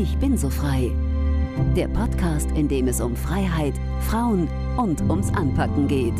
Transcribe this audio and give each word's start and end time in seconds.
Ich 0.00 0.16
bin 0.18 0.36
so 0.36 0.48
frei. 0.48 0.92
Der 1.74 1.88
Podcast, 1.88 2.48
in 2.52 2.68
dem 2.68 2.86
es 2.86 3.00
um 3.00 3.16
Freiheit, 3.16 3.74
Frauen 4.02 4.46
und 4.76 5.00
ums 5.00 5.28
Anpacken 5.32 5.88
geht. 5.88 6.14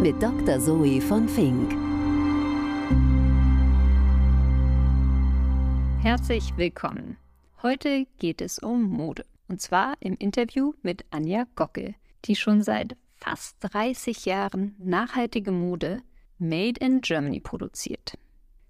Mit 0.00 0.22
Dr. 0.22 0.58
Zoe 0.58 1.02
von 1.02 1.28
Fink. 1.28 1.70
Herzlich 6.02 6.56
willkommen. 6.56 7.18
Heute 7.62 8.06
geht 8.18 8.40
es 8.40 8.58
um 8.58 8.84
Mode. 8.84 9.26
Und 9.46 9.60
zwar 9.60 9.96
im 10.00 10.14
Interview 10.14 10.72
mit 10.80 11.04
Anja 11.10 11.44
Gockel, 11.56 11.94
die 12.24 12.36
schon 12.36 12.62
seit 12.62 12.96
fast 13.16 13.58
30 13.60 14.24
Jahren 14.24 14.76
nachhaltige 14.78 15.52
Mode 15.52 16.00
Made 16.38 16.80
in 16.80 17.02
Germany 17.02 17.40
produziert. 17.40 18.16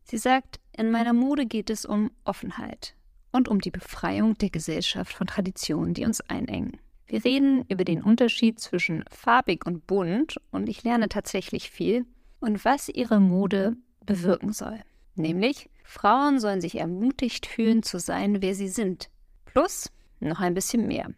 Sie 0.02 0.18
sagt, 0.18 0.58
in 0.76 0.90
meiner 0.90 1.12
Mode 1.12 1.46
geht 1.46 1.70
es 1.70 1.84
um 1.84 2.10
Offenheit 2.24 2.94
und 3.32 3.48
um 3.48 3.60
die 3.60 3.70
Befreiung 3.70 4.36
der 4.38 4.50
Gesellschaft 4.50 5.12
von 5.12 5.26
Traditionen, 5.26 5.94
die 5.94 6.04
uns 6.04 6.20
einengen. 6.20 6.78
Wir 7.06 7.24
reden 7.24 7.64
über 7.68 7.84
den 7.84 8.02
Unterschied 8.02 8.58
zwischen 8.58 9.04
farbig 9.10 9.66
und 9.66 9.86
bunt 9.86 10.40
und 10.50 10.68
ich 10.68 10.82
lerne 10.82 11.08
tatsächlich 11.08 11.70
viel 11.70 12.06
und 12.40 12.64
was 12.64 12.88
ihre 12.88 13.20
Mode 13.20 13.76
bewirken 14.04 14.52
soll. 14.52 14.80
Nämlich, 15.14 15.68
Frauen 15.84 16.40
sollen 16.40 16.60
sich 16.60 16.76
ermutigt 16.78 17.46
fühlen 17.46 17.82
zu 17.82 17.98
sein, 17.98 18.42
wer 18.42 18.54
sie 18.54 18.68
sind. 18.68 19.10
Plus 19.44 19.92
noch 20.20 20.40
ein 20.40 20.54
bisschen 20.54 20.86
mehr. 20.86 21.10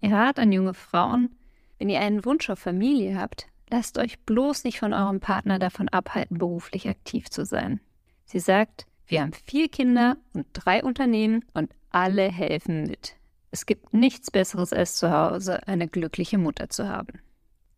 Ihr 0.00 0.12
Rat 0.12 0.38
an 0.38 0.50
junge 0.50 0.74
Frauen, 0.74 1.36
wenn 1.78 1.90
ihr 1.90 2.00
einen 2.00 2.24
Wunsch 2.24 2.48
auf 2.50 2.58
Familie 2.58 3.18
habt, 3.18 3.46
lasst 3.70 3.98
euch 3.98 4.18
bloß 4.20 4.64
nicht 4.64 4.78
von 4.78 4.92
eurem 4.92 5.20
Partner 5.20 5.58
davon 5.58 5.88
abhalten, 5.88 6.38
beruflich 6.38 6.88
aktiv 6.88 7.28
zu 7.30 7.44
sein. 7.44 7.80
Sie 8.28 8.40
sagt, 8.40 8.86
wir 9.06 9.22
haben 9.22 9.32
vier 9.32 9.68
Kinder 9.70 10.18
und 10.34 10.46
drei 10.52 10.84
Unternehmen 10.84 11.46
und 11.54 11.70
alle 11.90 12.30
helfen 12.30 12.82
mit. 12.82 13.16
Es 13.50 13.64
gibt 13.64 13.94
nichts 13.94 14.30
Besseres 14.30 14.74
als 14.74 14.96
zu 14.96 15.10
Hause 15.10 15.66
eine 15.66 15.88
glückliche 15.88 16.36
Mutter 16.36 16.68
zu 16.68 16.86
haben. 16.86 17.20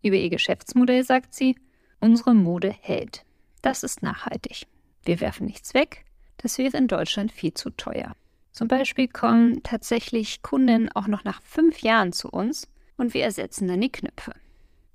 Über 0.02 0.16
ihr 0.16 0.28
Geschäftsmodell 0.28 1.04
sagt 1.04 1.34
sie, 1.34 1.54
unsere 2.00 2.34
Mode 2.34 2.74
hält. 2.80 3.24
Das 3.62 3.84
ist 3.84 4.02
nachhaltig. 4.02 4.66
Wir 5.04 5.20
werfen 5.20 5.46
nichts 5.46 5.72
weg, 5.72 6.04
das 6.38 6.58
wäre 6.58 6.76
in 6.76 6.88
Deutschland 6.88 7.30
viel 7.30 7.54
zu 7.54 7.70
teuer. 7.70 8.16
Zum 8.50 8.66
Beispiel 8.66 9.06
kommen 9.06 9.62
tatsächlich 9.62 10.42
Kunden 10.42 10.90
auch 10.90 11.06
noch 11.06 11.22
nach 11.22 11.40
fünf 11.42 11.78
Jahren 11.82 12.12
zu 12.12 12.28
uns 12.28 12.66
und 12.96 13.14
wir 13.14 13.22
ersetzen 13.22 13.68
dann 13.68 13.80
die 13.80 13.92
Knöpfe. 13.92 14.32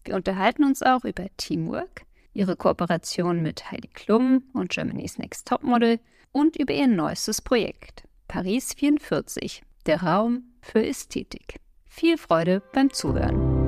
Wir 0.04 0.16
unterhalten 0.16 0.66
uns 0.66 0.84
auch 0.84 1.06
über 1.06 1.28
Teamwork, 1.38 2.05
ihre 2.36 2.56
Kooperation 2.56 3.42
mit 3.42 3.72
Heidi 3.72 3.88
Klum 3.88 4.44
und 4.54 4.70
Germany's 4.70 5.18
Next 5.18 5.48
Topmodel 5.48 6.00
und 6.32 6.58
über 6.58 6.74
ihr 6.74 6.88
neuestes 6.88 7.42
Projekt, 7.42 8.04
Paris 8.28 8.74
44, 8.74 9.64
der 9.86 10.04
Raum 10.04 10.44
für 10.62 10.86
Ästhetik. 10.86 11.60
Viel 11.86 12.18
Freude 12.18 12.62
beim 12.74 12.92
Zuhören. 12.92 13.65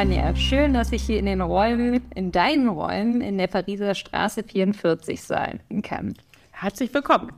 Anja, 0.00 0.34
schön, 0.34 0.72
dass 0.72 0.92
ich 0.92 1.02
hier 1.02 1.18
in 1.18 1.26
den 1.26 1.42
Räumen, 1.42 2.00
in 2.14 2.32
deinen 2.32 2.70
Räumen 2.70 3.20
in 3.20 3.36
der 3.36 3.48
Pariser 3.48 3.94
Straße 3.94 4.42
44 4.42 5.20
sein 5.20 5.60
kann. 5.82 6.14
Herzlich 6.52 6.94
willkommen. 6.94 7.30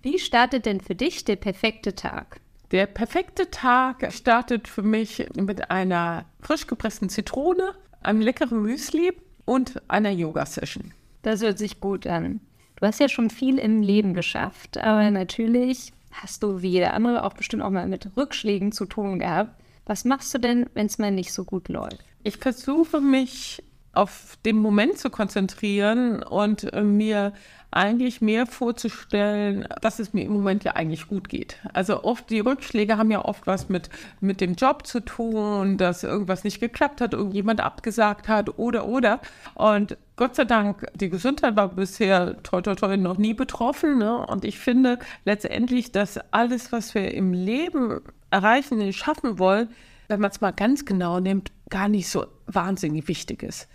Wie 0.00 0.20
startet 0.20 0.64
denn 0.64 0.80
für 0.80 0.94
dich 0.94 1.24
der 1.24 1.34
perfekte 1.34 1.96
Tag? 1.96 2.38
Der 2.70 2.86
perfekte 2.86 3.50
Tag 3.50 4.12
startet 4.12 4.68
für 4.68 4.82
mich 4.82 5.26
mit 5.34 5.72
einer 5.72 6.24
frisch 6.40 6.68
gepressten 6.68 7.08
Zitrone, 7.08 7.74
einem 8.00 8.20
leckeren 8.20 8.62
Müsli 8.62 9.12
und 9.44 9.82
einer 9.88 10.10
Yoga-Session. 10.10 10.92
Das 11.22 11.42
hört 11.42 11.58
sich 11.58 11.80
gut 11.80 12.06
an. 12.06 12.38
Du 12.76 12.86
hast 12.86 13.00
ja 13.00 13.08
schon 13.08 13.28
viel 13.28 13.58
im 13.58 13.82
Leben 13.82 14.14
geschafft, 14.14 14.78
aber 14.78 15.10
natürlich 15.10 15.92
hast 16.12 16.44
du 16.44 16.62
wie 16.62 16.68
jeder 16.68 16.94
andere 16.94 17.24
auch 17.24 17.32
bestimmt 17.32 17.64
auch 17.64 17.70
mal 17.70 17.88
mit 17.88 18.08
Rückschlägen 18.16 18.70
zu 18.70 18.86
tun 18.86 19.18
gehabt. 19.18 19.61
Was 19.86 20.04
machst 20.04 20.32
du 20.34 20.38
denn, 20.38 20.66
wenn 20.74 20.86
es 20.86 20.98
mal 20.98 21.10
nicht 21.10 21.32
so 21.32 21.44
gut 21.44 21.68
läuft? 21.68 21.98
Ich 22.22 22.36
versuche 22.38 23.00
mich 23.00 23.62
auf 23.92 24.38
den 24.44 24.56
Moment 24.56 24.98
zu 24.98 25.10
konzentrieren 25.10 26.22
und 26.22 26.72
äh, 26.72 26.82
mir 26.82 27.32
eigentlich 27.70 28.20
mehr 28.20 28.46
vorzustellen, 28.46 29.66
dass 29.80 29.98
es 29.98 30.12
mir 30.12 30.24
im 30.24 30.32
Moment 30.32 30.62
ja 30.64 30.72
eigentlich 30.72 31.08
gut 31.08 31.28
geht. 31.28 31.56
Also 31.72 32.04
oft, 32.04 32.28
die 32.28 32.40
Rückschläge 32.40 32.98
haben 32.98 33.10
ja 33.10 33.24
oft 33.24 33.46
was 33.46 33.70
mit, 33.70 33.88
mit 34.20 34.42
dem 34.42 34.54
Job 34.54 34.86
zu 34.86 35.00
tun, 35.00 35.78
dass 35.78 36.04
irgendwas 36.04 36.44
nicht 36.44 36.60
geklappt 36.60 37.00
hat, 37.00 37.14
irgendjemand 37.14 37.60
abgesagt 37.60 38.28
hat 38.28 38.58
oder, 38.58 38.86
oder. 38.86 39.20
Und 39.54 39.96
Gott 40.16 40.36
sei 40.36 40.44
Dank, 40.44 40.86
die 40.94 41.08
Gesundheit 41.08 41.56
war 41.56 41.68
bisher 41.68 42.42
toi, 42.42 42.60
toi, 42.60 42.74
toi 42.74 42.96
noch 42.98 43.16
nie 43.16 43.34
betroffen. 43.34 43.98
Ne? 43.98 44.26
Und 44.26 44.44
ich 44.44 44.58
finde 44.58 44.98
letztendlich, 45.24 45.92
dass 45.92 46.20
alles, 46.30 46.72
was 46.72 46.94
wir 46.94 47.14
im 47.14 47.32
Leben 47.32 48.02
erreichen, 48.32 48.92
schaffen 48.92 49.38
wollen, 49.38 49.68
wenn 50.08 50.20
man 50.20 50.30
es 50.30 50.40
mal 50.40 50.52
ganz 50.52 50.84
genau 50.84 51.20
nimmt, 51.20 51.52
gar 51.70 51.88
nicht 51.88 52.08
so 52.08 52.26
wahnsinnig 52.46 53.08
wichtig 53.08 53.42
ist. 53.42 53.68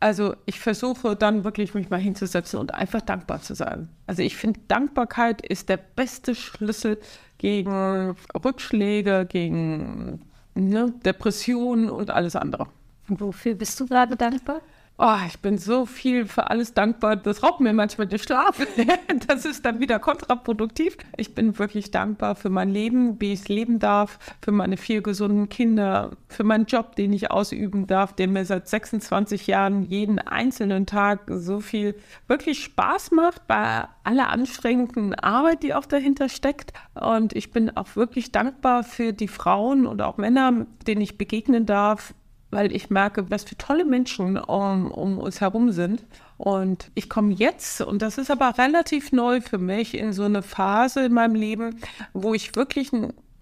Also 0.00 0.34
ich 0.44 0.60
versuche 0.60 1.16
dann 1.16 1.44
wirklich 1.44 1.74
mich 1.74 1.88
mal 1.88 2.00
hinzusetzen 2.00 2.58
und 2.58 2.74
einfach 2.74 3.00
dankbar 3.00 3.40
zu 3.40 3.54
sein. 3.54 3.88
Also 4.06 4.22
ich 4.22 4.36
finde, 4.36 4.60
Dankbarkeit 4.68 5.46
ist 5.46 5.68
der 5.68 5.78
beste 5.78 6.34
Schlüssel 6.34 6.98
gegen 7.38 8.14
Rückschläge, 8.44 9.26
gegen 9.26 10.20
ne, 10.54 10.92
Depressionen 11.04 11.90
und 11.90 12.10
alles 12.10 12.36
andere. 12.36 12.66
Und 13.08 13.20
wofür 13.20 13.54
bist 13.54 13.80
du 13.80 13.86
gerade 13.86 14.16
dankbar? 14.16 14.60
Oh, 14.96 15.16
ich 15.26 15.40
bin 15.40 15.58
so 15.58 15.86
viel 15.86 16.24
für 16.24 16.50
alles 16.50 16.72
dankbar. 16.72 17.16
Das 17.16 17.42
raubt 17.42 17.58
mir 17.58 17.72
manchmal 17.72 18.06
den 18.06 18.20
Schlaf. 18.20 18.64
das 19.26 19.44
ist 19.44 19.64
dann 19.64 19.80
wieder 19.80 19.98
kontraproduktiv. 19.98 20.96
Ich 21.16 21.34
bin 21.34 21.58
wirklich 21.58 21.90
dankbar 21.90 22.36
für 22.36 22.48
mein 22.48 22.70
Leben, 22.70 23.20
wie 23.20 23.32
ich 23.32 23.40
es 23.40 23.48
leben 23.48 23.80
darf, 23.80 24.20
für 24.40 24.52
meine 24.52 24.76
vier 24.76 25.02
gesunden 25.02 25.48
Kinder, 25.48 26.12
für 26.28 26.44
meinen 26.44 26.66
Job, 26.66 26.94
den 26.94 27.12
ich 27.12 27.32
ausüben 27.32 27.88
darf, 27.88 28.12
der 28.12 28.28
mir 28.28 28.44
seit 28.44 28.68
26 28.68 29.48
Jahren 29.48 29.82
jeden 29.82 30.20
einzelnen 30.20 30.86
Tag 30.86 31.22
so 31.28 31.58
viel 31.58 31.96
wirklich 32.28 32.62
Spaß 32.62 33.10
macht 33.10 33.48
bei 33.48 33.88
aller 34.04 34.28
anstrengenden 34.30 35.12
Arbeit, 35.16 35.64
die 35.64 35.74
auch 35.74 35.86
dahinter 35.86 36.28
steckt. 36.28 36.72
Und 36.94 37.34
ich 37.34 37.50
bin 37.50 37.76
auch 37.76 37.96
wirklich 37.96 38.30
dankbar 38.30 38.84
für 38.84 39.12
die 39.12 39.28
Frauen 39.28 39.86
und 39.86 40.02
auch 40.02 40.18
Männer, 40.18 40.66
denen 40.86 41.00
ich 41.00 41.18
begegnen 41.18 41.66
darf, 41.66 42.14
weil 42.54 42.74
ich 42.74 42.88
merke, 42.88 43.30
was 43.30 43.44
für 43.44 43.58
tolle 43.58 43.84
Menschen 43.84 44.38
um, 44.38 44.90
um 44.90 45.18
uns 45.18 45.40
herum 45.40 45.72
sind. 45.72 46.04
Und 46.38 46.90
ich 46.94 47.08
komme 47.08 47.34
jetzt, 47.34 47.80
und 47.80 48.00
das 48.00 48.16
ist 48.16 48.30
aber 48.30 48.56
relativ 48.56 49.12
neu 49.12 49.40
für 49.40 49.58
mich, 49.58 49.98
in 49.98 50.12
so 50.12 50.22
eine 50.22 50.42
Phase 50.42 51.04
in 51.04 51.12
meinem 51.12 51.34
Leben, 51.34 51.80
wo 52.12 52.32
ich 52.32 52.54
wirklich 52.56 52.90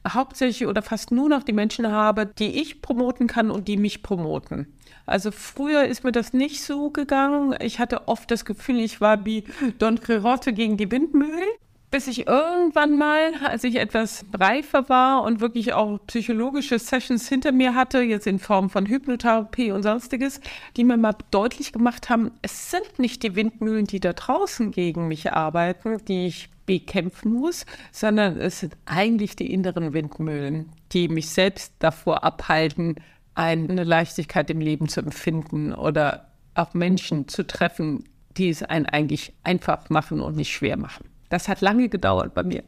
hauptsächlich 0.09 0.67
oder 0.67 0.83
fast 0.83 1.13
nur 1.13 1.29
noch 1.29 1.43
die 1.43 1.53
Menschen 1.53 1.91
habe, 1.91 2.27
die 2.27 2.61
ich 2.61 2.83
promoten 2.83 3.27
kann 3.27 3.51
und 3.51 3.69
die 3.69 3.77
mich 3.77 4.03
promoten. 4.03 4.67
Also 5.07 5.31
früher 5.31 5.85
ist 5.85 6.05
mir 6.05 6.13
das 6.13 6.33
nicht 6.33 6.63
so 6.63 6.91
gegangen. 6.91 7.55
Ich 7.61 7.79
hatte 7.79 8.09
oft 8.09 8.31
das 8.31 8.45
Gefühl, 8.45 8.81
ich 8.81 9.01
war 9.01 9.25
wie 9.25 9.45
Don 9.79 10.01
Quixote 10.01 10.53
gegen 10.53 10.77
die 10.77 10.91
Windmühlen 10.91 11.49
bis 11.93 12.07
ich 12.07 12.27
irgendwann 12.27 12.97
mal, 12.97 13.35
als 13.45 13.65
ich 13.65 13.77
etwas 13.77 14.25
reifer 14.33 14.89
war 14.89 15.23
und 15.23 15.41
wirklich 15.41 15.75
auch 15.75 15.99
psychologische 16.07 16.79
Sessions 16.79 17.29
hinter 17.29 17.53
mir 17.53 17.75
hatte, 17.75 18.01
jetzt 18.01 18.27
in 18.27 18.39
Form 18.39 18.71
von 18.71 18.87
Hypnotherapie 18.87 19.73
und 19.73 19.83
sonstiges, 19.83 20.41
die 20.77 20.85
mir 20.85 20.97
mal 20.97 21.15
deutlich 21.31 21.71
gemacht 21.71 22.09
haben, 22.09 22.33
es 22.41 22.71
sind 22.71 22.99
nicht 22.99 23.23
die 23.23 23.37
Windmühlen, 23.37 23.85
die 23.85 24.01
da 24.01 24.15
draußen 24.15 24.71
gegen 24.71 25.07
mich 25.07 25.33
arbeiten, 25.33 26.03
die 26.07 26.29
ich 26.29 26.49
bekämpfen 26.65 27.35
muss, 27.35 27.67
sondern 27.93 28.41
es 28.41 28.61
sind 28.61 28.75
eigentlich 28.87 29.37
die 29.37 29.53
inneren 29.53 29.93
Windmühlen, 29.93 30.71
die 30.93 31.09
mich 31.09 31.29
selbst 31.29 31.75
davor 31.79 32.25
abhalten, 32.25 32.97
eine 33.35 33.85
Leichtigkeit 33.85 34.49
im 34.49 34.61
Leben 34.61 34.89
zu 34.89 35.01
empfinden 35.01 35.75
oder 35.75 36.29
auch 36.55 36.73
Menschen 36.73 37.29
zu 37.29 37.47
treffen, 37.47 38.05
die 38.39 38.49
es 38.49 38.63
einen 38.63 38.87
eigentlich 38.87 39.35
einfach 39.45 39.91
machen 39.91 40.21
und 40.23 40.37
nicht 40.37 40.53
schwer 40.53 40.79
machen. 40.79 41.12
Das 41.33 41.49
hat 41.49 41.63
lange 41.63 41.89
gedauert 41.89 42.35
bei 42.35 42.43
mir. 42.43 42.63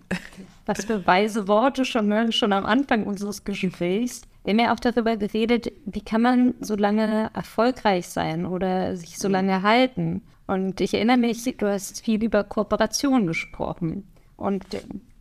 Was 0.65 0.87
für 0.87 1.07
weise 1.07 1.49
Worte 1.49 1.85
schon, 1.85 2.33
schon 2.33 2.55
am 2.55 2.65
Anfang 2.65 3.05
unseres 3.05 3.45
Gesprächs. 3.45 4.23
Wir 4.43 4.55
haben 4.55 4.59
ja 4.59 4.73
auch 4.73 4.81
darüber 4.81 5.19
geredet, 5.19 5.71
wie 5.85 6.01
kann 6.01 6.23
man 6.23 6.55
so 6.61 6.75
lange 6.75 7.31
erfolgreich 7.35 8.09
sein 8.09 8.47
oder 8.47 8.97
sich 8.97 9.19
so 9.19 9.29
lange 9.29 9.61
halten. 9.61 10.23
Und 10.47 10.81
ich 10.81 10.95
erinnere 10.95 11.19
mich, 11.19 11.45
du 11.45 11.71
hast 11.71 12.03
viel 12.03 12.25
über 12.25 12.43
Kooperation 12.43 13.27
gesprochen. 13.27 14.09
Und 14.39 14.65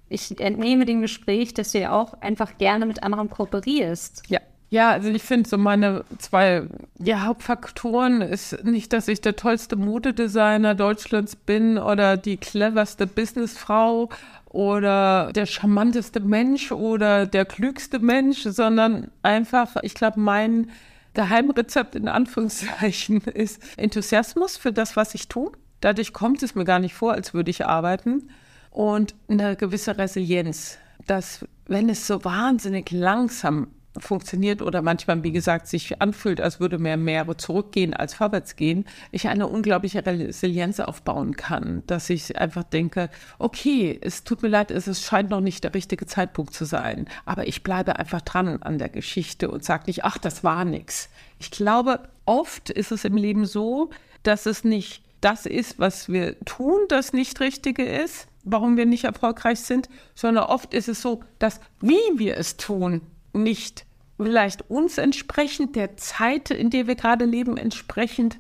ich 0.08 0.40
entnehme 0.40 0.86
dem 0.86 1.02
Gespräch, 1.02 1.54
dass 1.54 1.74
du 1.74 1.80
ja 1.80 1.92
auch 1.92 2.14
einfach 2.22 2.58
gerne 2.58 2.86
mit 2.86 3.04
anderen 3.04 3.30
kooperierst. 3.30 4.24
Ja. 4.30 4.40
Ja, 4.74 4.90
also 4.90 5.10
ich 5.10 5.22
finde 5.22 5.48
so 5.48 5.60
meine 5.60 6.04
zwei 6.18 6.64
ja, 6.98 7.26
Hauptfaktoren 7.26 8.22
ist 8.22 8.64
nicht, 8.64 8.92
dass 8.92 9.08
ich 9.08 9.22
der 9.22 9.36
tollste 9.36 9.76
Modedesigner 9.76 10.74
Deutschlands 10.74 11.36
bin 11.36 11.78
oder 11.78 12.18
die 12.18 12.38
cleverste 12.38 13.06
Businessfrau 13.06 14.10
oder 14.50 15.32
der 15.32 15.46
charmanteste 15.46 16.22
Mensch 16.22 16.72
oder 16.72 17.28
der 17.28 17.46
klügste 17.46 18.00
Mensch, 18.00 18.42
sondern 18.42 19.12
einfach, 19.22 19.76
ich 19.84 19.94
glaube, 19.94 20.20
mein 20.20 20.72
Geheimrezept 21.14 21.94
in 21.94 22.08
Anführungszeichen 22.08 23.22
ist 23.26 23.62
Enthusiasmus 23.78 24.58
für 24.58 24.74
das, 24.74 24.96
was 24.96 25.14
ich 25.14 25.28
tue. 25.28 25.52
Dadurch 25.82 26.14
kommt 26.14 26.42
es 26.42 26.56
mir 26.56 26.66
gar 26.66 26.80
nicht 26.80 26.96
vor, 26.96 27.14
als 27.14 27.36
würde 27.36 27.52
ich 27.52 27.64
arbeiten. 27.64 28.28
Und 28.72 29.14
eine 29.28 29.56
gewisse 29.56 30.00
Resilienz, 30.00 30.80
dass 31.06 31.46
wenn 31.68 31.90
es 31.90 32.08
so 32.08 32.26
wahnsinnig 32.26 32.90
langsam 32.90 33.68
funktioniert 33.98 34.62
oder 34.62 34.82
manchmal, 34.82 35.24
wie 35.24 35.32
gesagt, 35.32 35.68
sich 35.68 36.02
anfühlt, 36.02 36.42
als 36.42 36.60
würde 36.60 36.80
mehr 36.80 36.98
mehr 36.98 37.28
zurückgehen 37.38 37.94
als 37.94 38.14
vorwärts 38.14 38.56
gehen, 38.56 38.86
ich 39.12 39.28
eine 39.28 39.48
unglaubliche 39.48 40.06
Resilienz 40.06 40.80
aufbauen 40.80 41.36
kann, 41.36 41.84
dass 41.88 42.10
ich 42.10 42.38
einfach 42.38 42.64
denke, 42.64 43.10
okay, 43.40 43.98
es 44.02 44.24
tut 44.24 44.42
mir 44.42 44.50
leid, 44.50 44.72
es 44.72 45.02
scheint 45.02 45.30
noch 45.30 45.42
nicht 45.42 45.64
der 45.64 45.74
richtige 45.74 46.06
Zeitpunkt 46.06 46.54
zu 46.54 46.66
sein, 46.66 47.08
aber 47.26 47.48
ich 47.48 47.64
bleibe 47.64 47.98
einfach 47.98 48.22
dran 48.22 48.62
an 48.62 48.78
der 48.78 48.90
Geschichte 48.90 49.50
und 49.50 49.64
sage 49.64 49.84
nicht, 49.88 50.04
ach, 50.04 50.18
das 50.18 50.44
war 50.44 50.66
nichts. 50.66 51.10
Ich 51.40 51.52
glaube, 51.52 52.00
oft 52.26 52.70
ist 52.70 52.92
es 52.92 53.06
im 53.06 53.18
Leben 53.18 53.46
so, 53.46 53.90
dass 54.24 54.46
es 54.46 54.64
nicht 54.64 55.04
das 55.22 55.46
ist, 55.46 55.80
was 55.80 56.10
wir 56.10 56.38
tun, 56.42 56.82
das 56.90 57.14
nicht 57.14 57.40
Richtige 57.40 57.84
ist, 57.84 58.28
warum 58.44 58.76
wir 58.76 58.86
nicht 58.86 59.06
erfolgreich 59.06 59.60
sind, 59.62 59.88
sondern 60.16 60.46
oft 60.46 60.74
ist 60.74 60.90
es 60.90 61.02
so, 61.02 61.24
dass 61.40 61.62
wie 61.80 61.96
wir 62.18 62.38
es 62.38 62.58
tun, 62.58 63.02
nicht 63.34 63.86
vielleicht 64.18 64.70
uns 64.70 64.98
entsprechend, 64.98 65.76
der 65.76 65.98
Zeit, 65.98 66.52
in 66.52 66.70
der 66.70 66.88
wir 66.88 66.96
gerade 66.96 67.26
leben, 67.26 67.58
entsprechend. 67.58 68.38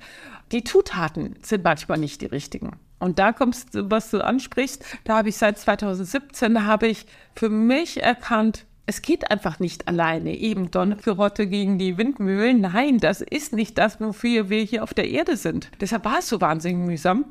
Die 0.51 0.63
Zutaten 0.63 1.36
sind 1.42 1.63
manchmal 1.63 1.98
nicht 1.98 2.22
die 2.22 2.28
richtigen. 2.28 2.78
Und 3.00 3.19
da 3.19 3.34
kommst 3.34 3.75
du, 3.75 3.90
was 3.92 4.12
du 4.12 4.24
ansprichst, 4.24 4.86
da 5.04 5.18
habe 5.18 5.30
ich 5.30 5.38
seit 5.38 5.57
2017, 5.57 6.66
habe 6.66 6.88
ich 6.88 7.06
für 7.36 7.50
mich 7.50 8.01
erkannt, 8.01 8.66
es 8.86 9.01
geht 9.01 9.31
einfach 9.31 9.60
nicht 9.60 9.88
alleine, 9.88 10.36
eben 10.36 10.69
Don 10.69 10.98
Quixote 10.98 11.48
gegen 11.48 11.78
die 11.78 11.98
Windmühlen. 11.98 12.62
Nein, 12.62 13.00
das 13.00 13.22
ist 13.22 13.54
nicht 13.54 13.78
das, 13.78 14.00
wofür 14.00 14.50
wir 14.50 14.62
hier 14.62 14.84
auf 14.84 14.94
der 14.94 15.10
Erde 15.10 15.38
sind. 15.38 15.72
Deshalb 15.80 16.06
war 16.06 16.19
es 16.19 16.28
so 16.28 16.42
wahnsinnig 16.42 16.86
mühsam, 16.86 17.25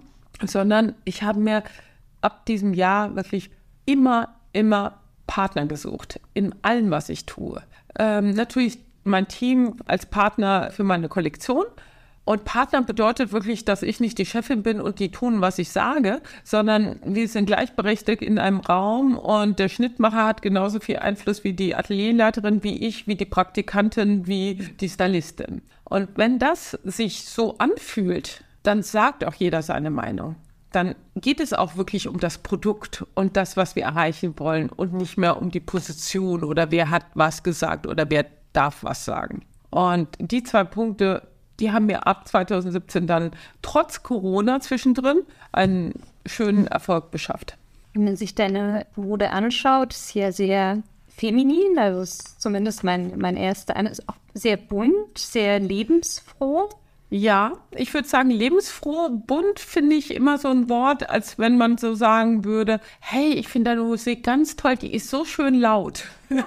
sondern 0.44 0.94
ich 1.04 1.22
habe 1.22 1.40
mir 1.40 1.62
ab 2.22 2.46
diesem 2.46 2.72
Jahr 2.72 3.16
wirklich 3.16 3.50
immer, 3.84 4.34
immer 4.52 5.00
Partner 5.26 5.66
gesucht 5.66 6.20
in 6.34 6.54
allem, 6.62 6.90
was 6.90 7.08
ich 7.08 7.26
tue. 7.26 7.62
Ähm, 7.98 8.30
natürlich 8.30 8.78
mein 9.04 9.28
Team 9.28 9.76
als 9.86 10.06
Partner 10.06 10.70
für 10.70 10.84
meine 10.84 11.08
Kollektion. 11.08 11.64
Und 12.24 12.44
Partner 12.44 12.82
bedeutet 12.82 13.32
wirklich, 13.32 13.64
dass 13.64 13.82
ich 13.82 13.98
nicht 13.98 14.16
die 14.16 14.26
Chefin 14.26 14.62
bin 14.62 14.80
und 14.80 15.00
die 15.00 15.10
tun, 15.10 15.40
was 15.40 15.58
ich 15.58 15.70
sage, 15.70 16.20
sondern 16.44 17.00
wir 17.04 17.26
sind 17.26 17.46
gleichberechtigt 17.46 18.22
in 18.22 18.38
einem 18.38 18.60
Raum 18.60 19.18
und 19.18 19.58
der 19.58 19.68
Schnittmacher 19.68 20.24
hat 20.24 20.40
genauso 20.40 20.78
viel 20.78 20.98
Einfluss 20.98 21.42
wie 21.42 21.52
die 21.52 21.74
Atelierleiterin, 21.74 22.62
wie 22.62 22.86
ich, 22.86 23.08
wie 23.08 23.16
die 23.16 23.24
Praktikantin, 23.24 24.28
wie 24.28 24.54
die 24.54 24.88
Stylistin. 24.88 25.62
Und 25.82 26.10
wenn 26.14 26.38
das 26.38 26.78
sich 26.84 27.24
so 27.24 27.58
anfühlt, 27.58 28.44
dann 28.62 28.84
sagt 28.84 29.24
auch 29.24 29.34
jeder 29.34 29.62
seine 29.62 29.90
Meinung 29.90 30.36
dann 30.72 30.94
geht 31.16 31.40
es 31.40 31.52
auch 31.52 31.76
wirklich 31.76 32.08
um 32.08 32.18
das 32.18 32.38
Produkt 32.38 33.04
und 33.14 33.36
das, 33.36 33.56
was 33.56 33.76
wir 33.76 33.84
erreichen 33.84 34.34
wollen 34.38 34.68
und 34.68 34.92
nicht 34.92 35.18
mehr 35.18 35.40
um 35.40 35.50
die 35.50 35.60
Position 35.60 36.44
oder 36.44 36.70
wer 36.70 36.90
hat 36.90 37.06
was 37.14 37.42
gesagt 37.42 37.86
oder 37.86 38.08
wer 38.08 38.26
darf 38.52 38.84
was 38.84 39.04
sagen. 39.04 39.42
Und 39.70 40.08
die 40.18 40.42
zwei 40.42 40.64
Punkte, 40.64 41.26
die 41.60 41.72
haben 41.72 41.86
mir 41.86 42.06
ab 42.06 42.28
2017 42.28 43.06
dann 43.06 43.30
trotz 43.62 44.02
Corona 44.02 44.60
zwischendrin 44.60 45.22
einen 45.52 45.94
schönen 46.26 46.66
Erfolg 46.66 47.10
beschafft. 47.10 47.56
Wenn 47.94 48.04
man 48.04 48.16
sich 48.16 48.34
deine 48.34 48.86
Mode 48.96 49.30
anschaut, 49.30 49.92
ist 49.92 50.14
ja 50.14 50.32
sehr 50.32 50.82
feminin, 51.08 51.78
also 51.78 52.00
ist 52.00 52.40
zumindest 52.40 52.84
mein, 52.84 53.18
mein 53.18 53.36
erster, 53.36 53.78
ist 53.88 54.08
auch 54.08 54.16
sehr 54.34 54.56
bunt, 54.56 55.18
sehr 55.18 55.60
lebensfroh. 55.60 56.68
Ja, 57.14 57.52
ich 57.72 57.92
würde 57.92 58.08
sagen, 58.08 58.30
lebensfroh, 58.30 59.10
bunt 59.10 59.60
finde 59.60 59.96
ich 59.96 60.14
immer 60.14 60.38
so 60.38 60.48
ein 60.48 60.70
Wort, 60.70 61.10
als 61.10 61.38
wenn 61.38 61.58
man 61.58 61.76
so 61.76 61.94
sagen 61.94 62.42
würde, 62.46 62.80
hey, 63.00 63.34
ich 63.34 63.48
finde 63.48 63.72
deine 63.72 63.82
Musik 63.82 64.24
ganz 64.24 64.56
toll, 64.56 64.76
die 64.76 64.94
ist 64.94 65.10
so 65.10 65.26
schön 65.26 65.60
laut. 65.60 66.04
ich 66.30 66.38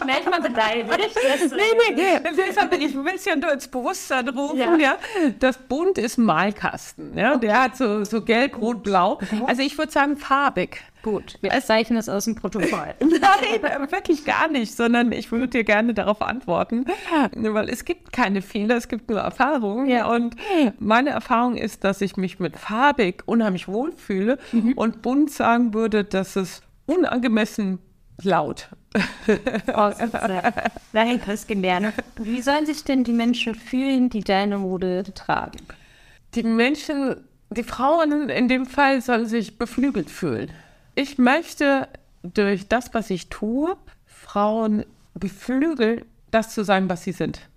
gleich 0.00 0.26
mal 0.30 0.40
beleidigt. 0.40 1.18
Nee, 1.50 1.92
nee, 1.96 2.20
deshalb 2.36 2.70
bin 2.70 2.82
ich 2.82 2.94
ein 2.94 3.02
bisschen 3.02 3.40
nur 3.40 3.52
ins 3.52 3.66
Bewusstsein 3.66 4.28
rufen, 4.28 4.60
ja. 4.60 4.76
ja. 4.76 4.96
Das 5.40 5.58
Bunt 5.58 5.98
ist 5.98 6.16
Malkasten, 6.16 7.18
ja. 7.18 7.34
Okay. 7.34 7.46
Der 7.48 7.62
hat 7.64 7.76
so, 7.76 8.04
so 8.04 8.22
gelb, 8.22 8.60
rot, 8.60 8.84
blau. 8.84 9.18
Also 9.44 9.62
ich 9.62 9.76
würde 9.76 9.90
sagen 9.90 10.16
farbig. 10.16 10.80
Gut, 11.02 11.38
wir 11.40 11.50
zeichnen 11.60 11.98
es 11.98 12.08
aus 12.08 12.26
dem 12.26 12.36
Protokoll. 12.36 12.94
Nein, 13.00 13.90
wirklich 13.90 14.24
gar 14.24 14.48
nicht, 14.48 14.74
sondern 14.74 15.10
ich 15.10 15.32
würde 15.32 15.48
dir 15.48 15.64
gerne 15.64 15.94
darauf 15.94 16.22
antworten, 16.22 16.86
weil 17.34 17.68
es 17.68 17.84
gibt 17.84 18.12
keine 18.12 18.40
Fehler, 18.40 18.76
es 18.76 18.86
gibt 18.86 19.10
nur 19.10 19.18
Erfahrungen. 19.18 19.88
Ja. 19.88 20.06
Und 20.06 20.36
meine 20.78 21.10
Erfahrung 21.10 21.56
ist, 21.56 21.82
dass 21.82 22.00
ich 22.00 22.16
mich 22.16 22.38
mit 22.38 22.56
farbig 22.56 23.22
unheimlich 23.26 23.66
wohlfühle 23.66 24.38
mhm. 24.52 24.74
und 24.74 25.02
bunt 25.02 25.30
sagen 25.30 25.74
würde, 25.74 26.04
dass 26.04 26.36
es 26.36 26.62
unangemessen 26.86 27.80
laut. 28.22 28.68
oh, 29.74 29.90
Nein, 30.92 31.20
das 31.26 31.46
gelernt. 31.46 31.94
Wie 32.16 32.42
sollen 32.42 32.66
sich 32.66 32.84
denn 32.84 33.04
die 33.04 33.12
Menschen 33.12 33.54
fühlen, 33.54 34.10
die 34.10 34.20
deine 34.20 34.58
Mode 34.58 35.04
tragen? 35.14 35.58
Die 36.34 36.42
Menschen, 36.42 37.16
die 37.50 37.62
Frauen 37.62 38.28
in 38.28 38.48
dem 38.48 38.66
Fall 38.66 39.00
sollen 39.00 39.26
sich 39.26 39.58
beflügelt 39.58 40.10
fühlen. 40.10 40.50
Ich 40.94 41.18
möchte 41.18 41.88
durch 42.22 42.68
das, 42.68 42.92
was 42.92 43.10
ich 43.10 43.28
tue, 43.28 43.76
Frauen 44.04 44.84
beflügeln, 45.14 46.04
das 46.30 46.54
zu 46.54 46.64
sein, 46.64 46.88
was 46.88 47.04
sie 47.04 47.12
sind. 47.12 47.48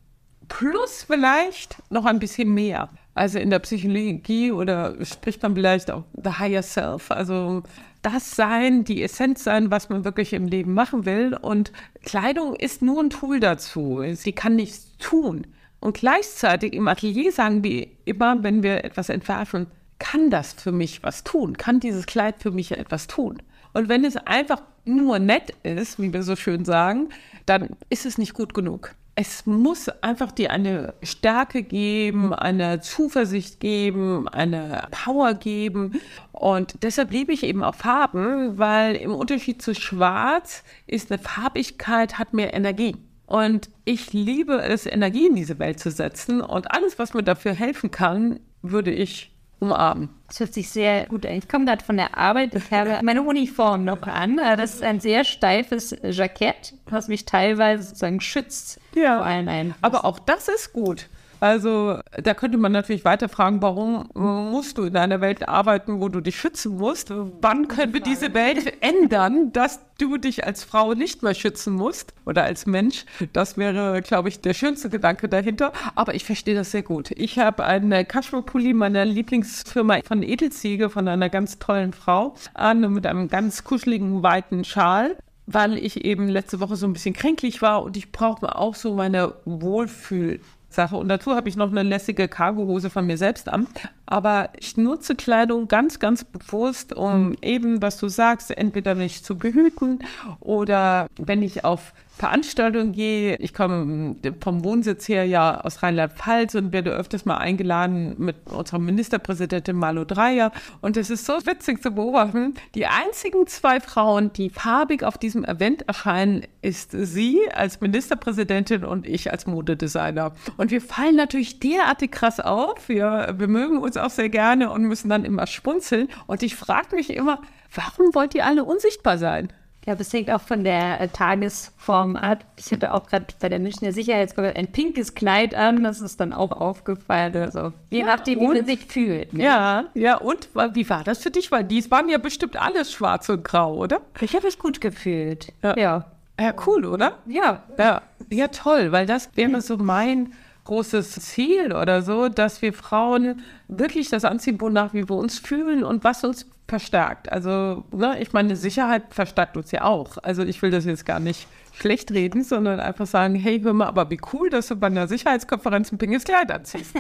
Plus 0.48 1.04
vielleicht 1.04 1.82
noch 1.92 2.06
ein 2.06 2.20
bisschen 2.20 2.54
mehr. 2.54 2.90
Also 3.14 3.40
in 3.40 3.50
der 3.50 3.60
Psychologie 3.60 4.52
oder 4.52 4.94
spricht 5.06 5.42
man 5.42 5.56
vielleicht 5.56 5.90
auch 5.90 6.04
the 6.22 6.32
higher 6.32 6.62
self, 6.62 7.12
also 7.12 7.64
das 8.02 8.36
sein, 8.36 8.84
die 8.84 9.02
Essenz 9.02 9.44
sein, 9.44 9.72
was 9.72 9.90
man 9.90 10.06
wirklich 10.06 10.34
im 10.34 10.48
Leben 10.48 10.74
machen 10.74 11.06
will. 11.06 11.36
Und 11.42 11.72
Kleidung 12.04 12.56
ist 12.56 12.81
nur 12.84 13.02
ein 13.02 13.10
Tool 13.10 13.40
dazu. 13.40 14.04
Sie 14.14 14.34
kann 14.34 14.56
nichts 14.56 14.96
tun. 14.98 15.48
Und 15.80 15.98
gleichzeitig 15.98 16.74
im 16.74 16.88
Atelier 16.88 17.31
sagen 17.31 17.64
wir 17.64 17.88
immer, 18.06 18.44
wenn 18.44 18.62
wir 18.62 18.84
etwas 18.84 19.10
entwerfen, 19.10 19.68
kann 20.06 20.30
das 20.30 20.54
für 20.54 20.71
mich 20.71 21.02
was 21.02 21.24
tun? 21.24 21.57
Kann 21.57 21.80
dieses 21.80 22.06
Kleid 22.06 22.35
für 22.38 22.52
mich 22.52 22.71
etwas 22.71 23.07
tun? 23.07 23.42
Und 23.74 23.90
wenn 23.90 24.06
es 24.06 24.16
einfach 24.16 24.62
nur 24.85 25.18
nett 25.18 25.52
ist, 25.64 26.00
wie 26.00 26.14
wir 26.14 26.21
so 26.21 26.35
schön 26.35 26.64
sagen, 26.64 27.09
dann 27.47 27.69
ist 27.90 28.06
es 28.06 28.19
nicht 28.19 28.35
gut 28.35 28.54
genug. 28.54 28.94
Es 29.16 29.47
muss 29.47 29.90
einfach 30.04 30.31
dir 30.31 30.52
eine 30.52 30.94
Stärke 31.02 31.64
geben, 31.64 32.33
eine 32.35 32.81
Zuversicht 32.81 33.59
geben, 33.59 34.28
eine 34.28 34.88
Power 34.92 35.33
geben. 35.33 36.00
Und 36.31 36.83
deshalb 36.83 37.12
liebe 37.12 37.33
ich 37.33 37.42
eben 37.44 37.64
auch 37.64 37.76
Farben, 37.76 38.59
weil 38.59 38.95
im 38.97 39.14
Unterschied 39.14 39.62
zu 39.62 39.74
Schwarz 39.74 40.64
ist 40.85 41.12
eine 41.12 41.19
Farbigkeit, 41.19 42.19
hat 42.19 42.33
mehr 42.33 42.54
Energie. 42.54 42.95
Und 43.26 43.71
ich 43.85 44.14
liebe 44.14 44.62
es, 44.62 44.85
Energie 44.85 45.28
in 45.28 45.35
diese 45.35 45.57
Welt 45.57 45.80
zu 45.80 45.90
setzen. 45.90 46.42
Und 46.42 46.69
alles, 46.71 47.00
was 47.00 47.16
mir 47.16 47.24
dafür 47.24 47.54
helfen 47.54 47.90
kann, 47.90 48.40
würde 48.62 48.92
ich 48.92 49.34
umarmen. 49.59 50.09
Das 50.28 50.40
hört 50.40 50.54
sich 50.54 50.69
sehr 50.69 51.06
gut 51.06 51.26
an. 51.26 51.33
Ich 51.33 51.47
komme 51.47 51.66
gerade 51.66 51.83
von 51.83 51.97
der 51.97 52.18
Arbeit. 52.18 52.56
Ich 52.56 52.71
habe 52.71 53.00
meine 53.04 53.21
Uniform 53.21 53.85
noch 53.85 54.04
an. 54.04 54.38
Das 54.38 54.76
ist 54.76 54.83
ein 54.83 55.00
sehr 55.00 55.24
steifes 55.24 55.95
Jackett, 56.04 56.74
was 56.88 57.07
mich 57.07 57.26
teilweise 57.26 57.83
sozusagen 57.83 58.21
schützt 58.21 58.80
ja. 58.95 59.18
vor 59.18 59.26
allen 59.26 59.47
Einflüssen. 59.47 59.83
Aber 59.83 60.06
auch 60.06 60.19
das 60.19 60.47
ist 60.47 60.74
gut. 60.74 61.07
Also 61.45 61.99
da 62.23 62.33
könnte 62.33 62.57
man 62.57 62.71
natürlich 62.71 63.06
weiter 63.06 63.30
fragen, 63.30 63.61
warum 63.61 64.09
musst 64.16 64.80
du 64.80 64.83
in 64.85 64.97
einer 64.97 65.21
Welt 65.21 65.47
arbeiten, 65.47 66.02
wo 66.02 66.09
du 66.09 66.19
dich 66.19 66.37
schützen 66.40 66.78
musst? 66.78 67.14
Wann 67.40 67.68
können 67.68 67.94
wir 67.94 67.99
diese 67.99 68.33
Welt 68.33 68.73
ändern, 68.81 69.54
dass 69.54 69.80
du 69.99 70.18
dich 70.18 70.44
als 70.44 70.64
Frau 70.64 70.95
nicht 70.95 71.21
mehr 71.21 71.35
schützen 71.35 71.73
musst 71.73 72.16
oder 72.25 72.45
als 72.45 72.66
Mensch? 72.66 73.06
Das 73.33 73.57
wäre, 73.57 74.02
glaube 74.02 74.30
ich, 74.30 74.42
der 74.42 74.56
schönste 74.56 74.90
Gedanke 74.90 75.30
dahinter. 75.30 75.71
Aber 75.94 76.16
ich 76.16 76.25
verstehe 76.25 76.56
das 76.56 76.71
sehr 76.71 76.81
gut. 76.81 77.11
Ich 77.11 77.37
habe 77.37 77.64
einen 77.64 78.07
Cashmere-Pulli 78.07 78.73
meiner 78.73 79.06
Lieblingsfirma 79.06 79.99
von 80.04 80.23
Edelziege 80.23 80.90
von 80.90 81.07
einer 81.07 81.30
ganz 81.30 81.59
tollen 81.59 81.94
Frau 81.94 82.33
an 82.56 82.92
mit 82.92 83.06
einem 83.06 83.28
ganz 83.28 83.64
kuscheligen, 83.64 84.23
weiten 84.23 84.64
Schal 84.64 85.16
weil 85.47 85.78
ich 85.78 86.06
eben 86.06 86.28
letzte 86.28 86.59
Woche 86.59 86.75
so 86.75 86.87
ein 86.87 86.94
bisschen 86.94 87.14
kränklich 87.14 87.61
war 87.61 87.83
und 87.83 87.97
ich 87.97 88.11
brauche 88.11 88.56
auch 88.56 88.75
so 88.75 88.95
meine 88.95 89.35
Wohlfühl 89.45 90.40
Sache. 90.76 90.96
Und 90.96 91.08
dazu 91.08 91.36
habe 91.36 91.50
ich 91.50 91.56
noch 91.56 91.72
eine 91.72 91.84
lässige 91.84 92.28
Cargohose 92.28 92.90
von 92.90 93.06
mir 93.06 93.18
selbst 93.18 93.50
an. 93.50 93.68
Aber 94.06 94.50
ich 94.60 94.78
nutze 94.78 95.16
Kleidung 95.16 95.68
ganz, 95.68 96.00
ganz 96.00 96.24
bewusst, 96.24 96.94
um 96.94 97.36
eben, 97.42 97.82
was 97.82 97.98
du 97.98 98.08
sagst, 98.08 98.56
entweder 98.56 98.94
mich 98.94 99.24
zu 99.24 99.38
behüten 99.38 100.00
oder 100.40 101.08
wenn 101.18 101.42
ich 101.42 101.66
auf 101.66 101.94
Veranstaltungen 102.18 102.94
gehe. 102.94 103.36
Ich 103.38 103.54
komme 103.54 104.16
vom 104.40 104.64
Wohnsitz 104.64 105.07
her 105.10 105.26
ja 105.26 105.60
aus 105.62 105.84
Rheinland-Pfalz 105.84 106.56
und 106.56 106.72
werde 106.72 106.92
öfters 106.92 107.26
mal 107.26 107.38
eingeladen 107.38 108.16
mit 108.18 108.38
unserer 108.50 108.80
Ministerpräsidentin 108.80 109.76
Malu 109.76 110.06
Dreyer. 110.06 110.54
Und 110.80 110.95
es 110.95 111.10
ist 111.10 111.26
so 111.26 111.34
witzig 111.45 111.84
zu 111.84 111.92
beobachten. 111.92 112.56
Die 112.74 112.86
einzigen 112.86 113.48
zwei 113.48 113.81
Frauen, 113.81 114.31
die 114.31 114.50
farbig 114.50 115.04
auf 115.04 115.18
diesem 115.18 115.44
Event 115.44 115.88
erscheinen, 115.90 116.44
ist 116.62 116.92
sie 116.92 117.40
als 117.54 117.81
Ministerpräsidentin 117.81 118.86
und 118.86 119.06
ich 119.06 119.31
als 119.31 119.45
Modedesigner. 119.45 120.34
Und 120.56 120.72
wir 120.72 120.81
fallen 120.81 121.18
natürlich 121.18 121.60
derartig 121.60 122.12
krass 122.12 122.40
auf. 122.40 122.88
Wir, 122.88 123.36
wir 123.38 123.50
mögen 123.50 123.78
uns 123.78 123.98
auch 123.98 124.10
sehr 124.10 124.30
gerne 124.30 124.72
und 124.72 124.84
müssen 124.84 125.10
dann 125.10 125.26
immer 125.26 125.48
spunzeln. 125.48 126.07
Und 126.28 126.44
ich 126.44 126.56
frage 126.56 126.95
mich 126.95 127.10
immer, 127.10 127.42
warum 127.74 128.16
wollt 128.16 128.36
ihr 128.36 128.45
alle 128.45 128.64
unsichtbar 128.64 129.18
sein? 129.18 129.50
Ja, 129.85 129.94
das 129.94 130.11
hängt 130.11 130.31
auch 130.31 130.42
von 130.42 130.63
der 130.63 130.99
äh, 130.99 131.07
Tagesform 131.07 132.15
ab. 132.15 132.44
Ich 132.57 132.71
hatte 132.71 132.94
auch 132.94 133.06
gerade 133.06 133.25
bei 133.39 133.49
der 133.49 133.59
Mission 133.59 133.83
der 133.83 133.94
Sicherheitsgehör 133.94 134.56
ein 134.56 134.71
pinkes 134.71 135.13
Kleid 135.13 135.54
an, 135.54 135.83
das 135.83 136.01
ist 136.01 136.19
dann 136.19 136.33
auch 136.33 136.51
aufgefallen. 136.51 137.35
Also, 137.37 137.71
je 137.92 137.99
ja, 137.99 138.06
nachdem, 138.07 138.39
wie 138.39 138.47
man 138.47 138.65
sich 138.65 138.85
fühlt. 138.85 139.33
Ne? 139.33 139.44
Ja, 139.44 139.85
ja, 139.94 140.18
und 140.18 140.49
wie 140.73 140.89
war 140.89 141.04
das 141.04 141.19
für 141.19 141.30
dich? 141.30 141.51
Weil 141.51 141.63
dies 141.63 141.92
waren 141.92 142.09
ja 142.09 142.18
bestimmt 142.18 142.59
alles 142.59 142.92
schwarz 142.92 143.30
und 143.30 143.44
grau, 143.44 143.75
oder? 143.75 144.01
Ich 144.21 144.33
habe 144.35 144.45
mich 144.45 144.57
gut 144.57 144.81
gefühlt. 144.81 145.54
Ja. 145.61 145.77
ja. 145.77 146.06
Ja, 146.39 146.54
cool, 146.65 146.85
oder? 146.85 147.19
Ja. 147.27 147.63
Ja, 147.77 148.01
ja 148.30 148.47
toll, 148.49 148.92
weil 148.92 149.06
das 149.06 149.30
wäre 149.35 149.61
so 149.61 149.77
mein 149.77 150.33
großes 150.66 151.12
Ziel 151.12 151.74
oder 151.74 152.02
so, 152.02 152.28
dass 152.28 152.62
wir 152.62 152.74
Frauen 152.74 153.42
wirklich 153.68 154.10
das 154.10 154.26
anziehen, 154.26 154.60
wonach 154.60 154.94
wir 154.94 155.10
uns 155.12 155.40
fühlen 155.40 155.84
und 155.84 156.04
was 156.04 156.24
uns 156.24 156.45
verstärkt. 156.68 157.31
Also, 157.31 157.84
ne, 157.92 158.19
ich 158.19 158.34
meine, 158.34 158.56
Sicherheit 158.56 159.04
verstärkt 159.12 159.56
uns 159.56 159.72
ja 159.72 159.84
auch. 159.84 160.18
Also 160.24 160.44
ich 160.44 160.62
will 160.62 160.72
das 160.72 160.86
jetzt 160.86 161.06
gar 161.06 161.19
nicht 161.19 161.48
schlecht 161.74 162.12
reden, 162.12 162.44
sondern 162.44 162.80
einfach 162.80 163.06
sagen, 163.06 163.36
hey, 163.36 163.60
hör 163.62 163.74
mal, 163.74 163.88
aber 163.88 164.10
wie 164.10 164.19
cool, 164.34 164.50
dass 164.50 164.68
du 164.68 164.76
bei 164.76 164.88
einer 164.88 165.07
Sicherheitskonferenz 165.07 165.92
ein 165.92 165.98
pinkes 165.98 166.24
Kleid 166.24 166.52
anziehst. 166.52 166.95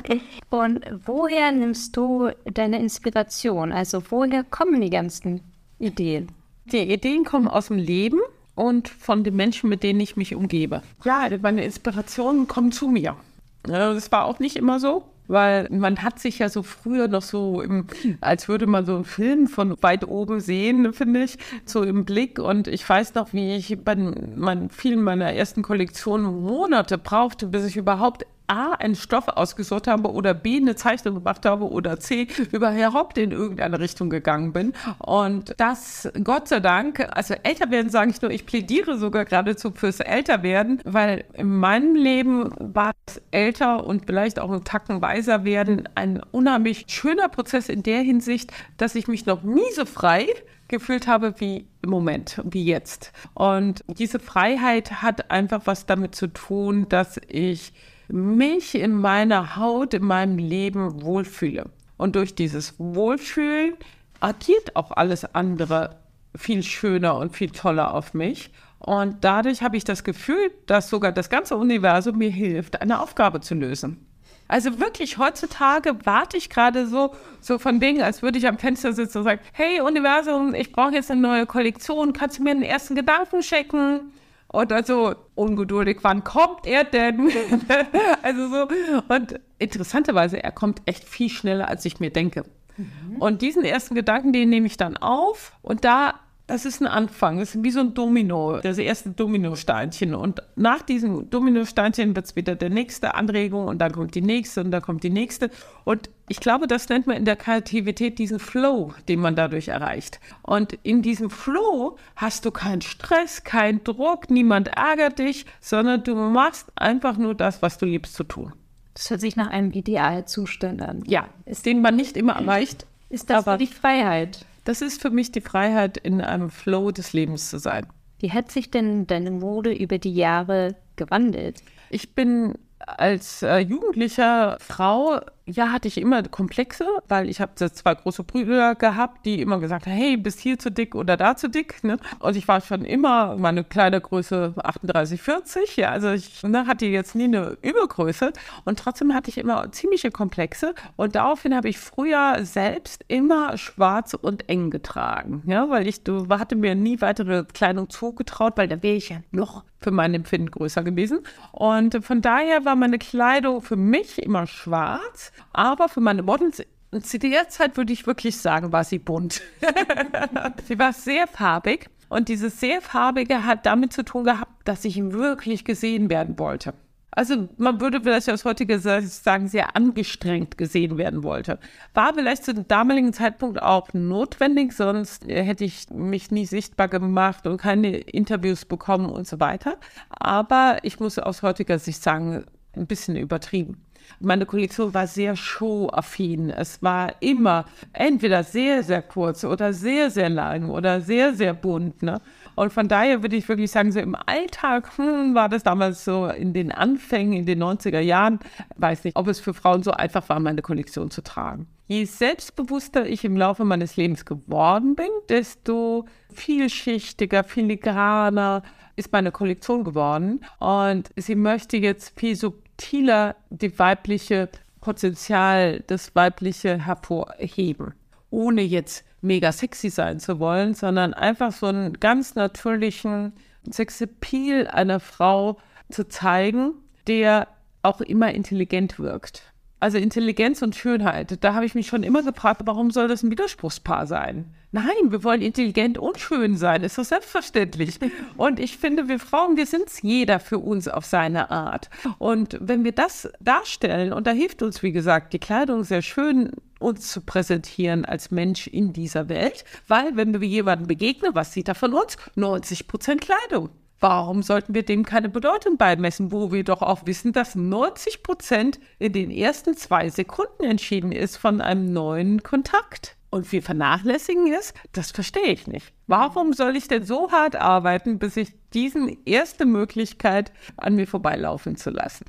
und 0.50 0.80
woher 1.04 1.52
nimmst 1.52 1.96
du 1.96 2.30
deine 2.44 2.78
Inspiration? 2.78 3.72
Also 3.72 4.02
woher 4.10 4.44
kommen 4.44 4.80
die 4.80 4.90
ganzen 4.90 5.42
Ideen? 5.78 6.32
Die 6.66 6.78
Ideen 6.78 7.24
kommen 7.24 7.48
aus 7.48 7.66
dem 7.66 7.78
Leben 7.78 8.20
und 8.60 8.88
von 8.88 9.24
den 9.24 9.36
Menschen, 9.36 9.70
mit 9.70 9.82
denen 9.82 10.00
ich 10.00 10.16
mich 10.16 10.34
umgebe. 10.34 10.82
Ja, 11.04 11.28
meine 11.40 11.64
Inspirationen 11.64 12.46
kommen 12.46 12.72
zu 12.72 12.88
mir. 12.88 13.16
Das 13.62 14.12
war 14.12 14.24
auch 14.24 14.38
nicht 14.38 14.56
immer 14.56 14.78
so 14.80 15.04
weil 15.30 15.68
man 15.70 16.02
hat 16.02 16.18
sich 16.18 16.40
ja 16.40 16.48
so 16.48 16.64
früher 16.64 17.06
noch 17.06 17.22
so, 17.22 17.62
im, 17.62 17.86
als 18.20 18.48
würde 18.48 18.66
man 18.66 18.84
so 18.84 18.96
einen 18.96 19.04
Film 19.04 19.46
von 19.46 19.80
weit 19.80 20.06
oben 20.08 20.40
sehen, 20.40 20.92
finde 20.92 21.22
ich, 21.22 21.38
so 21.64 21.84
im 21.84 22.04
Blick. 22.04 22.40
Und 22.40 22.66
ich 22.66 22.86
weiß 22.86 23.14
noch, 23.14 23.32
wie 23.32 23.54
ich 23.54 23.78
bei 23.84 23.94
meinen, 23.94 24.70
vielen 24.70 25.02
meiner 25.02 25.32
ersten 25.32 25.62
Kollektionen 25.62 26.42
Monate 26.42 26.98
brauchte, 26.98 27.46
bis 27.46 27.64
ich 27.64 27.76
überhaupt 27.76 28.26
A, 28.50 28.72
einen 28.72 28.96
Stoff 28.96 29.28
ausgesucht 29.28 29.86
habe 29.86 30.10
oder 30.10 30.34
B, 30.34 30.56
eine 30.56 30.74
Zeichnung 30.74 31.14
gemacht 31.14 31.46
habe 31.46 31.70
oder 31.70 32.00
C, 32.00 32.26
überhaupt 32.50 33.16
in 33.16 33.30
irgendeine 33.30 33.78
Richtung 33.78 34.10
gegangen 34.10 34.52
bin. 34.52 34.72
Und 34.98 35.54
das, 35.58 36.10
Gott 36.24 36.48
sei 36.48 36.58
Dank, 36.58 37.06
also 37.12 37.34
älter 37.42 37.70
werden 37.70 37.90
sage 37.90 38.10
ich 38.10 38.20
nur, 38.20 38.32
ich 38.32 38.46
plädiere 38.46 38.98
sogar 38.98 39.24
geradezu 39.24 39.70
fürs 39.70 40.00
Älterwerden, 40.00 40.80
weil 40.84 41.24
in 41.34 41.58
meinem 41.58 41.94
Leben 41.94 42.50
war 42.58 42.92
das 43.06 43.22
Älter 43.30 43.86
und 43.86 44.06
vielleicht 44.06 44.40
auch 44.40 44.50
ein 44.50 44.64
Tacken 44.64 45.00
weiser 45.00 45.44
werden 45.44 45.88
ein 45.94 46.20
unheimlich 46.32 46.86
schöner 46.88 47.28
Prozess 47.28 47.68
in 47.68 47.84
der 47.84 48.00
Hinsicht, 48.00 48.52
dass 48.76 48.96
ich 48.96 49.06
mich 49.06 49.26
noch 49.26 49.44
nie 49.44 49.70
so 49.74 49.84
frei 49.84 50.26
gefühlt 50.66 51.06
habe 51.06 51.34
wie 51.38 51.66
im 51.82 51.90
Moment, 51.90 52.40
wie 52.44 52.64
jetzt. 52.64 53.12
Und 53.34 53.84
diese 53.86 54.18
Freiheit 54.18 55.02
hat 55.02 55.30
einfach 55.30 55.62
was 55.64 55.86
damit 55.86 56.14
zu 56.14 56.28
tun, 56.28 56.88
dass 56.88 57.20
ich 57.28 57.72
mich 58.12 58.74
in 58.74 58.94
meiner 58.94 59.56
Haut, 59.56 59.94
in 59.94 60.04
meinem 60.04 60.38
Leben 60.38 61.02
wohlfühle. 61.02 61.66
Und 61.96 62.16
durch 62.16 62.34
dieses 62.34 62.74
Wohlfühlen 62.78 63.74
agiert 64.20 64.76
auch 64.76 64.90
alles 64.92 65.34
andere 65.34 66.00
viel 66.36 66.62
schöner 66.62 67.16
und 67.16 67.36
viel 67.36 67.50
toller 67.50 67.94
auf 67.94 68.14
mich. 68.14 68.50
Und 68.78 69.16
dadurch 69.22 69.62
habe 69.62 69.76
ich 69.76 69.84
das 69.84 70.04
Gefühl, 70.04 70.50
dass 70.66 70.88
sogar 70.88 71.12
das 71.12 71.28
ganze 71.28 71.56
Universum 71.56 72.16
mir 72.16 72.30
hilft, 72.30 72.80
eine 72.80 73.00
Aufgabe 73.00 73.40
zu 73.40 73.54
lösen. 73.54 74.06
Also 74.48 74.80
wirklich, 74.80 75.18
heutzutage 75.18 75.94
warte 76.04 76.36
ich 76.36 76.50
gerade 76.50 76.86
so, 76.88 77.14
so 77.40 77.58
von 77.58 77.80
wegen, 77.80 78.02
als 78.02 78.20
würde 78.20 78.38
ich 78.38 78.48
am 78.48 78.58
Fenster 78.58 78.92
sitzen 78.92 79.18
und 79.18 79.24
sagen, 79.24 79.40
hey 79.52 79.80
Universum, 79.80 80.54
ich 80.54 80.72
brauche 80.72 80.94
jetzt 80.94 81.10
eine 81.10 81.20
neue 81.20 81.46
Kollektion, 81.46 82.12
kannst 82.12 82.38
du 82.38 82.42
mir 82.42 82.50
einen 82.50 82.62
ersten 82.62 82.96
Gedanken 82.96 83.42
schicken? 83.42 84.12
Oder 84.52 84.82
so 84.82 85.14
ungeduldig, 85.36 85.98
wann 86.02 86.24
kommt 86.24 86.66
er 86.66 86.84
denn? 86.84 87.30
also 88.22 88.48
so. 88.48 88.68
Und 89.08 89.38
interessanterweise, 89.58 90.42
er 90.42 90.50
kommt 90.50 90.82
echt 90.86 91.04
viel 91.04 91.28
schneller, 91.28 91.68
als 91.68 91.84
ich 91.84 92.00
mir 92.00 92.10
denke. 92.10 92.44
Mhm. 92.76 93.16
Und 93.18 93.42
diesen 93.42 93.64
ersten 93.64 93.94
Gedanken, 93.94 94.32
den 94.32 94.50
nehme 94.50 94.66
ich 94.66 94.76
dann 94.76 94.96
auf 94.96 95.52
und 95.62 95.84
da 95.84 96.14
das 96.50 96.64
ist 96.64 96.80
ein 96.80 96.88
Anfang. 96.88 97.38
Das 97.38 97.54
ist 97.54 97.62
wie 97.62 97.70
so 97.70 97.78
ein 97.78 97.94
Domino, 97.94 98.58
das 98.58 98.76
erste 98.78 99.10
Dominosteinchen. 99.10 100.16
Und 100.16 100.42
nach 100.56 100.82
diesem 100.82 101.30
Dominosteinchen 101.30 102.16
wird 102.16 102.26
es 102.26 102.34
wieder 102.34 102.56
der 102.56 102.70
nächste 102.70 103.14
Anregung 103.14 103.68
und 103.68 103.78
dann 103.78 103.92
kommt 103.92 104.16
die 104.16 104.20
nächste 104.20 104.62
und 104.62 104.72
dann 104.72 104.82
kommt 104.82 105.04
die 105.04 105.10
nächste. 105.10 105.50
Und 105.84 106.10
ich 106.28 106.40
glaube, 106.40 106.66
das 106.66 106.88
nennt 106.88 107.06
man 107.06 107.16
in 107.16 107.24
der 107.24 107.36
Kreativität 107.36 108.18
diesen 108.18 108.40
Flow, 108.40 108.92
den 109.08 109.20
man 109.20 109.36
dadurch 109.36 109.68
erreicht. 109.68 110.18
Und 110.42 110.76
in 110.82 111.02
diesem 111.02 111.30
Flow 111.30 111.96
hast 112.16 112.44
du 112.44 112.50
keinen 112.50 112.80
Stress, 112.82 113.44
keinen 113.44 113.84
Druck, 113.84 114.28
niemand 114.28 114.76
ärgert 114.76 115.20
dich, 115.20 115.46
sondern 115.60 116.02
du 116.02 116.16
machst 116.16 116.72
einfach 116.74 117.16
nur 117.16 117.36
das, 117.36 117.62
was 117.62 117.78
du 117.78 117.86
liebst 117.86 118.14
zu 118.14 118.24
tun. 118.24 118.52
Das 118.94 119.08
hört 119.08 119.20
sich 119.20 119.36
nach 119.36 119.50
einem 119.50 119.70
Idealzustand 119.70 120.82
an. 120.82 121.04
Ja, 121.06 121.28
ist 121.44 121.64
den 121.64 121.80
man 121.80 121.94
nicht 121.94 122.16
immer 122.16 122.32
erreicht. 122.32 122.86
Ist 123.08 123.30
das 123.30 123.46
aber 123.46 123.56
die 123.56 123.68
Freiheit? 123.68 124.46
Das 124.64 124.82
ist 124.82 125.00
für 125.00 125.10
mich 125.10 125.32
die 125.32 125.40
Freiheit, 125.40 125.96
in 125.96 126.20
einem 126.20 126.50
Flow 126.50 126.90
des 126.90 127.12
Lebens 127.12 127.50
zu 127.50 127.58
sein. 127.58 127.86
Wie 128.18 128.32
hat 128.32 128.50
sich 128.50 128.70
denn 128.70 129.06
deine 129.06 129.30
Mode 129.30 129.72
über 129.72 129.98
die 129.98 130.14
Jahre 130.14 130.76
gewandelt? 130.96 131.62
Ich 131.88 132.14
bin 132.14 132.54
als 132.78 133.42
äh, 133.42 133.58
jugendlicher 133.58 134.58
Frau 134.60 135.20
ja, 135.52 135.72
hatte 135.72 135.88
ich 135.88 135.98
immer 135.98 136.22
Komplexe, 136.22 136.86
weil 137.08 137.28
ich 137.28 137.40
habe 137.40 137.54
zwei 137.54 137.94
große 137.94 138.24
Brüder 138.24 138.74
gehabt, 138.74 139.24
die 139.26 139.40
immer 139.40 139.58
gesagt 139.58 139.86
haben, 139.86 139.94
hey, 139.94 140.16
bist 140.16 140.40
hier 140.40 140.58
zu 140.58 140.70
dick 140.70 140.94
oder 140.94 141.16
da 141.16 141.36
zu 141.36 141.48
dick. 141.48 141.82
Ne? 141.84 141.98
Und 142.18 142.36
ich 142.36 142.48
war 142.48 142.60
schon 142.60 142.84
immer 142.84 143.36
meine 143.36 143.64
Kleidergröße 143.64 144.54
38, 144.62 145.20
40. 145.20 145.76
Ja, 145.76 145.90
also 145.90 146.10
ich 146.10 146.42
ne, 146.42 146.66
hatte 146.66 146.86
jetzt 146.86 147.14
nie 147.14 147.24
eine 147.24 147.56
Übergröße 147.62 148.32
und 148.64 148.78
trotzdem 148.78 149.14
hatte 149.14 149.30
ich 149.30 149.38
immer 149.38 149.70
ziemliche 149.72 150.10
Komplexe. 150.10 150.74
Und 150.96 151.14
daraufhin 151.14 151.54
habe 151.54 151.68
ich 151.68 151.78
früher 151.78 152.38
selbst 152.42 153.04
immer 153.08 153.56
schwarz 153.58 154.14
und 154.14 154.48
eng 154.48 154.70
getragen, 154.70 155.42
ja, 155.46 155.68
weil 155.70 155.86
ich 155.86 156.02
du, 156.02 156.28
hatte 156.30 156.56
mir 156.56 156.74
nie 156.74 157.00
weitere 157.00 157.44
Kleidung 157.44 157.90
zugetraut, 157.90 158.54
weil 158.56 158.68
da 158.68 158.82
wäre 158.82 158.96
ich 158.96 159.10
ja 159.10 159.18
noch 159.30 159.64
für 159.80 159.90
mein 159.90 160.14
Empfinden 160.14 160.50
größer 160.50 160.82
gewesen. 160.82 161.20
Und 161.52 162.04
von 162.04 162.20
daher 162.20 162.64
war 162.64 162.76
meine 162.76 162.98
Kleidung 162.98 163.62
für 163.62 163.76
mich 163.76 164.22
immer 164.22 164.46
schwarz 164.46 165.32
aber 165.52 165.88
für 165.88 166.00
meine 166.00 166.22
Models 166.22 166.62
zu 167.02 167.18
der 167.18 167.48
Zeit 167.48 167.76
würde 167.76 167.92
ich 167.92 168.06
wirklich 168.06 168.36
sagen, 168.38 168.72
war 168.72 168.84
sie 168.84 168.98
bunt. 168.98 169.42
sie 170.66 170.78
war 170.78 170.92
sehr 170.92 171.26
farbig 171.26 171.88
und 172.08 172.28
dieses 172.28 172.58
sehr 172.58 172.80
farbige 172.82 173.44
hat 173.44 173.64
damit 173.66 173.92
zu 173.92 174.04
tun 174.04 174.24
gehabt, 174.24 174.52
dass 174.64 174.84
ich 174.84 175.00
wirklich 175.12 175.64
gesehen 175.64 176.10
werden 176.10 176.38
wollte. 176.38 176.74
Also 177.12 177.48
man 177.56 177.80
würde 177.80 178.00
vielleicht 178.00 178.30
aus 178.30 178.44
heutiger 178.44 178.78
Sicht 178.78 179.10
sagen, 179.10 179.48
sehr 179.48 179.76
angestrengt 179.76 180.56
gesehen 180.56 180.96
werden 180.96 181.24
wollte. 181.24 181.58
War 181.92 182.14
vielleicht 182.14 182.44
zu 182.44 182.54
dem 182.54 182.68
damaligen 182.68 183.12
Zeitpunkt 183.12 183.60
auch 183.60 183.92
notwendig, 183.92 184.72
sonst 184.72 185.26
hätte 185.26 185.64
ich 185.64 185.90
mich 185.90 186.30
nie 186.30 186.46
sichtbar 186.46 186.88
gemacht 186.88 187.46
und 187.46 187.60
keine 187.60 187.96
Interviews 187.96 188.64
bekommen 188.64 189.10
und 189.10 189.26
so 189.26 189.40
weiter. 189.40 189.76
Aber 190.08 190.78
ich 190.82 191.00
muss 191.00 191.18
aus 191.18 191.42
heutiger 191.42 191.78
Sicht 191.78 192.02
sagen, 192.02 192.44
ein 192.76 192.86
bisschen 192.86 193.16
übertrieben. 193.16 193.82
Meine 194.18 194.46
Kollektion 194.46 194.92
war 194.92 195.06
sehr 195.06 195.36
showaffin. 195.36 196.50
Es 196.50 196.82
war 196.82 197.14
immer 197.20 197.64
entweder 197.92 198.42
sehr, 198.42 198.82
sehr 198.82 199.02
kurz 199.02 199.44
oder 199.44 199.72
sehr, 199.72 200.10
sehr 200.10 200.28
lang 200.28 200.70
oder 200.70 201.00
sehr, 201.00 201.34
sehr 201.34 201.54
bunt. 201.54 202.02
Ne? 202.02 202.20
Und 202.56 202.72
von 202.72 202.88
daher 202.88 203.22
würde 203.22 203.36
ich 203.36 203.48
wirklich 203.48 203.70
sagen, 203.70 203.92
so 203.92 204.00
im 204.00 204.16
Alltag 204.26 204.90
hm, 204.96 205.34
war 205.34 205.48
das 205.48 205.62
damals 205.62 206.04
so 206.04 206.26
in 206.26 206.52
den 206.52 206.72
Anfängen, 206.72 207.34
in 207.34 207.46
den 207.46 207.62
90er 207.62 208.00
Jahren, 208.00 208.40
weiß 208.76 209.04
nicht, 209.04 209.16
ob 209.16 209.28
es 209.28 209.40
für 209.40 209.54
Frauen 209.54 209.82
so 209.82 209.92
einfach 209.92 210.28
war, 210.28 210.40
meine 210.40 210.62
Kollektion 210.62 211.10
zu 211.10 211.22
tragen. 211.22 211.66
Je 211.86 212.04
selbstbewusster 212.04 213.06
ich 213.06 213.24
im 213.24 213.36
Laufe 213.36 213.64
meines 213.64 213.96
Lebens 213.96 214.24
geworden 214.24 214.94
bin, 214.94 215.08
desto 215.28 216.06
vielschichtiger, 216.32 217.42
filigraner 217.42 218.62
ist 218.94 219.12
meine 219.12 219.32
Kollektion 219.32 219.82
geworden. 219.82 220.44
Und 220.58 221.10
sie 221.16 221.34
möchte 221.34 221.78
jetzt 221.78 222.18
viel 222.18 222.36
subtiler 222.36 222.69
subtiler 222.80 223.36
die 223.50 223.78
weibliche 223.78 224.48
Potenzial, 224.80 225.84
das 225.86 226.14
weibliche 226.14 226.86
hervorheben, 226.86 227.92
ohne 228.30 228.62
jetzt 228.62 229.04
mega 229.20 229.52
sexy 229.52 229.90
sein 229.90 230.18
zu 230.18 230.38
wollen, 230.38 230.72
sondern 230.72 231.12
einfach 231.12 231.52
so 231.52 231.66
einen 231.66 232.00
ganz 232.00 232.34
natürlichen 232.34 233.34
Sexappeal 233.70 234.66
einer 234.66 234.98
Frau 234.98 235.58
zu 235.90 236.08
zeigen, 236.08 236.72
der 237.06 237.48
auch 237.82 238.00
immer 238.00 238.32
intelligent 238.32 238.98
wirkt. 238.98 239.42
Also 239.80 239.96
Intelligenz 239.96 240.60
und 240.60 240.76
Schönheit, 240.76 241.42
da 241.42 241.54
habe 241.54 241.64
ich 241.64 241.74
mich 241.74 241.86
schon 241.86 242.02
immer 242.02 242.22
gefragt, 242.22 242.60
warum 242.66 242.90
soll 242.90 243.08
das 243.08 243.22
ein 243.22 243.30
Widerspruchspaar 243.30 244.06
sein? 244.06 244.54
Nein, 244.72 244.84
wir 245.08 245.24
wollen 245.24 245.40
intelligent 245.40 245.96
und 245.96 246.18
schön 246.18 246.56
sein, 246.56 246.82
ist 246.82 246.98
doch 246.98 247.04
selbstverständlich. 247.04 247.98
Und 248.36 248.60
ich 248.60 248.76
finde, 248.76 249.08
wir 249.08 249.18
Frauen, 249.18 249.56
wir 249.56 249.66
sind 249.66 249.88
es 249.88 250.02
jeder 250.02 250.38
für 250.38 250.58
uns 250.58 250.86
auf 250.86 251.06
seine 251.06 251.50
Art. 251.50 251.88
Und 252.18 252.58
wenn 252.60 252.84
wir 252.84 252.92
das 252.92 253.28
darstellen, 253.40 254.12
und 254.12 254.26
da 254.26 254.32
hilft 254.32 254.62
uns, 254.62 254.82
wie 254.82 254.92
gesagt, 254.92 255.32
die 255.32 255.38
Kleidung 255.38 255.82
sehr 255.82 256.02
schön, 256.02 256.52
uns 256.78 257.08
zu 257.08 257.22
präsentieren 257.22 258.04
als 258.04 258.30
Mensch 258.30 258.66
in 258.66 258.92
dieser 258.92 259.28
Welt, 259.28 259.64
weil 259.88 260.14
wenn 260.14 260.38
wir 260.40 260.46
jemandem 260.46 260.86
begegnen, 260.88 261.34
was 261.34 261.52
sieht 261.52 261.68
er 261.68 261.74
von 261.74 261.94
uns? 261.94 262.16
90 262.36 262.86
Prozent 262.86 263.22
Kleidung. 263.22 263.70
Warum 264.00 264.42
sollten 264.42 264.74
wir 264.74 264.82
dem 264.82 265.04
keine 265.04 265.28
Bedeutung 265.28 265.76
beimessen, 265.76 266.32
wo 266.32 266.50
wir 266.52 266.64
doch 266.64 266.80
auch 266.80 267.04
wissen, 267.04 267.32
dass 267.32 267.54
90 267.54 268.22
Prozent 268.22 268.80
in 268.98 269.12
den 269.12 269.30
ersten 269.30 269.76
zwei 269.76 270.08
Sekunden 270.08 270.64
entschieden 270.64 271.12
ist 271.12 271.36
von 271.36 271.60
einem 271.60 271.92
neuen 271.92 272.42
Kontakt? 272.42 273.16
Und 273.28 273.52
wir 273.52 273.62
vernachlässigen 273.62 274.52
es? 274.52 274.72
Das 274.92 275.10
verstehe 275.10 275.52
ich 275.52 275.66
nicht. 275.66 275.92
Warum 276.06 276.54
soll 276.54 276.76
ich 276.76 276.88
denn 276.88 277.04
so 277.04 277.30
hart 277.30 277.56
arbeiten, 277.56 278.18
bis 278.18 278.38
ich 278.38 278.48
diesen 278.72 279.18
erste 279.24 279.66
Möglichkeit 279.66 280.50
an 280.78 280.96
mir 280.96 281.06
vorbeilaufen 281.06 281.76
zu 281.76 281.90
lassen? 281.90 282.24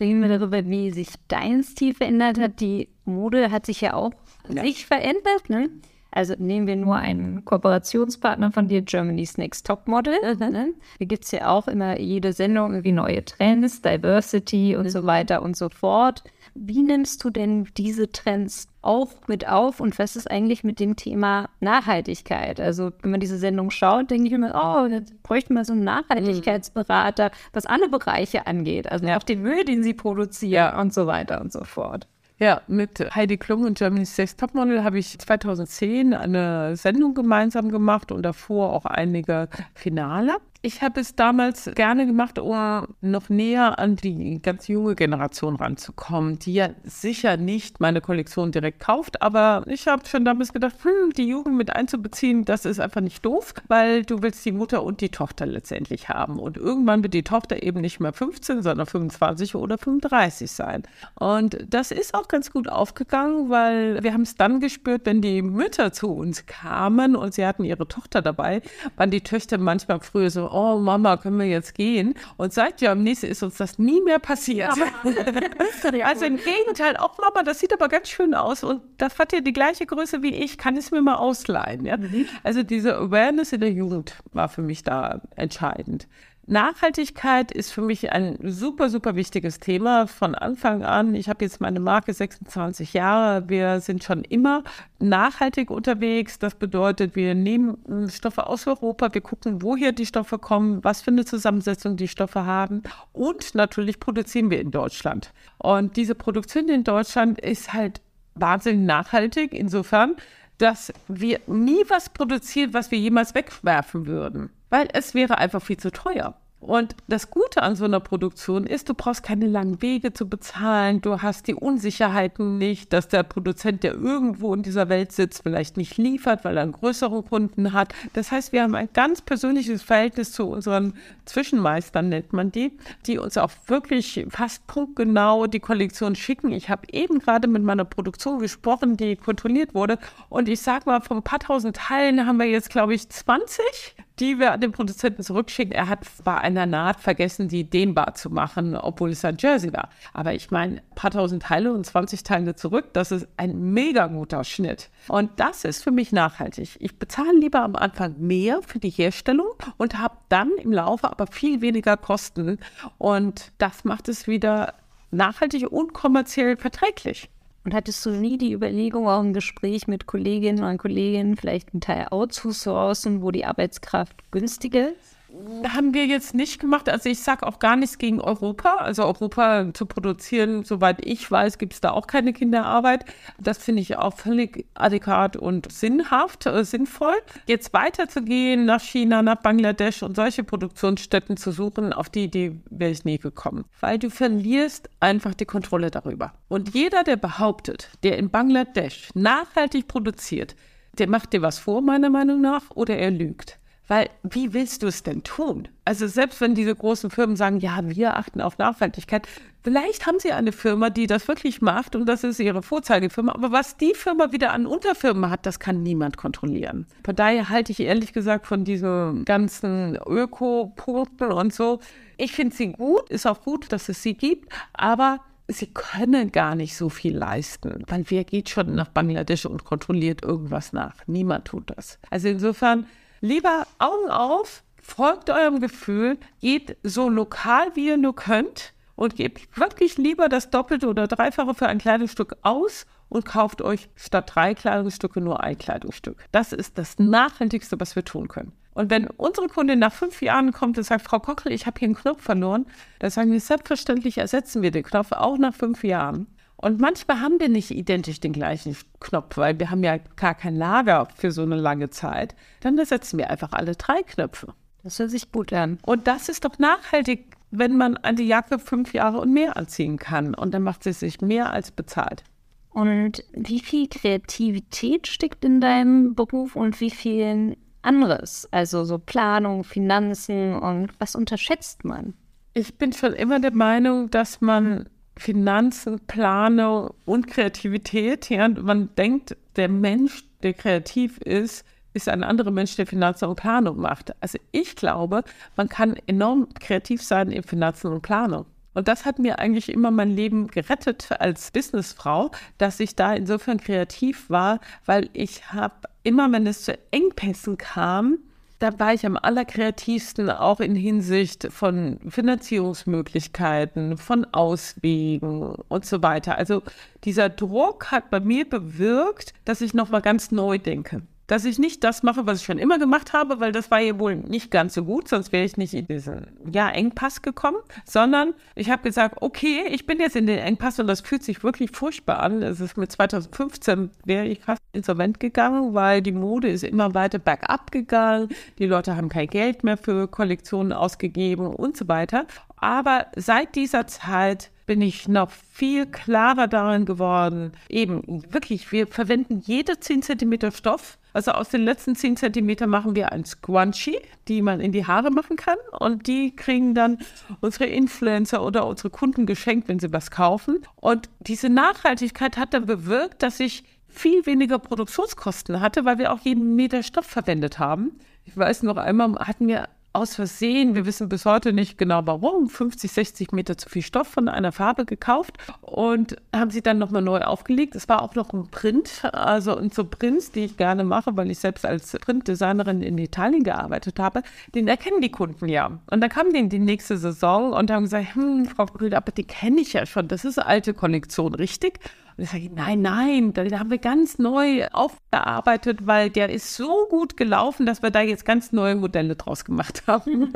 Reden 0.00 0.20
wir 0.20 0.28
darüber, 0.28 0.66
wie 0.66 0.90
sich 0.90 1.08
dein 1.28 1.62
Stil 1.62 1.94
verändert 1.94 2.38
hat. 2.38 2.60
Die 2.60 2.88
Mode 3.04 3.50
hat 3.50 3.64
sich 3.64 3.80
ja 3.80 3.94
auch 3.94 4.10
ja. 4.48 4.62
sich 4.62 4.86
verändert. 4.86 5.48
Ne? 5.48 5.70
Also 6.12 6.34
nehmen 6.38 6.66
wir 6.66 6.76
nur 6.76 6.96
einen 6.96 7.44
Kooperationspartner 7.44 8.52
von 8.52 8.68
dir, 8.68 8.82
Germany's 8.82 9.38
Next 9.38 9.66
Top 9.66 9.88
Model. 9.88 10.14
Mhm. 10.34 10.74
Da 10.98 11.04
gibt 11.04 11.24
es 11.24 11.30
ja 11.32 11.48
auch 11.48 11.68
immer 11.68 11.98
jede 11.98 12.32
Sendung 12.32 12.72
irgendwie 12.72 12.92
neue 12.92 13.24
Trends, 13.24 13.80
Diversity 13.80 14.76
und 14.76 14.84
mhm. 14.84 14.90
so 14.90 15.06
weiter 15.06 15.42
und 15.42 15.56
so 15.56 15.70
fort. 15.70 16.22
Wie 16.54 16.82
nimmst 16.82 17.24
du 17.24 17.30
denn 17.30 17.66
diese 17.78 18.12
Trends 18.12 18.68
auch 18.82 19.12
mit 19.26 19.48
auf 19.48 19.80
und 19.80 19.98
was 19.98 20.16
ist 20.16 20.30
eigentlich 20.30 20.64
mit 20.64 20.80
dem 20.80 20.96
Thema 20.96 21.48
Nachhaltigkeit? 21.60 22.60
Also 22.60 22.92
wenn 23.00 23.10
man 23.10 23.20
diese 23.20 23.38
Sendung 23.38 23.70
schaut, 23.70 24.10
denke 24.10 24.26
ich 24.26 24.32
immer, 24.32 24.52
oh, 24.54 24.86
jetzt 24.86 25.22
bräuchte 25.22 25.54
man 25.54 25.64
so 25.64 25.72
einen 25.72 25.84
Nachhaltigkeitsberater, 25.84 27.30
was 27.54 27.64
alle 27.64 27.88
Bereiche 27.88 28.46
angeht. 28.46 28.90
Also 28.90 29.06
auch 29.06 29.22
den 29.22 29.40
Müll, 29.40 29.64
den 29.64 29.82
sie 29.82 29.94
produzieren 29.94 30.78
und 30.78 30.92
so 30.92 31.06
weiter 31.06 31.40
und 31.40 31.52
so 31.52 31.64
fort. 31.64 32.06
Ja, 32.42 32.60
mit 32.66 32.98
Heidi 33.14 33.36
Klum 33.36 33.64
und 33.64 33.78
Germany's 33.78 34.18
Next 34.18 34.40
Topmodel 34.40 34.82
habe 34.82 34.98
ich 34.98 35.16
2010 35.16 36.12
eine 36.12 36.74
Sendung 36.74 37.14
gemeinsam 37.14 37.70
gemacht 37.70 38.10
und 38.10 38.24
davor 38.24 38.72
auch 38.72 38.84
einige 38.84 39.48
Finale. 39.74 40.38
Ich 40.64 40.80
habe 40.80 41.00
es 41.00 41.16
damals 41.16 41.68
gerne 41.74 42.06
gemacht, 42.06 42.38
um 42.38 42.86
noch 43.00 43.28
näher 43.28 43.80
an 43.80 43.96
die 43.96 44.40
ganz 44.40 44.68
junge 44.68 44.94
Generation 44.94 45.56
ranzukommen, 45.56 46.38
die 46.38 46.54
ja 46.54 46.68
sicher 46.84 47.36
nicht 47.36 47.80
meine 47.80 48.00
Kollektion 48.00 48.52
direkt 48.52 48.78
kauft, 48.78 49.22
aber 49.22 49.64
ich 49.66 49.88
habe 49.88 50.06
schon 50.06 50.24
damals 50.24 50.52
gedacht, 50.52 50.76
hm, 50.84 51.14
die 51.14 51.26
Jugend 51.26 51.56
mit 51.56 51.74
einzubeziehen, 51.74 52.44
das 52.44 52.64
ist 52.64 52.78
einfach 52.78 53.00
nicht 53.00 53.24
doof, 53.24 53.54
weil 53.66 54.04
du 54.04 54.22
willst 54.22 54.44
die 54.44 54.52
Mutter 54.52 54.84
und 54.84 55.00
die 55.00 55.08
Tochter 55.08 55.46
letztendlich 55.46 56.08
haben. 56.08 56.38
Und 56.38 56.56
irgendwann 56.58 57.02
wird 57.02 57.14
die 57.14 57.24
Tochter 57.24 57.60
eben 57.64 57.80
nicht 57.80 57.98
mehr 57.98 58.12
15, 58.12 58.62
sondern 58.62 58.86
25 58.86 59.56
oder 59.56 59.78
35 59.78 60.48
sein. 60.48 60.84
Und 61.16 61.58
das 61.68 61.90
ist 61.90 62.14
auch 62.14 62.28
ganz 62.28 62.52
gut 62.52 62.68
aufgegangen, 62.68 63.50
weil 63.50 64.00
wir 64.04 64.12
haben 64.12 64.22
es 64.22 64.36
dann 64.36 64.60
gespürt, 64.60 65.06
wenn 65.06 65.22
die 65.22 65.42
Mütter 65.42 65.92
zu 65.92 66.12
uns 66.12 66.46
kamen 66.46 67.16
und 67.16 67.34
sie 67.34 67.44
hatten 67.44 67.64
ihre 67.64 67.88
Tochter 67.88 68.22
dabei, 68.22 68.62
waren 68.96 69.10
die 69.10 69.22
Töchter 69.22 69.58
manchmal 69.58 69.98
früher 69.98 70.30
so, 70.30 70.51
oh 70.52 70.78
Mama, 70.78 71.16
können 71.16 71.38
wir 71.38 71.46
jetzt 71.46 71.74
gehen? 71.74 72.14
Und 72.36 72.52
seit 72.52 72.80
wir 72.80 72.90
am 72.90 73.02
nächsten 73.02 73.26
ist 73.26 73.42
uns 73.42 73.56
das 73.56 73.78
nie 73.78 74.00
mehr 74.00 74.18
passiert. 74.18 74.72
also 76.04 76.24
im 76.24 76.36
Gegenteil, 76.36 76.96
auch 76.96 77.18
Mama, 77.18 77.42
das 77.42 77.60
sieht 77.60 77.72
aber 77.72 77.88
ganz 77.88 78.08
schön 78.08 78.34
aus 78.34 78.64
und 78.64 78.82
das 78.98 79.18
hat 79.18 79.32
ja 79.32 79.40
die 79.40 79.52
gleiche 79.52 79.86
Größe 79.86 80.22
wie 80.22 80.34
ich, 80.34 80.58
kann 80.58 80.76
es 80.76 80.90
mir 80.90 81.02
mal 81.02 81.16
ausleihen. 81.16 81.84
Ja? 81.84 81.96
Mhm. 81.96 82.26
Also 82.42 82.62
diese 82.62 82.96
Awareness 82.96 83.52
in 83.52 83.60
der 83.60 83.72
Jugend 83.72 84.16
war 84.32 84.48
für 84.48 84.62
mich 84.62 84.82
da 84.82 85.20
entscheidend. 85.36 86.08
Nachhaltigkeit 86.52 87.50
ist 87.50 87.72
für 87.72 87.80
mich 87.80 88.12
ein 88.12 88.36
super, 88.42 88.90
super 88.90 89.16
wichtiges 89.16 89.58
Thema 89.58 90.06
von 90.06 90.34
Anfang 90.34 90.84
an. 90.84 91.14
Ich 91.14 91.30
habe 91.30 91.42
jetzt 91.46 91.62
meine 91.62 91.80
Marke 91.80 92.12
26 92.12 92.92
Jahre. 92.92 93.48
Wir 93.48 93.80
sind 93.80 94.04
schon 94.04 94.22
immer 94.22 94.62
nachhaltig 94.98 95.70
unterwegs. 95.70 96.38
Das 96.38 96.54
bedeutet, 96.54 97.16
wir 97.16 97.34
nehmen 97.34 98.10
Stoffe 98.10 98.46
aus 98.46 98.66
Europa, 98.66 99.14
wir 99.14 99.22
gucken, 99.22 99.62
woher 99.62 99.92
die 99.92 100.04
Stoffe 100.04 100.38
kommen, 100.38 100.84
was 100.84 101.00
für 101.00 101.10
eine 101.10 101.24
Zusammensetzung 101.24 101.96
die 101.96 102.06
Stoffe 102.06 102.44
haben. 102.44 102.82
Und 103.14 103.54
natürlich 103.54 103.98
produzieren 103.98 104.50
wir 104.50 104.60
in 104.60 104.70
Deutschland. 104.70 105.32
Und 105.56 105.96
diese 105.96 106.14
Produktion 106.14 106.68
in 106.68 106.84
Deutschland 106.84 107.40
ist 107.40 107.72
halt 107.72 108.02
wahnsinnig 108.34 108.86
nachhaltig, 108.86 109.54
insofern, 109.54 110.16
dass 110.58 110.92
wir 111.08 111.40
nie 111.46 111.82
was 111.88 112.10
produzieren, 112.10 112.74
was 112.74 112.90
wir 112.90 112.98
jemals 112.98 113.34
wegwerfen 113.34 114.06
würden 114.06 114.50
weil 114.72 114.88
es 114.94 115.12
wäre 115.12 115.36
einfach 115.36 115.60
viel 115.60 115.76
zu 115.76 115.92
teuer. 115.92 116.34
Und 116.62 116.94
das 117.08 117.28
Gute 117.28 117.64
an 117.64 117.74
so 117.74 117.84
einer 117.84 117.98
Produktion 117.98 118.68
ist, 118.68 118.88
du 118.88 118.94
brauchst 118.94 119.24
keine 119.24 119.48
langen 119.48 119.82
Wege 119.82 120.12
zu 120.12 120.28
bezahlen, 120.28 121.00
du 121.00 121.20
hast 121.20 121.48
die 121.48 121.54
Unsicherheiten 121.54 122.56
nicht, 122.56 122.92
dass 122.92 123.08
der 123.08 123.24
Produzent, 123.24 123.82
der 123.82 123.94
irgendwo 123.94 124.54
in 124.54 124.62
dieser 124.62 124.88
Welt 124.88 125.10
sitzt, 125.10 125.42
vielleicht 125.42 125.76
nicht 125.76 125.96
liefert, 125.96 126.44
weil 126.44 126.56
er 126.56 126.62
einen 126.62 126.70
größeren 126.70 127.24
Kunden 127.24 127.72
hat. 127.72 127.92
Das 128.12 128.30
heißt, 128.30 128.52
wir 128.52 128.62
haben 128.62 128.76
ein 128.76 128.88
ganz 128.92 129.22
persönliches 129.22 129.82
Verhältnis 129.82 130.30
zu 130.30 130.48
unseren 130.48 130.94
Zwischenmeistern, 131.24 132.08
nennt 132.08 132.32
man 132.32 132.52
die, 132.52 132.78
die 133.06 133.18
uns 133.18 133.36
auch 133.36 133.50
wirklich 133.66 134.24
fast 134.30 134.64
punktgenau 134.68 135.48
die 135.48 135.58
Kollektion 135.58 136.14
schicken. 136.14 136.52
Ich 136.52 136.70
habe 136.70 136.86
eben 136.92 137.18
gerade 137.18 137.48
mit 137.48 137.64
meiner 137.64 137.84
Produktion 137.84 138.38
gesprochen, 138.38 138.96
die 138.96 139.16
kontrolliert 139.16 139.74
wurde. 139.74 139.98
Und 140.28 140.48
ich 140.48 140.60
sage 140.60 140.84
mal, 140.86 141.00
von 141.00 141.16
ein 141.16 141.22
paar 141.24 141.40
tausend 141.40 141.74
Teilen 141.74 142.24
haben 142.24 142.38
wir 142.38 142.46
jetzt, 142.46 142.70
glaube 142.70 142.94
ich, 142.94 143.08
20 143.08 143.96
die 144.18 144.38
wir 144.38 144.52
an 144.52 144.60
den 144.60 144.72
Produzenten 144.72 145.22
zurückschicken. 145.22 145.72
Er 145.72 145.88
hat 145.88 146.06
bei 146.24 146.36
einer 146.36 146.66
Naht 146.66 147.00
vergessen, 147.00 147.48
die 147.48 147.64
dehnbar 147.64 148.14
zu 148.14 148.30
machen, 148.30 148.76
obwohl 148.76 149.10
es 149.10 149.24
ein 149.24 149.36
Jersey 149.38 149.72
war. 149.72 149.88
Aber 150.12 150.34
ich 150.34 150.50
meine, 150.50 150.76
ein 150.76 150.94
paar 150.94 151.10
tausend 151.10 151.44
Teile 151.44 151.72
und 151.72 151.84
20 151.84 152.22
Teile 152.22 152.54
zurück, 152.54 152.92
das 152.92 153.12
ist 153.12 153.26
ein 153.36 153.72
mega 153.72 154.06
guter 154.06 154.44
Schnitt. 154.44 154.90
Und 155.08 155.30
das 155.40 155.64
ist 155.64 155.82
für 155.82 155.90
mich 155.90 156.12
nachhaltig. 156.12 156.76
Ich 156.80 156.98
bezahle 156.98 157.38
lieber 157.38 157.62
am 157.62 157.76
Anfang 157.76 158.14
mehr 158.18 158.60
für 158.62 158.78
die 158.78 158.90
Herstellung 158.90 159.48
und 159.78 159.98
habe 159.98 160.16
dann 160.28 160.50
im 160.62 160.72
Laufe 160.72 161.10
aber 161.10 161.26
viel 161.26 161.60
weniger 161.60 161.96
Kosten. 161.96 162.58
Und 162.98 163.52
das 163.58 163.84
macht 163.84 164.08
es 164.08 164.26
wieder 164.26 164.74
nachhaltig 165.10 165.70
und 165.70 165.92
kommerziell 165.92 166.56
verträglich. 166.56 167.28
Und 167.64 167.74
hattest 167.74 168.04
du 168.04 168.10
nie 168.10 168.38
die 168.38 168.52
Überlegung, 168.52 169.08
auch 169.08 169.20
im 169.20 169.32
Gespräch 169.32 169.86
mit 169.86 170.06
Kolleginnen 170.06 170.64
und 170.64 170.78
Kollegen 170.78 171.36
vielleicht 171.36 171.72
einen 171.72 171.80
Teil 171.80 172.08
outzusourcen, 172.10 173.22
wo 173.22 173.30
die 173.30 173.44
Arbeitskraft 173.44 174.16
günstiger 174.32 174.90
ist? 174.90 175.21
Haben 175.68 175.94
wir 175.94 176.06
jetzt 176.06 176.34
nicht 176.34 176.60
gemacht. 176.60 176.88
Also 176.88 177.08
ich 177.08 177.20
sage 177.20 177.46
auch 177.46 177.58
gar 177.58 177.76
nichts 177.76 177.98
gegen 177.98 178.20
Europa. 178.20 178.76
Also 178.76 179.04
Europa 179.04 179.72
zu 179.72 179.86
produzieren, 179.86 180.64
soweit 180.64 181.04
ich 181.04 181.30
weiß, 181.30 181.58
gibt 181.58 181.74
es 181.74 181.80
da 181.80 181.90
auch 181.90 182.06
keine 182.06 182.32
Kinderarbeit. 182.32 183.04
Das 183.38 183.58
finde 183.58 183.82
ich 183.82 183.96
auch 183.96 184.14
völlig 184.14 184.66
adäquat 184.74 185.36
und 185.36 185.70
sinnhaft, 185.70 186.46
äh, 186.46 186.64
sinnvoll. 186.64 187.14
Jetzt 187.46 187.72
weiterzugehen 187.72 188.64
nach 188.64 188.80
China, 188.80 189.22
nach 189.22 189.36
Bangladesch 189.36 190.02
und 190.02 190.16
solche 190.16 190.44
Produktionsstätten 190.44 191.36
zu 191.36 191.52
suchen, 191.52 191.92
auf 191.92 192.08
die 192.08 192.24
Idee 192.24 192.60
wäre 192.70 192.90
ich 192.90 193.04
nie 193.04 193.18
gekommen. 193.18 193.64
Weil 193.80 193.98
du 193.98 194.10
verlierst 194.10 194.90
einfach 195.00 195.34
die 195.34 195.46
Kontrolle 195.46 195.90
darüber. 195.90 196.34
Und 196.48 196.74
jeder, 196.74 197.04
der 197.04 197.16
behauptet, 197.16 197.90
der 198.02 198.18
in 198.18 198.30
Bangladesch 198.30 199.10
nachhaltig 199.14 199.88
produziert, 199.88 200.54
der 200.98 201.08
macht 201.08 201.32
dir 201.32 201.42
was 201.42 201.58
vor, 201.58 201.80
meiner 201.80 202.10
Meinung 202.10 202.40
nach, 202.40 202.64
oder 202.74 202.96
er 202.96 203.10
lügt. 203.10 203.58
Weil 203.92 204.08
wie 204.22 204.54
willst 204.54 204.82
du 204.82 204.86
es 204.86 205.02
denn 205.02 205.22
tun? 205.22 205.68
Also 205.84 206.06
selbst 206.06 206.40
wenn 206.40 206.54
diese 206.54 206.74
großen 206.74 207.10
Firmen 207.10 207.36
sagen, 207.36 207.58
ja, 207.60 207.78
wir 207.84 208.16
achten 208.16 208.40
auf 208.40 208.56
Nachhaltigkeit, 208.56 209.28
vielleicht 209.62 210.06
haben 210.06 210.18
sie 210.18 210.32
eine 210.32 210.52
Firma, 210.52 210.88
die 210.88 211.06
das 211.06 211.28
wirklich 211.28 211.60
macht 211.60 211.94
und 211.94 212.06
das 212.06 212.24
ist 212.24 212.40
ihre 212.40 212.62
Vorzeigefirma. 212.62 213.32
Aber 213.32 213.52
was 213.52 213.76
die 213.76 213.92
Firma 213.92 214.32
wieder 214.32 214.54
an 214.54 214.64
Unterfirmen 214.64 215.28
hat, 215.28 215.44
das 215.44 215.60
kann 215.60 215.82
niemand 215.82 216.16
kontrollieren. 216.16 216.86
Von 217.04 217.16
daher 217.16 217.50
halte 217.50 217.70
ich 217.70 217.80
ehrlich 217.80 218.14
gesagt 218.14 218.46
von 218.46 218.64
diesen 218.64 219.26
ganzen 219.26 219.98
Öko-Punkten 220.06 221.30
und 221.30 221.52
so. 221.52 221.80
Ich 222.16 222.32
finde 222.32 222.56
sie 222.56 222.72
gut, 222.72 223.10
ist 223.10 223.26
auch 223.26 223.42
gut, 223.42 223.70
dass 223.72 223.90
es 223.90 224.02
sie 224.02 224.14
gibt, 224.14 224.50
aber 224.72 225.20
sie 225.48 225.66
können 225.66 226.32
gar 226.32 226.54
nicht 226.54 226.78
so 226.78 226.88
viel 226.88 227.14
leisten, 227.14 227.84
weil 227.88 228.06
wer 228.08 228.24
geht 228.24 228.48
schon 228.48 228.74
nach 228.74 228.88
Bangladesch 228.88 229.44
und 229.44 229.66
kontrolliert 229.66 230.22
irgendwas 230.22 230.72
nach? 230.72 230.94
Niemand 231.06 231.44
tut 231.44 231.70
das. 231.76 231.98
Also 232.08 232.28
insofern 232.28 232.86
Lieber 233.24 233.68
Augen 233.78 234.10
auf, 234.10 234.64
folgt 234.82 235.30
eurem 235.30 235.60
Gefühl, 235.60 236.18
geht 236.40 236.76
so 236.82 237.08
lokal, 237.08 237.68
wie 237.74 237.86
ihr 237.86 237.96
nur 237.96 238.16
könnt 238.16 238.72
und 238.96 239.14
gebt 239.14 239.56
wirklich 239.56 239.96
lieber 239.96 240.28
das 240.28 240.50
Doppelte 240.50 240.88
oder 240.88 241.06
Dreifache 241.06 241.54
für 241.54 241.68
ein 241.68 241.78
Kleidungsstück 241.78 242.34
aus 242.42 242.84
und 243.08 243.24
kauft 243.24 243.62
euch 243.62 243.88
statt 243.94 244.32
drei 244.34 244.56
Kleidungsstücke 244.56 245.20
nur 245.20 245.40
ein 245.40 245.56
Kleidungsstück. 245.56 246.16
Das 246.32 246.52
ist 246.52 246.78
das 246.78 246.98
Nachhaltigste, 246.98 247.78
was 247.78 247.94
wir 247.94 248.04
tun 248.04 248.26
können. 248.26 248.50
Und 248.74 248.90
wenn 248.90 249.06
unsere 249.06 249.46
Kundin 249.46 249.78
nach 249.78 249.92
fünf 249.92 250.20
Jahren 250.20 250.50
kommt 250.50 250.76
und 250.76 250.82
sagt, 250.82 251.02
Frau 251.02 251.20
Kockel, 251.20 251.52
ich 251.52 251.66
habe 251.66 251.78
hier 251.78 251.86
einen 251.86 251.94
Knopf 251.94 252.22
verloren, 252.22 252.66
dann 252.98 253.10
sagen 253.12 253.30
wir, 253.30 253.38
selbstverständlich 253.38 254.18
ersetzen 254.18 254.62
wir 254.62 254.72
den 254.72 254.82
Knopf 254.82 255.12
auch 255.12 255.38
nach 255.38 255.54
fünf 255.54 255.84
Jahren. 255.84 256.26
Und 256.62 256.80
manchmal 256.80 257.20
haben 257.20 257.40
wir 257.40 257.48
nicht 257.48 257.72
identisch 257.72 258.20
den 258.20 258.32
gleichen 258.32 258.76
Knopf, 259.00 259.36
weil 259.36 259.58
wir 259.58 259.70
haben 259.70 259.82
ja 259.82 259.98
gar 260.14 260.34
kein 260.34 260.54
Lager 260.54 261.08
für 261.16 261.32
so 261.32 261.42
eine 261.42 261.56
lange 261.56 261.90
Zeit. 261.90 262.36
Dann 262.60 262.78
ersetzen 262.78 263.18
wir 263.18 263.30
einfach 263.30 263.52
alle 263.52 263.74
drei 263.74 264.04
Knöpfe. 264.04 264.54
Das 264.84 264.98
hört 265.00 265.10
sich 265.10 265.32
gut 265.32 265.52
an. 265.52 265.78
Und 265.84 266.06
das 266.06 266.28
ist 266.28 266.44
doch 266.44 266.60
nachhaltig, 266.60 267.36
wenn 267.50 267.76
man 267.76 267.96
eine 267.96 268.22
Jacke 268.22 268.60
fünf 268.60 268.94
Jahre 268.94 269.18
und 269.18 269.32
mehr 269.32 269.56
anziehen 269.56 269.98
kann. 269.98 270.36
Und 270.36 270.54
dann 270.54 270.62
macht 270.62 270.84
sie 270.84 270.92
sich 270.92 271.20
mehr 271.20 271.52
als 271.52 271.72
bezahlt. 271.72 272.22
Und 272.70 273.24
wie 273.32 273.60
viel 273.60 273.88
Kreativität 273.88 275.08
steckt 275.08 275.44
in 275.44 275.60
deinem 275.60 276.14
Beruf 276.14 276.54
und 276.54 276.80
wie 276.80 276.90
viel 276.90 277.56
anderes? 277.82 278.48
Also 278.52 278.84
so 278.84 278.98
Planung, 278.98 279.64
Finanzen 279.64 280.54
und 280.54 280.92
was 281.00 281.16
unterschätzt 281.16 281.84
man? 281.84 282.14
Ich 282.54 282.78
bin 282.78 282.92
schon 282.92 283.14
immer 283.14 283.40
der 283.40 283.52
Meinung, 283.52 284.10
dass 284.10 284.40
man 284.40 284.88
Finanzen, 285.16 286.00
Planung 286.06 286.94
und 287.04 287.26
Kreativität, 287.26 288.30
ja, 288.30 288.48
man 288.48 288.94
denkt, 288.96 289.36
der 289.56 289.68
Mensch, 289.68 290.24
der 290.42 290.54
kreativ 290.54 291.18
ist, 291.18 291.64
ist 291.94 292.08
ein 292.08 292.24
anderer 292.24 292.50
Mensch, 292.50 292.76
der 292.76 292.86
Finanzen 292.86 293.26
und 293.26 293.36
Planung 293.36 293.78
macht. 293.78 294.14
Also 294.20 294.38
ich 294.50 294.76
glaube, 294.76 295.22
man 295.56 295.68
kann 295.68 295.96
enorm 296.06 296.48
kreativ 296.54 297.02
sein 297.02 297.30
in 297.30 297.42
Finanzen 297.42 297.92
und 297.92 298.02
Planung. 298.02 298.46
Und 298.74 298.88
das 298.88 299.04
hat 299.04 299.18
mir 299.18 299.38
eigentlich 299.38 299.68
immer 299.70 299.90
mein 299.90 300.10
Leben 300.10 300.48
gerettet 300.48 301.10
als 301.18 301.50
Businessfrau, 301.50 302.30
dass 302.56 302.80
ich 302.80 302.96
da 302.96 303.12
insofern 303.12 303.58
kreativ 303.58 304.30
war, 304.30 304.60
weil 304.86 305.10
ich 305.12 305.52
habe 305.52 305.74
immer, 306.02 306.32
wenn 306.32 306.46
es 306.46 306.64
zu 306.64 306.78
Engpässen 306.90 307.58
kam, 307.58 308.18
da 308.62 308.78
war 308.78 308.94
ich 308.94 309.04
am 309.04 309.16
allerkreativsten 309.16 310.30
auch 310.30 310.60
in 310.60 310.76
Hinsicht 310.76 311.48
von 311.50 311.98
Finanzierungsmöglichkeiten, 312.08 313.96
von 313.96 314.24
Auswegen 314.32 315.56
und 315.68 315.84
so 315.84 316.00
weiter. 316.02 316.38
Also 316.38 316.62
dieser 317.02 317.28
Druck 317.28 317.90
hat 317.90 318.10
bei 318.10 318.20
mir 318.20 318.48
bewirkt, 318.48 319.34
dass 319.44 319.62
ich 319.62 319.74
nochmal 319.74 320.00
ganz 320.00 320.30
neu 320.30 320.58
denke 320.58 321.02
dass 321.32 321.46
ich 321.46 321.58
nicht 321.58 321.82
das 321.82 322.02
mache, 322.02 322.26
was 322.26 322.40
ich 322.40 322.44
schon 322.44 322.58
immer 322.58 322.78
gemacht 322.78 323.14
habe, 323.14 323.40
weil 323.40 323.52
das 323.52 323.70
war 323.70 323.80
ja 323.80 323.98
wohl 323.98 324.16
nicht 324.16 324.50
ganz 324.50 324.74
so 324.74 324.84
gut, 324.84 325.08
sonst 325.08 325.32
wäre 325.32 325.46
ich 325.46 325.56
nicht 325.56 325.72
in 325.72 325.86
diesen 325.86 326.26
ja, 326.52 326.68
Engpass 326.68 327.22
gekommen, 327.22 327.56
sondern 327.86 328.34
ich 328.54 328.68
habe 328.68 328.82
gesagt, 328.82 329.16
okay, 329.22 329.62
ich 329.70 329.86
bin 329.86 329.98
jetzt 329.98 330.14
in 330.14 330.26
den 330.26 330.38
Engpass 330.38 330.78
und 330.78 330.88
das 330.88 331.00
fühlt 331.00 331.22
sich 331.22 331.42
wirklich 331.42 331.70
furchtbar 331.70 332.20
an. 332.20 332.42
Es 332.42 332.60
ist 332.60 332.76
mit 332.76 332.92
2015 332.92 333.92
wäre 334.04 334.26
ich 334.26 334.40
fast 334.40 334.60
insolvent 334.74 335.20
gegangen, 335.20 335.72
weil 335.72 336.02
die 336.02 336.12
Mode 336.12 336.50
ist 336.50 336.64
immer 336.64 336.92
weiter 336.92 337.18
bergab 337.18 337.70
gegangen, 337.70 338.28
die 338.58 338.66
Leute 338.66 338.94
haben 338.94 339.08
kein 339.08 339.26
Geld 339.26 339.64
mehr 339.64 339.78
für 339.78 340.08
Kollektionen 340.08 340.74
ausgegeben 340.74 341.46
und 341.46 341.78
so 341.78 341.88
weiter. 341.88 342.26
Aber 342.56 343.06
seit 343.16 343.54
dieser 343.54 343.86
Zeit 343.86 344.50
bin 344.66 344.82
ich 344.82 345.08
noch 345.08 345.30
viel 345.30 345.86
klarer 345.86 346.46
darin 346.46 346.84
geworden. 346.84 347.52
Eben, 347.70 348.22
wirklich, 348.30 348.70
wir 348.70 348.86
verwenden 348.86 349.40
jede 349.46 349.80
10 349.80 350.02
cm 350.02 350.52
Stoff. 350.52 350.98
Also 351.12 351.32
aus 351.32 351.48
den 351.50 351.62
letzten 351.62 351.94
10 351.94 352.16
cm 352.16 352.68
machen 352.68 352.94
wir 352.94 353.12
ein 353.12 353.24
Squanchy, 353.24 354.00
die 354.28 354.42
man 354.42 354.60
in 354.60 354.72
die 354.72 354.86
Haare 354.86 355.10
machen 355.10 355.36
kann. 355.36 355.58
Und 355.78 356.06
die 356.06 356.34
kriegen 356.34 356.74
dann 356.74 356.98
unsere 357.40 357.66
Influencer 357.66 358.44
oder 358.44 358.66
unsere 358.66 358.90
Kunden 358.90 359.26
geschenkt, 359.26 359.68
wenn 359.68 359.78
sie 359.78 359.92
was 359.92 360.10
kaufen. 360.10 360.60
Und 360.76 361.08
diese 361.20 361.48
Nachhaltigkeit 361.48 362.36
hat 362.36 362.54
dann 362.54 362.66
bewirkt, 362.66 363.22
dass 363.22 363.40
ich 363.40 363.64
viel 363.88 364.24
weniger 364.24 364.58
Produktionskosten 364.58 365.60
hatte, 365.60 365.84
weil 365.84 365.98
wir 365.98 366.12
auch 366.12 366.20
jeden 366.20 366.56
Meter 366.56 366.82
Stoff 366.82 367.06
verwendet 367.06 367.58
haben. 367.58 367.92
Ich 368.24 368.36
weiß 368.36 368.62
noch 368.62 368.76
einmal 368.76 369.14
hatten 369.18 369.48
wir 369.48 369.68
aus 369.92 370.14
Versehen, 370.14 370.74
wir 370.74 370.86
wissen 370.86 371.08
bis 371.08 371.24
heute 371.26 371.52
nicht 371.52 371.76
genau 371.76 372.06
warum, 372.06 372.48
50, 372.48 372.90
60 372.90 373.32
Meter 373.32 373.58
zu 373.58 373.68
viel 373.68 373.82
Stoff 373.82 374.08
von 374.08 374.28
einer 374.28 374.52
Farbe 374.52 374.84
gekauft 374.84 375.36
und 375.60 376.16
haben 376.34 376.50
sie 376.50 376.62
dann 376.62 376.78
nochmal 376.78 377.02
neu 377.02 377.20
aufgelegt. 377.20 377.74
Es 377.74 377.88
war 377.88 378.02
auch 378.02 378.14
noch 378.14 378.32
ein 378.32 378.48
Print, 378.48 379.04
also 379.12 379.56
und 379.56 379.74
so 379.74 379.84
Prints, 379.84 380.30
die 380.30 380.44
ich 380.44 380.56
gerne 380.56 380.84
mache, 380.84 381.16
weil 381.16 381.30
ich 381.30 381.38
selbst 381.38 381.66
als 381.66 381.92
Printdesignerin 381.92 382.82
in 382.82 382.96
Italien 382.96 383.44
gearbeitet 383.44 383.98
habe, 383.98 384.22
den 384.54 384.68
erkennen 384.68 385.00
die 385.00 385.10
Kunden 385.10 385.48
ja. 385.48 385.78
Und 385.90 386.00
dann 386.00 386.10
kam 386.10 386.32
die 386.32 386.38
in 386.38 386.48
die 386.48 386.58
nächste 386.58 386.96
Saison 386.96 387.52
und 387.52 387.70
haben 387.70 387.84
gesagt, 387.84 388.14
hm, 388.14 388.46
Frau 388.46 388.66
Brüder, 388.66 388.96
aber 388.96 389.12
die 389.12 389.24
kenne 389.24 389.60
ich 389.60 389.74
ja 389.74 389.84
schon, 389.84 390.08
das 390.08 390.24
ist 390.24 390.38
eine 390.38 390.46
alte 390.46 390.74
Kollektion, 390.74 391.34
richtig? 391.34 391.80
Und 392.16 392.24
ich 392.24 392.30
sage, 392.30 392.50
nein, 392.54 392.82
nein, 392.82 393.32
den 393.32 393.58
haben 393.58 393.70
wir 393.70 393.78
ganz 393.78 394.18
neu 394.18 394.66
aufgearbeitet, 394.68 395.86
weil 395.86 396.10
der 396.10 396.28
ist 396.28 396.54
so 396.54 396.86
gut 396.88 397.16
gelaufen, 397.16 397.66
dass 397.66 397.82
wir 397.82 397.90
da 397.90 398.00
jetzt 398.00 398.24
ganz 398.24 398.52
neue 398.52 398.76
Modelle 398.76 399.16
draus 399.16 399.44
gemacht 399.44 399.84
haben. 399.86 400.32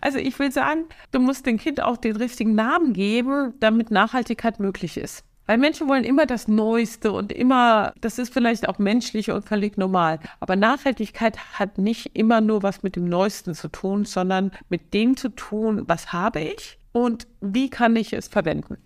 also 0.00 0.18
ich 0.18 0.38
will 0.38 0.52
sagen, 0.52 0.86
du 1.12 1.20
musst 1.20 1.46
dem 1.46 1.58
Kind 1.58 1.82
auch 1.82 1.96
den 1.96 2.16
richtigen 2.16 2.54
Namen 2.54 2.92
geben, 2.92 3.54
damit 3.60 3.90
Nachhaltigkeit 3.90 4.60
möglich 4.60 4.96
ist. 4.96 5.24
Weil 5.48 5.56
Menschen 5.56 5.88
wollen 5.88 6.04
immer 6.04 6.26
das 6.26 6.46
Neueste 6.46 7.10
und 7.10 7.32
immer, 7.32 7.94
das 8.02 8.18
ist 8.18 8.34
vielleicht 8.34 8.68
auch 8.68 8.78
menschlich 8.78 9.30
und 9.30 9.48
völlig 9.48 9.78
normal. 9.78 10.20
Aber 10.40 10.56
Nachhaltigkeit 10.56 11.38
hat 11.58 11.78
nicht 11.78 12.14
immer 12.14 12.42
nur 12.42 12.62
was 12.62 12.82
mit 12.82 12.96
dem 12.96 13.08
Neuesten 13.08 13.54
zu 13.54 13.68
tun, 13.68 14.04
sondern 14.04 14.50
mit 14.68 14.92
dem 14.92 15.16
zu 15.16 15.30
tun, 15.30 15.84
was 15.86 16.12
habe 16.12 16.40
ich 16.40 16.78
und 16.92 17.26
wie 17.40 17.70
kann 17.70 17.96
ich 17.96 18.12
es 18.12 18.28
verwenden. 18.28 18.76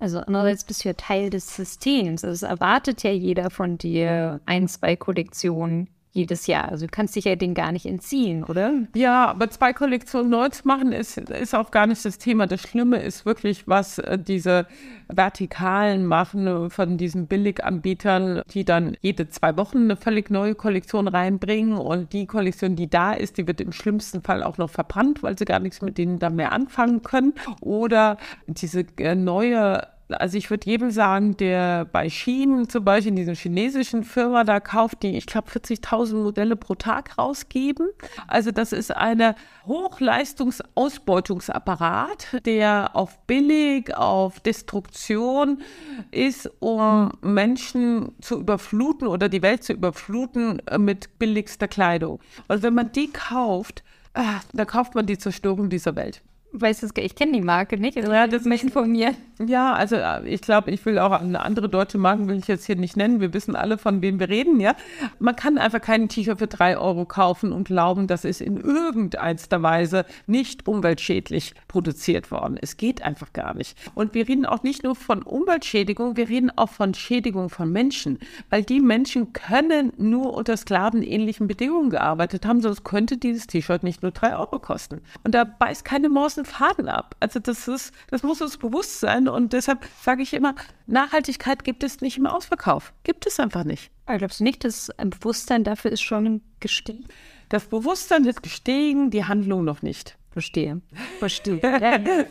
Also 0.00 0.18
andererseits 0.18 0.64
bist 0.64 0.84
du 0.84 0.88
ja 0.88 0.94
Teil 0.94 1.30
des 1.30 1.54
Systems. 1.54 2.24
Also 2.24 2.46
es 2.46 2.50
erwartet 2.50 3.02
ja 3.02 3.12
jeder 3.12 3.50
von 3.50 3.78
dir 3.78 4.40
ein, 4.46 4.66
zwei 4.66 4.96
Kollektionen 4.96 5.88
jedes 6.12 6.46
Jahr. 6.46 6.68
Also 6.68 6.86
du 6.86 6.90
kannst 6.90 7.14
dich 7.14 7.24
ja 7.24 7.36
den 7.36 7.54
gar 7.54 7.70
nicht 7.70 7.86
entziehen, 7.86 8.42
oder? 8.42 8.72
Ja, 8.94 9.26
aber 9.26 9.48
zwei 9.50 9.72
Kollektionen 9.72 10.30
neu 10.30 10.48
zu 10.48 10.66
machen, 10.66 10.92
ist, 10.92 11.18
ist 11.18 11.54
auch 11.54 11.70
gar 11.70 11.86
nicht 11.86 12.04
das 12.04 12.18
Thema. 12.18 12.46
Das 12.46 12.60
Schlimme 12.60 13.00
ist 13.00 13.24
wirklich, 13.24 13.68
was 13.68 13.98
äh, 13.98 14.18
diese 14.18 14.66
Vertikalen 15.08 16.06
machen 16.06 16.46
äh, 16.46 16.70
von 16.70 16.96
diesen 16.96 17.28
Billiganbietern, 17.28 18.42
die 18.52 18.64
dann 18.64 18.96
jede 19.00 19.28
zwei 19.28 19.56
Wochen 19.56 19.78
eine 19.78 19.96
völlig 19.96 20.30
neue 20.30 20.56
Kollektion 20.56 21.06
reinbringen. 21.06 21.78
Und 21.78 22.12
die 22.12 22.26
Kollektion, 22.26 22.74
die 22.74 22.90
da 22.90 23.12
ist, 23.12 23.38
die 23.38 23.46
wird 23.46 23.60
im 23.60 23.72
schlimmsten 23.72 24.22
Fall 24.22 24.42
auch 24.42 24.58
noch 24.58 24.70
verbrannt, 24.70 25.22
weil 25.22 25.38
sie 25.38 25.44
gar 25.44 25.60
nichts 25.60 25.80
mit 25.80 25.96
denen 25.96 26.18
dann 26.18 26.34
mehr 26.34 26.50
anfangen 26.52 27.02
können. 27.02 27.34
Oder 27.60 28.16
diese 28.48 28.84
äh, 28.98 29.14
neue 29.14 29.86
also 30.12 30.38
ich 30.38 30.50
würde 30.50 30.68
jedem 30.68 30.90
sagen, 30.90 31.36
der 31.36 31.84
bei 31.84 32.10
Shein 32.10 32.68
zum 32.68 32.84
Beispiel 32.84 33.10
in 33.10 33.16
dieser 33.16 33.34
chinesischen 33.34 34.04
Firma 34.04 34.44
da 34.44 34.60
kauft, 34.60 35.02
die, 35.02 35.16
ich 35.16 35.26
glaube, 35.26 35.50
40.000 35.50 36.14
Modelle 36.16 36.54
pro 36.56 36.74
Tag 36.74 37.18
rausgeben. 37.18 37.88
Also 38.26 38.50
das 38.50 38.72
ist 38.72 38.96
eine 38.96 39.34
Hochleistungsausbeutungsapparat, 39.66 42.44
der 42.44 42.90
auf 42.94 43.18
billig, 43.26 43.94
auf 43.96 44.40
Destruktion 44.40 45.62
ist, 46.10 46.50
um 46.60 47.12
Menschen 47.22 48.12
zu 48.20 48.40
überfluten 48.40 49.06
oder 49.06 49.28
die 49.28 49.42
Welt 49.42 49.62
zu 49.64 49.72
überfluten 49.72 50.60
äh, 50.66 50.78
mit 50.78 51.18
billigster 51.18 51.68
Kleidung. 51.68 52.20
Und 52.48 52.62
wenn 52.62 52.74
man 52.74 52.92
die 52.92 53.10
kauft, 53.12 53.82
ah, 54.14 54.40
dann 54.52 54.66
kauft 54.66 54.94
man 54.94 55.06
die 55.06 55.18
Zerstörung 55.18 55.70
dieser 55.70 55.96
Welt 55.96 56.22
weiß 56.52 56.82
es, 56.82 56.90
ich 56.96 57.14
kenne 57.14 57.32
die 57.32 57.40
Marke 57.40 57.78
nicht. 57.78 57.96
Also 57.96 58.12
ja, 58.12 58.26
das 58.26 58.42
von 58.72 58.90
mir. 58.90 59.14
Ja, 59.46 59.72
also 59.72 59.96
äh, 59.96 60.28
ich 60.28 60.42
glaube, 60.42 60.70
ich 60.70 60.84
will 60.84 60.98
auch 60.98 61.12
eine 61.12 61.40
andere 61.40 61.68
deutsche 61.68 61.96
Marke, 61.96 62.26
will 62.28 62.38
ich 62.38 62.48
jetzt 62.48 62.66
hier 62.66 62.76
nicht 62.76 62.96
nennen. 62.96 63.20
Wir 63.20 63.32
wissen 63.32 63.56
alle, 63.56 63.78
von 63.78 64.02
wem 64.02 64.18
wir 64.18 64.28
reden, 64.28 64.60
ja. 64.60 64.74
Man 65.18 65.36
kann 65.36 65.58
einfach 65.58 65.80
kein 65.80 66.08
T-Shirt 66.08 66.38
für 66.38 66.46
drei 66.46 66.76
Euro 66.76 67.04
kaufen 67.04 67.52
und 67.52 67.68
glauben, 67.68 68.06
das 68.06 68.24
ist 68.24 68.40
in 68.40 68.58
irgendeiner 68.58 69.62
Weise 69.62 70.04
nicht 70.26 70.66
umweltschädlich 70.66 71.54
produziert 71.68 72.30
worden. 72.30 72.58
Es 72.60 72.76
geht 72.76 73.02
einfach 73.02 73.32
gar 73.32 73.54
nicht. 73.54 73.78
Und 73.94 74.14
wir 74.14 74.28
reden 74.28 74.44
auch 74.44 74.62
nicht 74.62 74.82
nur 74.82 74.96
von 74.96 75.22
Umweltschädigung, 75.22 76.16
wir 76.16 76.28
reden 76.28 76.50
auch 76.56 76.70
von 76.70 76.94
Schädigung 76.94 77.48
von 77.48 77.70
Menschen, 77.70 78.18
weil 78.50 78.64
die 78.64 78.80
Menschen 78.80 79.32
können 79.32 79.92
nur 79.96 80.34
unter 80.34 80.56
sklavenähnlichen 80.56 81.46
Bedingungen 81.46 81.90
gearbeitet 81.90 82.44
haben, 82.44 82.60
sonst 82.60 82.84
könnte 82.84 83.16
dieses 83.16 83.46
T-Shirt 83.46 83.82
nicht 83.84 84.02
nur 84.02 84.10
drei 84.10 84.36
Euro 84.36 84.58
kosten. 84.58 85.00
Und 85.24 85.34
da 85.34 85.44
beißt 85.44 85.84
keine 85.84 86.08
Maus 86.08 86.36
großen 86.40 86.44
Faden 86.44 86.88
ab. 86.88 87.16
Also 87.20 87.38
das 87.40 87.68
ist, 87.68 87.92
das 88.08 88.22
muss 88.22 88.40
uns 88.40 88.56
bewusst 88.56 89.00
sein 89.00 89.28
und 89.28 89.52
deshalb 89.52 89.86
sage 90.02 90.22
ich 90.22 90.34
immer, 90.34 90.54
Nachhaltigkeit 90.86 91.64
gibt 91.64 91.82
es 91.82 92.00
nicht 92.00 92.18
im 92.18 92.26
Ausverkauf. 92.26 92.92
Gibt 93.04 93.26
es 93.26 93.40
einfach 93.40 93.64
nicht. 93.64 93.90
Aber 94.06 94.18
glaubst 94.18 94.40
du 94.40 94.44
nicht, 94.44 94.64
dass 94.64 94.90
ein 94.90 95.10
Bewusstsein 95.10 95.64
dafür 95.64 95.92
ist 95.92 96.02
schon 96.02 96.42
gestiegen? 96.60 97.06
Das 97.48 97.66
Bewusstsein 97.66 98.24
ist 98.24 98.42
gestiegen, 98.42 99.10
die 99.10 99.24
Handlung 99.24 99.64
noch 99.64 99.82
nicht. 99.82 100.16
Verstehe. 100.30 100.80
Verstehe. 101.18 101.60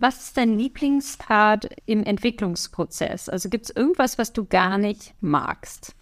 Was 0.00 0.22
ist 0.22 0.36
dein 0.36 0.56
Lieblingspart 0.56 1.70
im 1.84 2.04
Entwicklungsprozess? 2.04 3.28
Also 3.28 3.48
gibt 3.48 3.64
es 3.64 3.74
irgendwas, 3.74 4.16
was 4.16 4.32
du 4.32 4.44
gar 4.44 4.78
nicht 4.78 5.12
magst? 5.20 5.96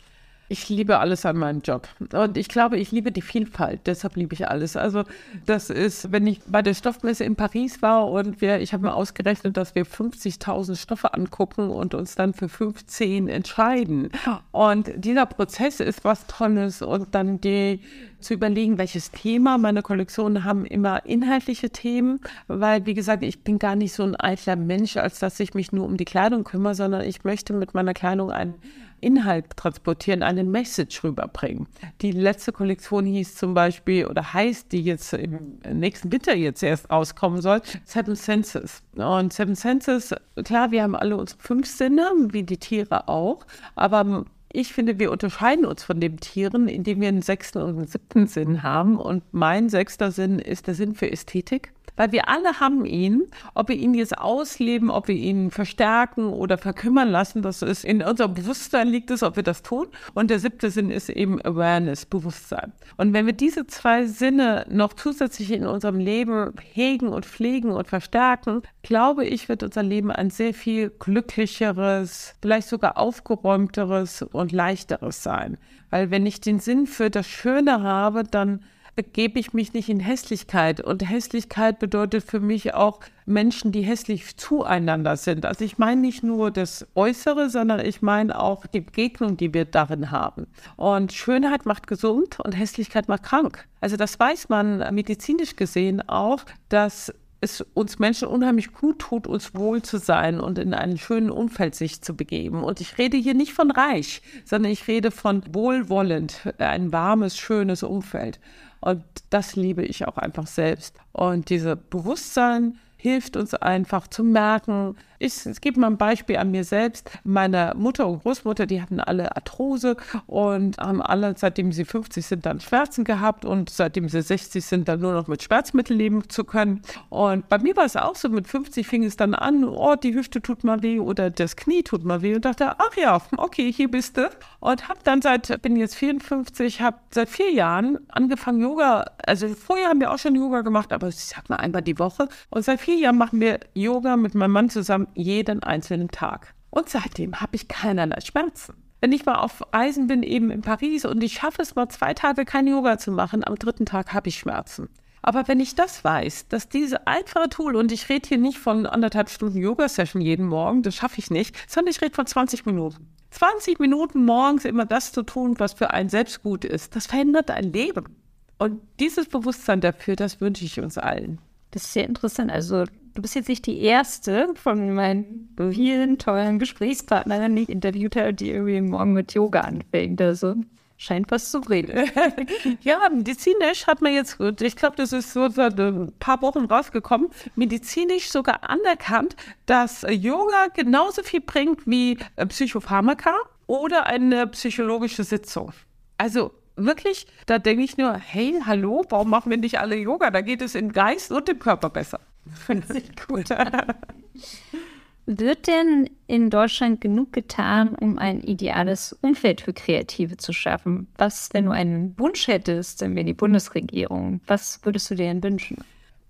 Ich 0.49 0.69
liebe 0.69 0.99
alles 0.99 1.27
an 1.27 1.37
meinem 1.39 1.61
Job. 1.61 1.89
Und 2.13 2.37
ich 2.37 2.49
glaube, 2.49 2.79
ich 2.79 2.93
liebe 2.93 3.11
die 3.11 3.23
Vielfalt. 3.23 3.81
Deshalb 3.87 4.17
liebe 4.17 4.35
ich 4.35 4.49
alles. 4.49 4.77
Also, 4.77 5.05
das 5.45 5.71
ist, 5.71 6.13
wenn 6.13 6.27
ich 6.27 6.41
bei 6.47 6.63
der 6.63 6.75
Stoffmesse 6.75 7.25
in 7.25 7.35
Paris 7.35 7.83
war 7.83 8.09
und 8.09 8.41
wir, 8.41 8.61
ich 8.61 8.73
habe 8.73 8.85
mir 8.85 8.95
ausgerechnet, 8.95 9.57
dass 9.57 9.75
wir 9.75 9.85
50.000 9.85 10.77
Stoffe 10.77 11.15
angucken 11.15 11.71
und 11.71 11.95
uns 11.95 12.15
dann 12.15 12.33
für 12.33 12.49
15 12.49 13.29
entscheiden. 13.29 14.11
Und 14.53 14.91
dieser 14.97 15.27
Prozess 15.27 15.81
ist 15.81 16.05
was 16.05 16.27
Tolles. 16.27 16.81
Und 16.83 17.15
dann 17.15 17.41
die, 17.41 17.81
zu 18.27 18.35
überlegen, 18.35 18.77
welches 18.77 19.11
Thema. 19.11 19.57
Meine 19.57 19.83
Kollektionen 19.83 20.45
haben 20.45 20.67
immer 20.67 21.07
inhaltliche 21.07 21.71
Themen, 21.71 22.21
weil, 22.49 22.85
wie 22.85 22.95
gesagt, 22.95 23.23
ich 23.23 23.43
bin 23.43 23.59
gar 23.59 23.77
nicht 23.77 23.93
so 23.93 24.03
ein 24.03 24.17
eitler 24.17 24.57
Mensch, 24.57 24.97
als 24.97 25.21
dass 25.21 25.39
ich 25.41 25.55
mich 25.55 25.73
nur 25.73 25.87
um 25.87 25.97
die 25.97 26.05
Kleidung 26.05 26.45
kümmere, 26.45 26.75
sondern 26.75 27.03
ich 27.03 27.25
möchte 27.25 27.53
mit 27.53 27.75
meiner 27.75 27.95
Kleidung 27.95 28.31
einen 28.31 28.55
Inhalt 29.01 29.57
transportieren, 29.57 30.23
eine 30.23 30.43
Message 30.43 31.05
rüberbringen. 31.05 31.69
Die 32.01 32.13
letzte 32.13 32.51
Kollektion 32.51 33.05
hieß 33.05 33.37
zum 33.37 33.55
Beispiel 33.55 34.07
oder 34.07 34.33
heißt, 34.33 34.73
die 34.73 34.83
jetzt 34.83 35.13
im 35.13 35.59
nächsten 35.71 36.11
Winter 36.11 36.35
jetzt 36.35 36.63
erst 36.63 36.91
rauskommen 36.91 37.43
soll, 37.43 37.61
Seven 37.85 38.17
Senses. 38.17 38.83
Und 38.97 39.33
Seven 39.33 39.55
Senses, 39.55 40.15
klar, 40.45 40.71
wir 40.71 40.83
haben 40.83 40.97
alle 40.97 41.17
unsere 41.17 41.39
fünf 41.41 41.67
Sinne, 41.69 42.11
wie 42.31 42.43
die 42.43 42.57
Tiere 42.57 43.07
auch, 43.07 43.47
aber 43.75 44.25
ich 44.57 44.73
finde, 44.73 44.99
wir 44.99 45.13
unterscheiden 45.13 45.67
uns 45.67 45.85
von 45.85 46.01
den 46.01 46.17
Tieren, 46.17 46.67
indem 46.67 47.03
wir 47.03 47.09
einen 47.09 47.21
sechsten 47.21 47.59
und 47.59 47.77
einen 47.77 47.87
siebten 47.87 48.27
Sinn 48.27 48.63
haben. 48.63 48.97
Und 48.97 49.23
mein 49.33 49.69
sechster 49.69 50.11
Sinn 50.11 50.39
ist 50.39 50.67
der 50.67 50.75
Sinn 50.75 50.95
für 50.95 51.13
Ästhetik 51.13 51.73
weil 51.97 52.13
wir 52.13 52.29
alle 52.29 52.61
haben 52.61 52.85
ihn. 52.85 53.27
Ob 53.55 53.69
wir 53.69 53.77
ihn 53.77 53.95
jetzt 53.95 54.17
ausleben, 54.17 54.91
ob 54.91 55.09
wir 55.09 55.15
ihn 55.15 55.51
verstärken 55.51 56.29
oder 56.29 56.59
verkümmern 56.59 57.09
lassen, 57.09 57.43
das 57.43 57.63
ist 57.63 57.85
in 57.85 58.03
unserem 58.03 58.35
Bewusstsein 58.35 58.89
liegt 58.89 59.11
es, 59.11 59.23
ob 59.23 59.37
wir 59.37 59.43
das 59.43 59.63
tun. 59.63 59.89
Und 60.15 60.31
der 60.31 60.39
siebte 60.39 60.71
Sinn 60.71 60.91
ist 60.91 61.09
eben 61.09 61.41
Awareness, 61.45 62.07
Bewusstsein. 62.07 62.73
Und 62.97 63.13
wenn 63.13 63.27
wir 63.27 63.33
diese 63.33 63.67
zwei 63.67 64.07
Sinne 64.07 64.67
noch 64.71 64.93
zusätzlich 64.93 65.51
in 65.51 65.67
unserem 65.67 65.99
Leben 65.99 66.53
hegen 66.73 67.09
und 67.09 67.27
pflegen 67.27 67.71
und 67.71 67.89
verstärken, 67.89 68.63
glaube 68.83 69.25
ich, 69.25 69.49
wird 69.49 69.63
unser 69.63 69.83
Leben 69.83 70.11
ein 70.11 70.31
sehr 70.31 70.55
viel 70.55 70.91
glücklicheres, 70.91 72.35
vielleicht 72.41 72.69
sogar 72.69 72.99
aufgeräumteres 72.99 74.23
und 74.23 74.53
leichteres 74.53 75.23
sein. 75.23 75.59
Weil 75.91 76.11
wenn 76.11 76.27
ich 76.27 76.41
den 76.41 76.61
Sinn 76.61 76.87
für 76.87 77.11
das 77.11 77.27
Schöne 77.27 77.83
habe, 77.83 78.25
dann 78.25 78.61
begebe 78.97 79.39
ich 79.39 79.53
mich 79.53 79.75
nicht 79.75 79.91
in 79.91 80.01
Hässlichkeit. 80.01 80.81
Und 80.81 81.09
Hässlichkeit 81.09 81.79
bedeutet 81.79 82.25
für 82.25 82.41
mich 82.41 82.75
auch 82.75 83.01
Menschen, 83.27 83.71
die 83.71 83.83
hässlich 83.83 84.37
zueinander 84.37 85.17
sind. 85.17 85.45
Also 85.45 85.65
ich 85.65 85.79
meine 85.79 86.01
nicht 86.01 86.23
nur 86.23 86.51
das 86.51 86.87
Äußere, 86.95 87.51
sondern 87.51 87.81
ich 87.81 88.01
meine 88.01 88.41
auch 88.41 88.67
die 88.67 88.81
Begegnung, 88.81 89.37
die 89.37 89.53
wir 89.53 89.67
darin 89.67 90.11
haben. 90.11 90.47
Und 90.77 91.13
Schönheit 91.13 91.67
macht 91.67 91.87
gesund 91.87 92.41
und 92.41 92.53
Hässlichkeit 92.53 93.07
macht 93.07 93.23
krank. 93.23 93.69
Also 93.81 93.97
das 93.97 94.19
weiß 94.19 94.49
man 94.49 94.79
medizinisch 94.95 95.57
gesehen 95.57 96.09
auch, 96.09 96.41
dass 96.71 97.13
es 97.41 97.61
uns 97.75 97.99
Menschen 97.99 98.29
unheimlich 98.29 98.73
gut 98.73 98.99
tut, 98.99 99.27
uns 99.27 99.55
wohl 99.55 99.83
zu 99.83 99.99
sein 99.99 100.41
und 100.41 100.59
in 100.59 100.73
einem 100.73 100.97
schönen 100.97 101.31
Umfeld 101.31 101.75
sich 101.75 102.01
zu 102.01 102.17
begeben. 102.17 102.65
Und 102.65 102.81
ich 102.81 102.97
rede 102.97 103.19
hier 103.19 103.35
nicht 103.35 103.53
von 103.53 103.71
reich, 103.71 104.23
sondern 104.45 104.73
ich 104.73 104.89
rede 104.89 105.11
von 105.11 105.43
wohlwollend, 105.53 106.55
ein 106.59 106.93
warmes, 106.93 107.37
schönes 107.37 107.83
Umfeld. 107.83 108.41
Und 108.81 109.03
das 109.31 109.57
liebe 109.57 109.85
ich 109.85 110.07
auch 110.07 110.17
einfach 110.17 110.47
selbst. 110.47 110.97
Und 111.13 111.51
dieses 111.51 111.77
Bewusstsein 111.91 112.79
hilft 112.97 113.37
uns 113.37 113.55
einfach 113.55 114.09
zu 114.09 114.25
merken, 114.25 114.97
ich, 115.19 115.47
es 115.47 115.61
gibt 115.61 115.77
mal 115.77 115.89
ein 115.89 115.97
Beispiel 115.97 116.37
an 116.37 116.51
mir 116.51 116.65
selbst. 116.65 117.11
Meine 117.25 117.73
Mutter 117.77 118.07
und 118.07 118.23
Großmutter, 118.23 118.67
die 118.67 118.83
hatten 118.83 119.01
alle 119.01 119.35
Arthrose 119.35 119.97
und 120.27 120.79
haben 120.79 121.03
alle, 121.03 121.35
seitdem 121.37 121.73
sie 121.73 121.85
50 121.85 122.25
sind, 122.27 122.47
dann 122.47 122.61
Schmerzen 122.61 123.05
gehabt 123.05 123.45
und 123.45 123.71
seitdem 123.71 124.09
sie 124.09 124.23
60 124.23 124.65
sind, 124.65 124.89
dann 124.89 125.01
nur 125.01 125.13
noch 125.13 125.29
mit 125.29 125.43
Schmerzmitteln 125.43 125.99
leben 125.99 126.29
zu 126.29 126.45
können. 126.45 126.83
Und 127.09 127.49
bei 127.49 127.59
mir 127.59 127.77
war 127.77 127.85
es 127.85 127.97
auch 127.97 128.17
so, 128.17 128.29
mit 128.29 128.49
50 128.49 128.87
fing 128.87 129.05
es 129.05 129.17
dann 129.17 129.35
an, 129.35 129.65
oh, 129.65 129.97
die 129.97 130.15
Hüfte 130.15 130.43
tut 130.43 130.65
mal 130.65 130.83
weh 130.83 131.01
oder 131.01 131.31
das 131.31 131.57
Knie 131.57 131.83
tut 131.83 132.05
mal 132.05 132.23
weh 132.23 132.35
und 132.35 132.45
dachte, 132.45 132.75
ach 132.79 132.97
ja, 132.97 133.21
okay, 133.37 133.73
hier 133.73 133.91
bist 133.91 134.17
du. 134.17 134.29
Und 134.61 134.89
habe 134.89 135.01
dann 135.05 135.23
seit, 135.23 135.63
bin 135.63 135.77
jetzt 135.77 135.97
54, 135.97 136.81
habe 136.81 136.99
seit 137.11 137.29
vier 137.29 137.53
Jahren 137.53 137.99
angefangen 138.09 138.61
Yoga, 138.61 139.05
also 139.25 139.49
vorher 139.49 139.89
haben 139.89 140.01
wir 140.01 140.11
auch 140.13 140.19
schon 140.19 140.35
Yoga 140.35 140.63
gemacht, 140.63 140.93
aber 140.93 141.09
ich 141.09 141.17
sag 141.17 141.49
mal 141.49 141.57
einmal 141.57 141.83
die 141.83 141.99
Woche. 141.99 142.29
Und 142.51 142.65
seit 142.65 142.81
vier 142.81 142.97
Jahren 142.97 143.19
machen 143.19 143.41
wir 143.41 143.61
Yoga 143.75 144.17
mit 144.17 144.35
meinem 144.35 144.53
Mann 144.53 144.71
zusammen 144.71 145.06
jeden 145.15 145.63
einzelnen 145.63 146.09
Tag. 146.09 146.55
Und 146.71 146.89
seitdem 146.89 147.41
habe 147.41 147.57
ich 147.57 147.69
keinerlei 147.69 148.21
Schmerzen. 148.21 148.75
Wenn 149.01 149.13
ich 149.13 149.27
mal 149.27 149.37
auf 149.37 149.63
Reisen 149.73 150.07
bin, 150.07 150.23
eben 150.23 150.51
in 150.51 150.63
Paris, 150.63 151.05
und 151.05 151.23
ich 151.23 151.35
schaffe 151.35 151.63
es 151.63 151.75
mal 151.75 151.89
zwei 151.89 152.15
Tage 152.15 152.45
kein 152.45 152.67
Yoga 152.67 152.99
zu 152.99 153.13
machen, 153.13 153.47
am 153.47 153.57
dritten 153.57 153.87
Tag 153.87 154.13
habe 154.13 154.29
ich 154.29 154.39
Schmerzen. 154.39 154.89
Aber 155.23 155.49
wenn 155.49 155.61
ich 155.61 155.75
das 155.75 156.05
weiß, 156.05 156.49
dass 156.49 156.69
diese 156.69 157.07
einfache 157.07 157.49
Tool, 157.49 157.77
und 157.77 157.93
ich 157.93 158.09
rede 158.09 158.29
hier 158.29 158.39
nicht 158.39 158.59
von 158.59 158.87
anderthalb 158.87 159.29
Stunden 159.29 159.59
Yoga-Session 159.59 160.23
jeden 160.23 160.47
Morgen, 160.47 160.83
das 160.83 160.95
schaffe 160.95 161.19
ich 161.19 161.31
nicht, 161.31 161.57
sondern 161.69 161.91
ich 161.91 162.01
rede 162.01 162.15
von 162.15 162.27
20 162.27 162.65
Minuten. 162.65 163.09
20 163.31 163.81
Minuten 163.81 164.25
morgens 164.25 164.65
immer 164.65 164.87
das 164.87 165.13
zu 165.13 165.23
tun, 165.23 165.57
was 165.59 165.75
für 165.75 165.91
einen 165.91 166.09
selbst 166.09 166.43
gut 166.43 166.65
ist, 166.65 166.97
das 166.97 167.07
verändert 167.07 167.51
ein 167.51 167.73
Leben. 167.73 168.17
Und 168.59 168.81
dieses 169.01 169.29
Bewusstsein 169.29 169.81
dafür, 169.81 170.17
das 170.17 170.41
wünsche 170.41 170.65
ich 170.65 170.81
uns 170.81 170.97
allen. 170.97 171.39
Das 171.73 171.85
ist 171.85 171.93
sehr 171.93 172.07
interessant. 172.07 172.51
Also 172.51 172.85
du 173.17 173.23
bist 173.23 173.35
jetzt 173.35 173.49
nicht 173.49 173.67
die 173.67 173.81
erste 173.81 174.55
von 174.55 174.95
meinen 174.95 175.55
vielen 175.57 176.19
tollen 176.19 176.59
Gesprächspartnerinnen, 176.59 177.57
die 177.57 177.63
ich 177.63 177.69
interviewt 177.69 178.15
habe, 178.17 178.35
die 178.35 178.51
irgendwie 178.51 178.81
morgen 178.81 179.13
mit 179.13 179.35
Yoga 179.35 179.63
anfängt. 179.63 180.21
Also 180.21 180.55
scheint 180.97 181.31
was 181.31 181.51
zu 181.51 181.59
reden. 181.59 182.11
ja, 182.81 183.09
medizinisch 183.11 183.87
hat 183.87 184.01
man 184.03 184.15
jetzt, 184.15 184.39
ich 184.61 184.77
glaube, 184.77 184.97
das 184.97 185.13
ist 185.13 185.33
so 185.33 185.49
seit 185.49 185.79
ein 185.79 186.13
paar 186.19 186.41
Wochen 186.43 186.67
rausgekommen, 186.67 187.29
medizinisch 187.55 188.31
sogar 188.31 188.69
anerkannt, 188.69 189.37
dass 189.67 190.07
Yoga 190.09 190.69
genauso 190.75 191.23
viel 191.23 191.41
bringt 191.41 191.87
wie 191.87 192.19
äh, 192.37 192.47
Psychopharmaka 192.47 193.35
oder 193.67 194.07
eine 194.07 194.47
psychologische 194.49 195.25
Sitzung. 195.25 195.73
Also 196.19 196.53
wirklich, 196.77 197.27
da 197.47 197.59
denke 197.59 197.83
ich 197.83 197.97
nur, 197.97 198.15
hey, 198.15 198.61
hallo, 198.65 199.05
warum 199.09 199.31
machen 199.31 199.51
wir 199.51 199.59
nicht 199.59 199.79
alle 199.81 199.97
Yoga? 199.97 200.31
Da 200.31 200.41
geht 200.41 200.63
es 200.63 200.75
im 200.75 200.93
Geist 200.93 201.33
und 201.33 201.49
im 201.49 201.59
Körper 201.59 201.91
besser. 201.91 202.21
Finde 202.55 202.99
ich 202.99 203.27
gut. 203.27 203.49
Wird 205.29 205.67
denn 205.67 206.09
in 206.29 206.51
Deutschland 206.51 207.01
genug 207.01 207.33
getan, 207.33 207.97
um 207.97 208.17
ein 208.17 208.41
ideales 208.43 209.13
Umfeld 209.13 209.61
für 209.61 209.73
Kreative 209.73 210.37
zu 210.37 210.53
schaffen? 210.53 211.09
Was, 211.19 211.49
wenn 211.53 211.65
du 211.65 211.73
einen 211.73 212.17
Wunsch 212.17 212.47
hättest, 212.47 213.03
dann 213.03 213.17
wäre 213.17 213.25
die 213.25 213.35
Bundesregierung, 213.35 214.41
was 214.47 214.79
würdest 214.85 215.11
du 215.11 215.17
dir 215.17 215.27
denn 215.27 215.43
wünschen? 215.43 215.79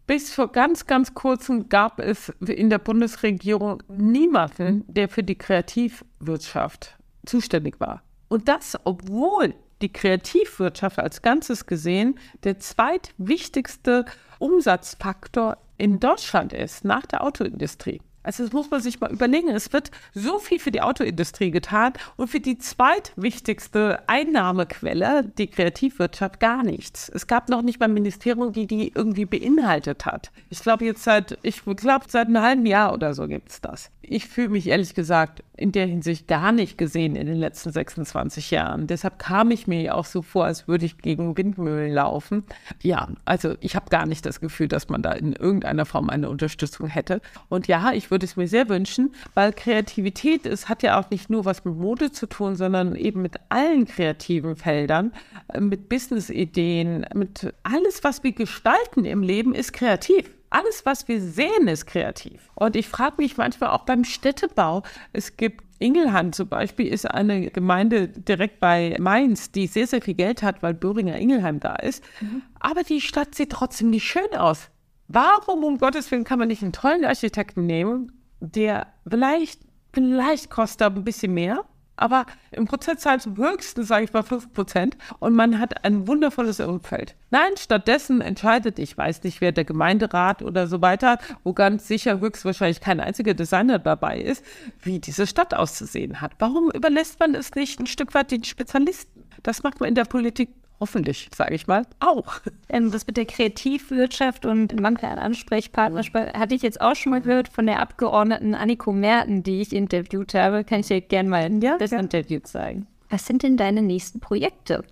Bis 0.07 0.33
vor 0.33 0.51
ganz, 0.51 0.87
ganz 0.87 1.13
kurzem 1.13 1.69
gab 1.69 1.99
es 1.99 2.31
in 2.47 2.71
der 2.71 2.79
Bundesregierung 2.79 3.83
niemanden, 3.89 4.85
der 4.87 5.11
für 5.11 5.23
die 5.23 5.35
Kreativwirtschaft 5.35 6.97
zuständig 7.27 7.81
war. 7.81 8.03
Und 8.29 8.49
das, 8.49 8.79
obwohl 8.85 9.55
die 9.83 9.93
Kreativwirtschaft 9.93 10.99
als 10.99 11.21
Ganzes 11.21 11.67
gesehen 11.67 12.19
der 12.45 12.59
zweitwichtigste 12.61 14.07
Umsatzfaktor 14.39 15.59
in 15.79 16.01
Deutschland 16.01 16.53
ist, 16.53 16.85
nach 16.85 17.07
der 17.07 17.23
Autoindustrie. 17.23 18.01
Also 18.27 18.43
das 18.43 18.53
muss 18.53 18.71
man 18.71 18.81
sich 18.81 19.01
mal 19.01 19.13
überlegen. 19.13 19.49
Es 19.49 19.73
wird 19.73 19.93
so 20.13 20.41
viel 20.41 20.59
für 20.59 20.73
die 20.73 20.83
Autoindustrie 20.83 21.53
getan 21.53 21.93
und 22.17 22.29
für 22.29 22.41
die 22.41 22.59
zweitwichtigste 22.59 24.01
Einnahmequelle, 24.09 25.31
die 25.39 25.47
Kreativwirtschaft, 25.47 26.41
gar 26.41 26.65
nichts. 26.65 27.09
Es 27.09 27.29
gab 27.29 27.49
noch 27.49 27.63
nicht 27.63 27.79
mal 27.79 27.87
ein 27.87 27.95
Ministerium, 27.95 28.53
die 28.53 28.67
die 28.67 28.93
irgendwie 28.93 29.27
beinhaltet 29.27 30.07
hat. 30.07 30.33
Ich 30.51 30.61
glaube 30.61 30.85
jetzt 30.85 31.05
seit, 31.05 31.39
ich 31.43 31.63
glaube 31.65 32.07
seit 32.09 32.27
einem 32.27 32.43
halben 32.43 32.67
Jahr 32.67 32.93
oder 32.93 33.15
so 33.15 33.29
gibt 33.29 33.51
es 33.51 33.61
das. 33.61 33.91
Ich 34.03 34.27
fühle 34.27 34.49
mich 34.49 34.67
ehrlich 34.67 34.95
gesagt 34.95 35.45
in 35.57 35.73
der 35.73 35.87
Hinsicht 35.87 36.29
gar 36.29 36.53
nicht 36.53 36.79
gesehen 36.79 37.17
in 37.17 37.27
den 37.27 37.37
letzten 37.37 37.73
26 37.73 38.51
Jahren. 38.51 38.87
Deshalb 38.87 39.19
kam 39.19 39.51
ich 39.51 39.67
mir 39.67 39.95
auch 39.95 40.05
so 40.05 40.23
vor, 40.23 40.45
als 40.45 40.69
würde 40.69 40.85
ich 40.85 40.99
gegen 40.99 41.37
Windmühlen 41.37 41.93
laufen. 41.93 42.45
Ja, 42.83 43.09
also 43.25 43.55
ich 43.61 43.75
habe 43.75 43.91
gar 43.91 44.07
nicht 44.07 44.27
das 44.27 44.41
Gefühl, 44.41 44.69
dass 44.69 44.89
man 44.89 45.03
da 45.03 45.13
in 45.13 45.33
irgendeiner 45.33 45.87
Form 45.87 46.11
eine 46.11 46.29
Unterstützung 46.29 46.89
hätte. 46.89 47.21
Und 47.49 47.67
ja, 47.67 47.93
ich 47.93 48.11
würde 48.11 48.16
würde 48.17 48.25
es 48.25 48.37
mir 48.37 48.49
sehr 48.49 48.71
wünschen, 48.71 49.15
weil 49.35 49.53
Kreativität 49.53 50.47
ist, 50.47 50.71
hat 50.71 50.83
ja 50.83 50.99
auch 50.99 51.11
nicht 51.11 51.29
nur 51.29 51.45
was 51.45 51.67
mit 51.67 51.77
Mode 51.77 52.11
zu 52.13 52.27
tun, 52.27 52.57
sondern 52.57 52.97
eben 52.97 53.21
mit 53.21 53.37
allen 53.51 53.85
kreativen 53.85 54.57
Feldern, 54.57 55.13
äh, 55.53 55.61
mit 55.61 55.91
Business-Ideen, 55.91 57.05
mit 57.15 57.53
alles, 57.63 58.05
was 58.05 58.23
wir 58.23 58.33
gestalten 58.33 59.05
im 59.05 59.23
Leben, 59.23 59.55
ist 59.55 59.75
kreativ. 59.75 60.31
Alles, 60.49 60.87
was 60.87 61.09
wir 61.09 61.21
sehen, 61.21 61.69
ist 61.69 61.85
kreativ. 61.85 62.51
Und 62.55 62.75
ich 62.75 62.89
frage 62.89 63.17
mich 63.19 63.37
manchmal 63.37 63.71
auch 63.71 63.85
beim 63.85 64.05
Städtebau. 64.05 64.83
Es 65.13 65.37
gibt 65.37 65.63
Ingelhand 65.79 66.35
zum 66.35 66.49
Beispiel 66.49 66.87
ist 66.87 67.05
eine 67.05 67.51
Gemeinde 67.51 68.09
direkt 68.09 68.61
bei 68.61 68.97
Mainz, 68.99 69.53
die 69.53 69.67
sehr, 69.67 69.87
sehr 69.87 70.01
viel 70.01 70.15
Geld 70.15 70.43
hat, 70.43 70.63
weil 70.63 70.73
Böhringer 70.73 71.19
Ingelheim 71.19 71.61
da 71.61 71.75
ist. 71.75 72.03
Mhm. 72.23 72.41
Aber 72.61 72.83
die 72.83 73.03
Stadt 73.03 73.35
sieht 73.35 73.51
trotzdem 73.51 73.91
nicht 73.91 74.05
schön 74.05 74.35
aus. 74.39 74.71
Warum 75.09 75.65
um 75.65 75.79
Gottes 75.79 76.11
Willen 76.11 76.25
kann 76.25 76.39
man 76.39 76.49
nicht 76.49 76.63
einen 76.63 76.73
tollen 76.73 77.05
Architekten 77.05 77.67
nehmen, 77.67 78.13
der 78.41 78.89
vielleicht, 79.09 79.61
vielleicht 79.93 80.51
kostet 80.51 80.97
ein 80.97 81.05
bisschen 81.05 81.33
mehr, 81.33 81.65
aber 81.97 82.27
im 82.51 82.67
Prozentzahl 82.67 83.21
zum 83.21 83.37
höchsten, 83.37 83.83
sage 83.83 84.05
ich 84.05 84.13
mal, 84.13 84.23
5 84.23 84.53
Prozent. 84.53 84.97
Und 85.19 85.35
man 85.35 85.59
hat 85.59 85.85
ein 85.85 86.07
wundervolles 86.07 86.61
Umfeld. 86.61 87.17
Nein, 87.31 87.57
stattdessen 87.59 88.21
entscheidet, 88.21 88.79
ich 88.79 88.97
weiß 88.97 89.23
nicht, 89.23 89.41
wer 89.41 89.53
der 89.53 89.65
Gemeinderat 89.65 90.43
oder 90.43 90.67
so 90.67 90.83
weiter, 90.83 91.19
wo 91.43 91.55
ganz 91.55 91.89
sicher 91.89 92.21
höchstwahrscheinlich 92.21 92.81
kein 92.81 93.01
einziger 93.01 93.35
Designer 93.35 93.79
dabei 93.79 94.21
ist, 94.21 94.45
wie 94.81 95.01
diese 95.01 95.27
Stadt 95.27 95.55
auszusehen 95.55 96.21
hat. 96.21 96.33
Warum 96.39 96.71
überlässt 96.71 97.19
man 97.19 97.35
es 97.35 97.55
nicht 97.55 97.81
ein 97.81 97.87
Stück 97.87 98.13
weit 98.15 98.31
den 98.31 98.45
Spezialisten? 98.45 99.25
Das 99.43 99.63
macht 99.63 99.81
man 99.81 99.89
in 99.89 99.95
der 99.95 100.05
Politik 100.05 100.51
hoffentlich, 100.81 101.29
sage 101.35 101.55
ich 101.55 101.67
mal, 101.67 101.83
auch. 102.01 102.41
Das 102.69 103.07
mit 103.07 103.17
der 103.17 103.27
Kreativwirtschaft 103.27 104.45
und 104.45 104.79
Mangel 104.81 105.07
an 105.07 105.19
Ansprechpartner 105.19 106.03
hatte 106.35 106.55
ich 106.55 106.63
jetzt 106.63 106.81
auch 106.81 106.95
schon 106.95 107.11
mal 107.11 107.21
gehört 107.21 107.49
von 107.49 107.67
der 107.67 107.81
Abgeordneten 107.81 108.55
Anniko 108.55 108.93
Merten, 108.93 109.43
die 109.43 109.61
ich 109.61 109.73
interviewt 109.73 110.35
habe. 110.35 110.65
Kann 110.65 110.81
ich 110.81 110.89
dir 110.89 111.01
gerne 111.01 111.29
mal 111.29 111.63
ja, 111.63 111.79
das 111.79 111.93
ja. 111.93 111.99
Interview 111.99 112.41
zeigen. 112.41 112.87
Was 113.09 113.27
sind 113.27 113.43
denn 113.43 113.57
deine 113.57 113.83
nächsten 113.83 114.21
Projekte? 114.21 114.85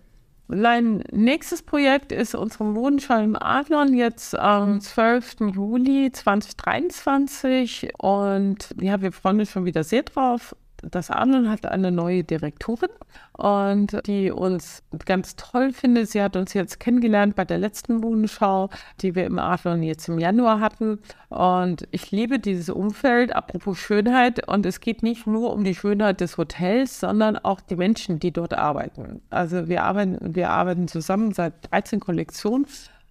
Mein 0.46 1.02
nächstes 1.10 1.62
Projekt 1.62 2.12
ist 2.12 2.34
unsere 2.34 2.64
Modenschau 2.64 3.18
im 3.18 3.34
Adlon 3.34 3.94
jetzt 3.94 4.38
am 4.38 4.80
12. 4.80 5.36
Juli 5.54 6.12
2023 6.12 7.92
und 7.98 8.74
ja, 8.80 9.00
wir 9.00 9.10
freuen 9.12 9.40
uns 9.40 9.50
schon 9.50 9.64
wieder 9.64 9.84
sehr 9.84 10.02
drauf 10.02 10.54
das 10.90 11.10
Adlon 11.10 11.50
hat 11.50 11.66
eine 11.66 11.90
neue 11.90 12.24
Direktorin 12.24 12.90
und 13.32 14.00
die 14.06 14.30
uns 14.30 14.82
ganz 15.04 15.36
toll 15.36 15.72
findet. 15.72 16.10
Sie 16.10 16.22
hat 16.22 16.36
uns 16.36 16.54
jetzt 16.54 16.80
kennengelernt 16.80 17.34
bei 17.34 17.44
der 17.44 17.58
letzten 17.58 17.96
Modenschau, 17.96 18.70
die 19.00 19.14
wir 19.14 19.26
im 19.26 19.38
Adlon 19.38 19.82
jetzt 19.82 20.08
im 20.08 20.18
Januar 20.18 20.60
hatten. 20.60 21.00
Und 21.28 21.88
ich 21.90 22.10
liebe 22.10 22.38
dieses 22.38 22.68
Umfeld, 22.68 23.34
apropos 23.34 23.78
Schönheit. 23.78 24.46
Und 24.48 24.66
es 24.66 24.80
geht 24.80 25.02
nicht 25.02 25.26
nur 25.26 25.52
um 25.52 25.64
die 25.64 25.74
Schönheit 25.74 26.20
des 26.20 26.36
Hotels, 26.36 27.00
sondern 27.00 27.36
auch 27.36 27.60
die 27.60 27.76
Menschen, 27.76 28.20
die 28.20 28.30
dort 28.30 28.54
arbeiten. 28.54 29.20
Also 29.30 29.68
wir 29.68 29.84
arbeiten, 29.84 30.34
wir 30.34 30.50
arbeiten 30.50 30.88
zusammen 30.88 31.32
seit 31.32 31.70
13 31.70 32.00
Kollektionen 32.00 32.66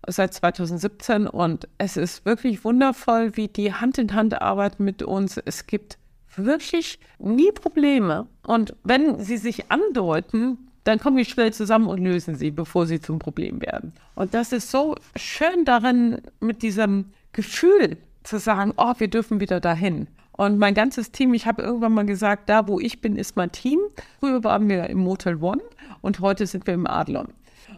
seit 0.07 0.33
2017 0.33 1.27
und 1.27 1.67
es 1.77 1.97
ist 1.97 2.25
wirklich 2.25 2.63
wundervoll, 2.65 3.37
wie 3.37 3.47
die 3.47 3.73
Hand 3.73 3.97
in 3.97 4.13
Hand 4.13 4.41
arbeiten 4.41 4.83
mit 4.83 5.01
uns. 5.01 5.37
Es 5.37 5.65
gibt 5.65 5.97
wirklich 6.37 6.99
nie 7.19 7.51
Probleme. 7.51 8.27
Und 8.45 8.75
wenn 8.83 9.19
sie 9.19 9.37
sich 9.37 9.71
andeuten, 9.71 10.57
dann 10.83 10.99
kommen 10.99 11.17
wir 11.17 11.25
schnell 11.25 11.53
zusammen 11.53 11.87
und 11.87 12.03
lösen 12.03 12.35
sie, 12.35 12.51
bevor 12.51 12.85
sie 12.85 12.99
zum 12.99 13.19
Problem 13.19 13.61
werden. 13.61 13.93
Und 14.15 14.33
das 14.33 14.51
ist 14.51 14.69
so 14.69 14.95
schön 15.15 15.65
darin, 15.65 16.21
mit 16.39 16.61
diesem 16.61 17.05
Gefühl 17.31 17.97
zu 18.23 18.37
sagen, 18.37 18.73
oh, 18.77 18.93
wir 18.97 19.07
dürfen 19.07 19.39
wieder 19.39 19.59
dahin. 19.59 20.07
Und 20.35 20.57
mein 20.57 20.73
ganzes 20.73 21.11
Team, 21.11 21.33
ich 21.33 21.45
habe 21.45 21.61
irgendwann 21.61 21.93
mal 21.93 22.05
gesagt, 22.05 22.49
da 22.49 22.67
wo 22.67 22.79
ich 22.79 23.01
bin, 23.01 23.15
ist 23.17 23.35
mein 23.35 23.51
Team. 23.51 23.79
Früher 24.19 24.43
waren 24.43 24.67
wir 24.67 24.89
im 24.89 24.97
Motel 24.97 25.41
One 25.41 25.61
und 26.01 26.19
heute 26.19 26.47
sind 26.47 26.65
wir 26.65 26.73
im 26.73 26.87
Adlon. 26.87 27.27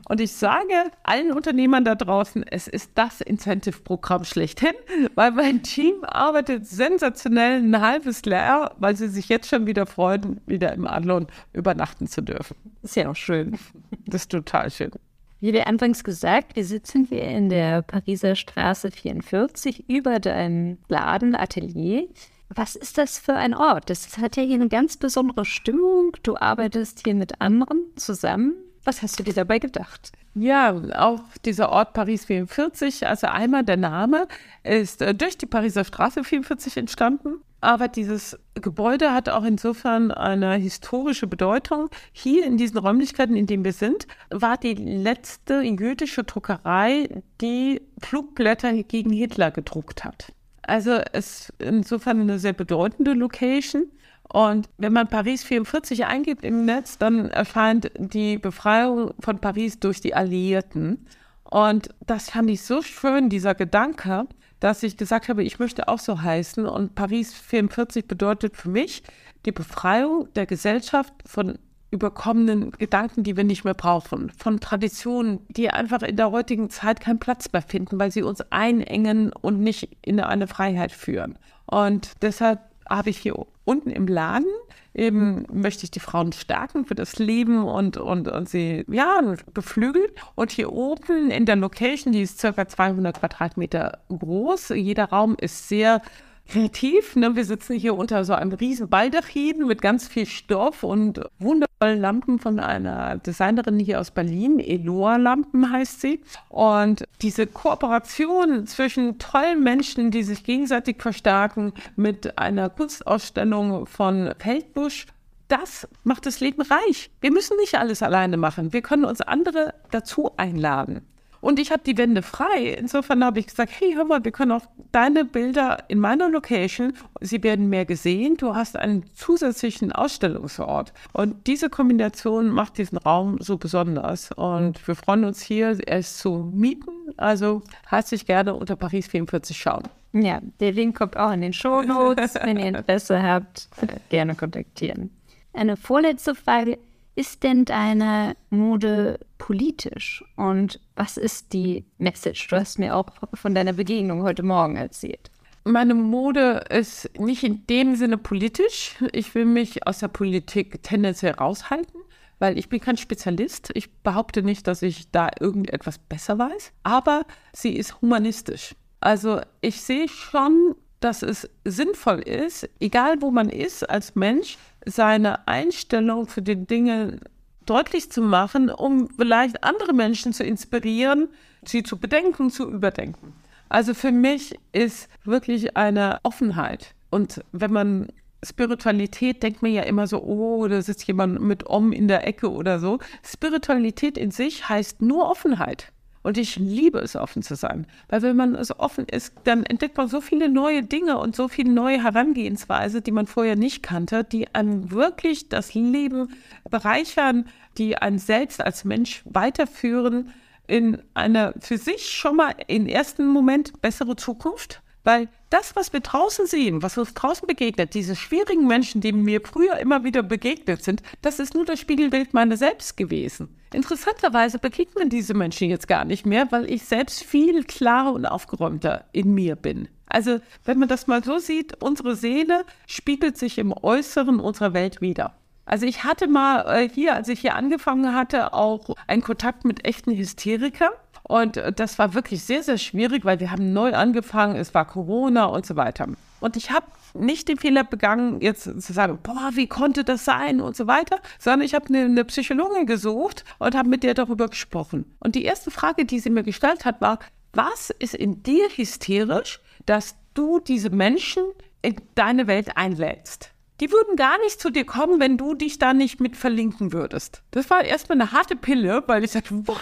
Und 0.08 0.21
ich 0.21 0.32
sage 0.34 0.91
allen 1.04 1.32
Unternehmern 1.32 1.84
da 1.84 1.95
draußen, 1.95 2.43
es 2.43 2.67
ist 2.67 2.91
das 2.95 3.21
Incentive-Programm 3.21 4.24
schlechthin, 4.24 4.74
weil 5.15 5.32
mein 5.32 5.63
Team 5.63 5.95
arbeitet 6.04 6.65
sensationell 6.67 7.62
ein 7.62 7.82
halbes 7.82 8.21
Jahr, 8.26 8.76
weil 8.80 8.95
sie 8.95 9.08
sich 9.08 9.30
jetzt 9.30 9.50
schon 9.50 9.65
wieder 9.65 9.86
freuen, 9.86 10.41
wieder 10.45 10.74
im 10.74 10.88
Adlon 10.88 11.28
übernachten 11.54 12.08
zu 12.08 12.21
dürfen. 12.21 12.56
Ist 12.84 12.95
ja 12.95 13.10
auch 13.10 13.15
schön. 13.15 13.58
Das 14.06 14.21
ist 14.21 14.32
total 14.32 14.69
schön. 14.69 14.91
Wie 15.39 15.54
wir 15.54 15.67
anfangs 15.67 16.04
gesagt, 16.04 16.56
wir 16.56 16.65
sitzen 16.65 17.06
hier 17.06 17.24
in 17.24 17.50
der 17.50 17.82
Pariser 17.82 18.36
Straße 18.36 18.91
44 18.91 19.89
über 19.89 20.19
deinem 20.19 20.78
Laden, 20.88 21.36
Atelier. 21.36 22.08
Was 22.50 22.76
ist 22.76 22.98
das 22.98 23.19
für 23.19 23.34
ein 23.34 23.54
Ort? 23.54 23.89
Das 23.89 24.17
hat 24.17 24.38
ja 24.38 24.43
hier 24.43 24.56
eine 24.56 24.69
ganz 24.69 24.98
besondere 24.98 25.45
Stimmung. 25.45 26.15
Du 26.24 26.38
arbeitest 26.38 27.02
hier 27.04 27.15
mit 27.15 27.41
anderen 27.41 27.80
zusammen. 27.95 28.54
Was 28.86 29.02
hast 29.02 29.19
du 29.19 29.24
dir 29.24 29.34
dabei 29.34 29.60
gedacht? 29.60 30.12
Ja, 30.36 30.80
auch 30.93 31.21
dieser 31.43 31.69
Ort 31.69 31.93
Paris 31.93 32.26
44, 32.26 33.08
also 33.08 33.28
einmal 33.28 33.63
der 33.63 33.78
Name, 33.78 34.28
ist 34.63 35.02
äh, 35.02 35.15
durch 35.15 35.38
die 35.38 35.48
Pariser 35.48 35.84
Straße 35.84 36.24
44 36.24 36.78
entstanden. 36.78 37.41
Aber 37.62 37.88
dieses 37.88 38.38
Gebäude 38.54 39.12
hat 39.12 39.28
auch 39.28 39.43
insofern 39.43 40.12
eine 40.12 40.54
historische 40.54 41.26
Bedeutung. 41.26 41.89
Hier 42.12 42.45
in 42.45 42.58
diesen 42.58 42.78
Räumlichkeiten, 42.78 43.36
in 43.36 43.48
denen 43.48 43.65
wir 43.65 43.74
sind, 43.74 44.06
war 44.30 44.58
die 44.58 44.76
letzte 44.76 45.62
jüdische 45.62 46.24
Druckerei, 46.24 47.10
die 47.41 47.82
Flugblätter 48.04 48.71
gegen 48.84 49.10
Hitler 49.10 49.50
gedruckt 49.50 50.04
hat. 50.04 50.32
Also 50.62 51.00
es 51.12 51.50
ist 51.50 51.54
insofern 51.60 52.21
eine 52.21 52.38
sehr 52.38 52.54
bedeutende 52.54 53.13
Location. 53.13 53.86
Und 54.30 54.70
wenn 54.78 54.94
man 54.94 55.08
Paris 55.08 55.44
44 55.44 56.06
eingibt 56.06 56.44
im 56.44 56.66
Netz, 56.66 56.98
dann 56.98 57.30
erscheint 57.30 57.92
die 57.98 58.38
Befreiung 58.38 59.14
von 59.20 59.40
Paris 59.40 59.80
durch 59.80 60.02
die 60.02 60.16
Alliierten. 60.16 61.06
Und 61.44 61.90
das 62.06 62.32
fand 62.32 62.50
ich 62.50 62.64
so 62.64 62.82
schön, 62.82 63.30
dieser 63.30 63.56
Gedanke, 63.56 64.28
dass 64.60 64.84
ich 64.84 64.98
gesagt 64.98 65.30
habe, 65.30 65.44
ich 65.44 65.60
möchte 65.60 65.88
auch 65.88 66.00
so 66.00 66.22
heißen. 66.22 66.66
Und 66.66 66.96
Paris 66.96 67.34
44 67.34 68.08
bedeutet 68.08 68.58
für 68.58 68.70
mich 68.70 69.04
die 69.46 69.52
Befreiung 69.52 70.28
der 70.34 70.48
Gesellschaft 70.48 71.14
von 71.26 71.60
überkommenen 71.92 72.72
Gedanken, 72.72 73.24
die 73.24 73.38
wir 73.38 73.44
nicht 73.44 73.64
mehr 73.64 73.74
brauchen, 73.74 74.32
von 74.38 74.60
Traditionen, 74.60 75.40
die 75.50 75.70
einfach 75.70 76.02
in 76.02 76.18
der 76.18 76.32
heutigen 76.32 76.70
Zeit 76.70 77.00
keinen 77.00 77.20
Platz 77.20 77.52
mehr 77.54 77.62
finden, 77.62 78.00
weil 78.00 78.12
sie 78.12 78.24
uns 78.24 78.42
einengen 78.52 79.32
und 79.32 79.60
nicht 79.60 79.96
in 80.02 80.20
eine 80.20 80.48
Freiheit 80.48 80.92
führen. 80.92 81.38
Und 81.68 82.12
deshalb 82.22 82.60
habe 82.89 83.10
ich 83.10 83.17
hier 83.17 83.36
unten 83.63 83.89
im 83.89 84.08
Laden 84.08 84.48
eben 84.95 85.45
möchte 85.52 85.84
ich 85.84 85.91
die 85.91 86.00
Frauen 86.00 86.32
stärken 86.32 86.86
für 86.86 86.95
das 86.95 87.19
Leben 87.19 87.63
und, 87.63 87.98
und, 87.98 88.28
und 88.30 88.50
sie, 88.50 88.86
ja, 88.88 89.36
beflügelt. 89.54 90.13
Und 90.36 90.52
hier 90.52 90.71
oben 90.71 91.30
in 91.30 91.45
der 91.45 91.58
Location, 91.58 92.13
die 92.13 92.21
ist 92.21 92.39
circa 92.39 92.67
200 92.67 93.19
Quadratmeter 93.19 94.00
groß. 94.08 94.69
Jeder 94.69 95.06
Raum 95.06 95.36
ist 95.39 95.67
sehr 95.67 96.02
kreativ. 96.55 97.15
Ne? 97.15 97.36
Wir 97.36 97.45
sitzen 97.45 97.75
hier 97.75 97.95
unter 97.95 98.23
so 98.25 98.34
einem 98.34 98.53
riesen 98.53 98.89
Baldachin 98.89 99.65
mit 99.65 99.81
ganz 99.81 100.08
viel 100.08 100.25
Stoff 100.25 100.84
und 100.84 101.21
wundervollen 101.39 101.99
Lampen 101.99 102.39
von 102.39 102.60
einer 102.60 103.17
Designerin 103.17 103.79
hier 103.79 103.99
aus 103.99 104.12
Berlin. 104.12 104.60
Eloa 104.60 105.17
Lampen 105.17 105.71
heißt 105.71 106.01
sie. 106.01 106.21
Und 106.49 107.03
diese 107.21 107.47
Kooperation 107.47 108.67
zwischen 108.67 109.17
tollen 109.19 109.63
Menschen, 109.63 110.12
die 110.12 110.23
sich 110.23 110.43
gegenseitig 110.43 111.01
verstärken, 111.01 111.73
mit 111.95 112.38
einer 112.38 112.69
Kunstausstellung 112.69 113.86
von 113.86 114.34
Feldbusch 114.38 115.08
das 115.47 115.88
macht 116.03 116.25
das 116.25 116.39
Leben 116.39 116.63
reich. 116.63 117.12
Wir 117.21 117.31
müssen 117.31 117.58
nicht 117.58 117.75
alles 117.75 118.01
alleine 118.01 118.36
machen. 118.36 118.73
Wir 118.73 118.81
können 118.81 119.05
uns 119.05 119.21
andere 119.21 119.75
dazu 119.91 120.31
einladen. 120.38 121.05
Und 121.45 121.60
ich 121.60 121.69
hatte 121.69 121.84
die 121.84 121.97
Wände 121.99 122.23
frei. 122.23 122.75
Insofern 122.75 123.23
habe 123.23 123.39
ich 123.39 123.45
gesagt, 123.45 123.71
hey, 123.77 123.93
hör 123.93 124.05
mal, 124.05 124.25
wir 124.25 124.31
können 124.31 124.51
auch 124.51 124.65
deine 124.91 125.25
Bilder 125.25 125.84
in 125.89 125.99
meiner 125.99 126.27
Location, 126.27 126.93
sie 127.21 127.43
werden 127.43 127.69
mehr 127.69 127.86
gesehen. 127.86 128.36
Du 128.36 128.55
hast 128.55 128.75
einen 128.75 129.05
zusätzlichen 129.13 129.91
Ausstellungsort. 129.91 130.91
Und 131.13 131.45
diese 131.45 131.69
Kombination 131.69 132.49
macht 132.49 132.79
diesen 132.79 132.97
Raum 132.97 133.38
so 133.41 133.58
besonders. 133.58 134.31
Und 134.31 134.88
wir 134.88 134.95
freuen 134.95 135.23
uns 135.23 135.39
hier, 135.39 135.77
es 135.86 136.17
zu 136.17 136.51
mieten. 136.51 136.89
Also 137.15 137.62
herzlich 137.89 138.25
gerne 138.25 138.55
unter 138.55 138.75
Paris 138.75 139.05
44 139.05 139.55
schauen. 139.55 139.84
Ja, 140.13 140.41
der 140.60 140.71
Link 140.71 140.97
kommt 140.97 141.15
auch 141.15 141.31
in 141.31 141.41
den 141.41 141.53
Show 141.53 141.84
Notes. 141.84 142.34
Wenn 142.43 142.58
ihr 142.58 142.69
Interesse 142.69 143.21
habt, 143.21 143.69
gerne 144.10 144.34
kontaktieren. 144.34 145.12
Eine 145.53 145.77
vorletzte 145.77 146.34
Frage. 146.34 146.79
Ist 147.17 147.43
denn 147.43 147.63
deine 147.63 148.36
Mode 148.49 149.19
politisch? 149.38 150.24
Und 150.36 150.80
was 150.95 151.17
ist 151.17 151.54
die 151.54 151.86
Message? 151.98 152.48
Du 152.48 152.56
hast 152.56 152.80
mir 152.80 152.95
auch 152.95 153.08
von 153.34 153.56
deiner 153.56 153.74
Begegnung 153.74 154.24
heute 154.24 154.43
Morgen 154.43 154.76
erzählt. 154.76 155.32
Meine 155.63 155.95
Mode 155.95 156.63
ist 156.69 157.10
nicht 157.17 157.43
in 157.43 157.65
dem 157.67 157.95
Sinne 157.95 158.19
politisch. 158.19 158.95
Ich 159.13 159.34
will 159.34 159.45
mich 159.45 159.88
aus 159.88 160.00
der 160.00 160.10
Politik 160.10 160.84
tendenziell 160.84 161.34
raushalten, 161.34 162.02
weil 162.38 162.60
ich 162.60 162.69
bin 162.69 162.80
kein 162.80 162.98
Spezialist. 162.98 163.71
Ich 163.74 163.91
behaupte 163.91 164.43
nicht, 164.43 164.67
dass 164.67 164.84
ich 164.84 165.10
da 165.10 165.30
irgendetwas 165.39 165.98
besser 165.98 166.38
weiß, 166.38 166.71
aber 166.84 167.26
sie 167.52 167.76
ist 167.76 168.00
humanistisch. 168.02 168.76
Also 169.00 169.41
ich 169.62 169.82
sehe 169.82 170.08
schon, 170.08 170.76
dass 171.00 171.24
es 171.24 171.50
sinnvoll 171.63 172.19
ist, 172.19 172.69
egal 172.80 173.21
wo 173.21 173.32
man 173.32 173.50
ist 173.50 173.89
als 173.89 174.15
Mensch, 174.15 174.58
seine 174.86 175.48
Einstellung 175.48 176.28
für 176.28 176.41
die 176.41 176.67
Dinge 176.67 177.19
deutlich 177.65 178.12
zu 178.12 178.21
machen, 178.21 178.69
um 178.69 179.10
vielleicht 179.10 179.63
andere 179.63 179.93
Menschen 179.93 180.34
zu 180.34 180.43
inspirieren, 180.43 181.30
sie 181.63 181.84
zu 181.84 181.97
bedenken, 181.97 182.49
zu 182.49 182.69
überdenken. 182.69 183.34
Also 183.69 183.94
für 183.94 184.12
mich 184.12 184.56
ist 184.71 185.10
wirklich 185.23 185.75
eine 185.75 186.19
Offenheit. 186.23 186.94
Und 187.10 187.44
wenn 187.52 187.71
man 187.71 188.08
Spiritualität 188.46 189.42
denkt 189.44 189.62
man 189.62 189.71
ja 189.71 189.83
immer 189.83 190.08
so, 190.08 190.21
oh, 190.21 190.67
da 190.67 190.81
sitzt 190.81 191.08
jemand 191.08 191.42
mit 191.42 191.65
Om 191.67 191.92
in 191.92 192.08
der 192.08 192.27
Ecke 192.27 192.52
oder 192.52 192.79
so. 192.79 193.00
Spiritualität 193.23 194.17
in 194.17 194.31
sich 194.31 194.69
heißt 194.69 195.02
nur 195.02 195.29
Offenheit. 195.29 195.92
Und 196.26 196.40
ich 196.40 196.56
liebe 196.56 196.98
es, 196.98 197.15
offen 197.15 197.44
zu 197.44 197.54
sein. 197.54 197.86
Weil 198.10 198.23
wenn 198.23 198.36
man 198.36 198.56
es 198.56 198.80
offen 198.80 199.06
ist, 199.06 199.36
dann 199.44 199.63
entdeckt 199.63 199.96
man 199.96 200.08
so 200.08 200.21
viele 200.21 200.50
neue 200.50 200.82
Dinge 200.82 201.19
und 201.19 201.36
so 201.36 201.48
viele 201.48 201.69
neue 201.71 202.04
Herangehensweise, 202.04 203.04
die 203.04 203.12
man 203.12 203.28
vorher 203.28 203.56
nicht 203.56 203.84
kannte, 203.84 204.23
die 204.23 204.48
einem 204.56 204.90
wirklich 204.90 205.50
das 205.50 205.76
Leben 205.76 206.30
bereichern, 206.67 207.48
die 207.78 208.00
einen 208.00 208.17
selbst 208.17 208.60
als 208.60 208.86
Mensch 208.86 209.21
weiterführen 209.26 210.34
in 210.65 210.98
eine 211.13 211.54
für 211.60 211.78
sich 211.78 212.10
schon 212.10 212.38
mal 212.38 212.56
im 212.65 212.88
ersten 212.88 213.28
Moment 213.28 213.80
bessere 213.84 214.15
Zukunft. 214.15 214.82
Weil 215.06 215.29
das, 215.51 215.75
was 215.75 215.93
wir 215.93 216.01
draußen 216.01 216.47
sehen, 216.47 216.81
was 216.83 216.97
uns 216.97 217.13
draußen 217.13 217.47
begegnet, 217.47 217.93
diese 217.93 218.15
schwierigen 218.15 218.67
Menschen, 218.67 219.01
die 219.01 219.13
mir 219.13 219.39
früher 219.41 219.77
immer 219.77 220.03
wieder 220.03 220.23
begegnet 220.23 220.83
sind, 220.83 221.03
das 221.21 221.39
ist 221.39 221.53
nur 221.53 221.63
das 221.63 221.79
Spiegelbild 221.79 222.33
meiner 222.33 222.58
selbst 222.58 222.97
gewesen. 222.97 223.56
Interessanterweise 223.71 224.58
begegnen 224.58 225.10
diese 225.10 225.35
Menschen 225.35 225.69
jetzt 225.69 225.87
gar 225.87 226.06
nicht 226.06 226.25
mehr, 226.25 226.51
weil 226.51 226.69
ich 226.69 226.85
selbst 226.85 227.23
viel 227.23 227.63
klarer 227.63 228.13
und 228.13 228.25
aufgeräumter 228.25 229.06
in 229.13 229.33
mir 229.33 229.56
bin. 229.56 229.87
Also, 230.08 230.39
wenn 230.63 230.79
man 230.79 230.89
das 230.89 231.08
mal 231.08 231.23
so 231.23 231.37
sieht, 231.37 231.81
unsere 231.83 232.15
Seele 232.15 232.65
spiegelt 232.87 233.37
sich 233.37 233.60
im 233.60 233.73
Äußeren 233.73 234.39
unserer 234.39 234.73
Welt 234.73 235.01
wieder. 235.01 235.35
Also 235.65 235.87
ich 235.87 236.03
hatte 236.03 236.27
mal 236.27 236.62
äh, 236.67 236.89
hier, 236.89 237.15
als 237.15 237.27
ich 237.27 237.39
hier 237.39 237.56
angefangen 237.56 238.13
hatte, 238.13 238.53
auch 238.53 238.95
einen 239.08 239.23
Kontakt 239.23 239.65
mit 239.65 239.83
echten 239.83 240.15
Hysterikern. 240.15 240.91
Und 241.28 241.58
äh, 241.58 241.73
das 241.73 241.98
war 241.98 242.13
wirklich 242.13 242.44
sehr, 242.44 242.63
sehr 242.63 242.78
schwierig, 242.78 243.26
weil 243.26 243.40
wir 243.40 243.52
haben 243.52 243.73
neu 243.73 243.94
angefangen, 243.94 244.56
es 244.56 244.73
war 244.73 244.86
Corona 244.86 245.46
und 245.46 245.65
so 245.65 245.76
weiter. 245.76 246.08
Und 246.40 246.56
ich 246.56 246.71
habe 246.71 246.86
nicht 247.15 247.48
den 247.48 247.58
Fehler 247.58 247.84
begangen, 247.84 248.42
jetzt 248.42 248.63
zu 248.63 248.94
sagen, 248.94 249.19
boah, 249.23 249.52
wie 249.54 249.67
konnte 249.67 250.04
das 250.04 250.26
sein 250.26 250.62
und 250.62 250.76
so 250.76 250.86
weiter, 250.86 251.19
sondern 251.40 251.62
ich 251.62 251.73
habe 251.73 251.88
eine, 251.88 252.06
eine 252.06 252.26
Psychologin 252.26 252.86
gesucht 252.86 253.44
und 253.58 253.73
habe 253.76 253.90
mit 253.90 254.04
der 254.04 254.13
darüber 254.13 254.48
gesprochen. 254.48 255.15
Und 255.19 255.36
die 255.36 255.46
erste 255.46 255.71
Frage, 255.71 256.06
die 256.06 256.19
sie 256.19 256.30
mir 256.30 256.44
gestellt 256.44 256.86
hat, 256.86 257.02
war, 257.02 257.19
was 257.54 257.90
ist 257.90 258.13
in 258.13 258.44
dir 258.44 258.67
hysterisch, 258.76 259.62
dass 259.86 260.15
du 260.34 260.60
diese 260.60 260.90
Menschen 260.90 261.44
in 261.82 261.96
deine 262.15 262.48
Welt 262.48 262.78
einlädst? 262.78 263.52
Die 263.80 263.92
würden 263.92 264.15
gar 264.15 264.38
nicht 264.40 264.62
zu 264.62 264.69
dir 264.69 264.86
kommen, 264.86 265.19
wenn 265.19 265.38
du 265.38 265.54
dich 265.54 265.80
da 265.80 265.94
nicht 265.94 266.19
mit 266.19 266.38
verlinken 266.38 266.94
würdest. 266.94 267.42
Das 267.52 267.69
war 267.69 267.84
erstmal 267.84 268.21
eine 268.21 268.32
harte 268.32 268.56
Pille, 268.56 269.04
weil 269.08 269.23
ich 269.23 269.32
sagte, 269.32 269.67
was? 269.67 269.78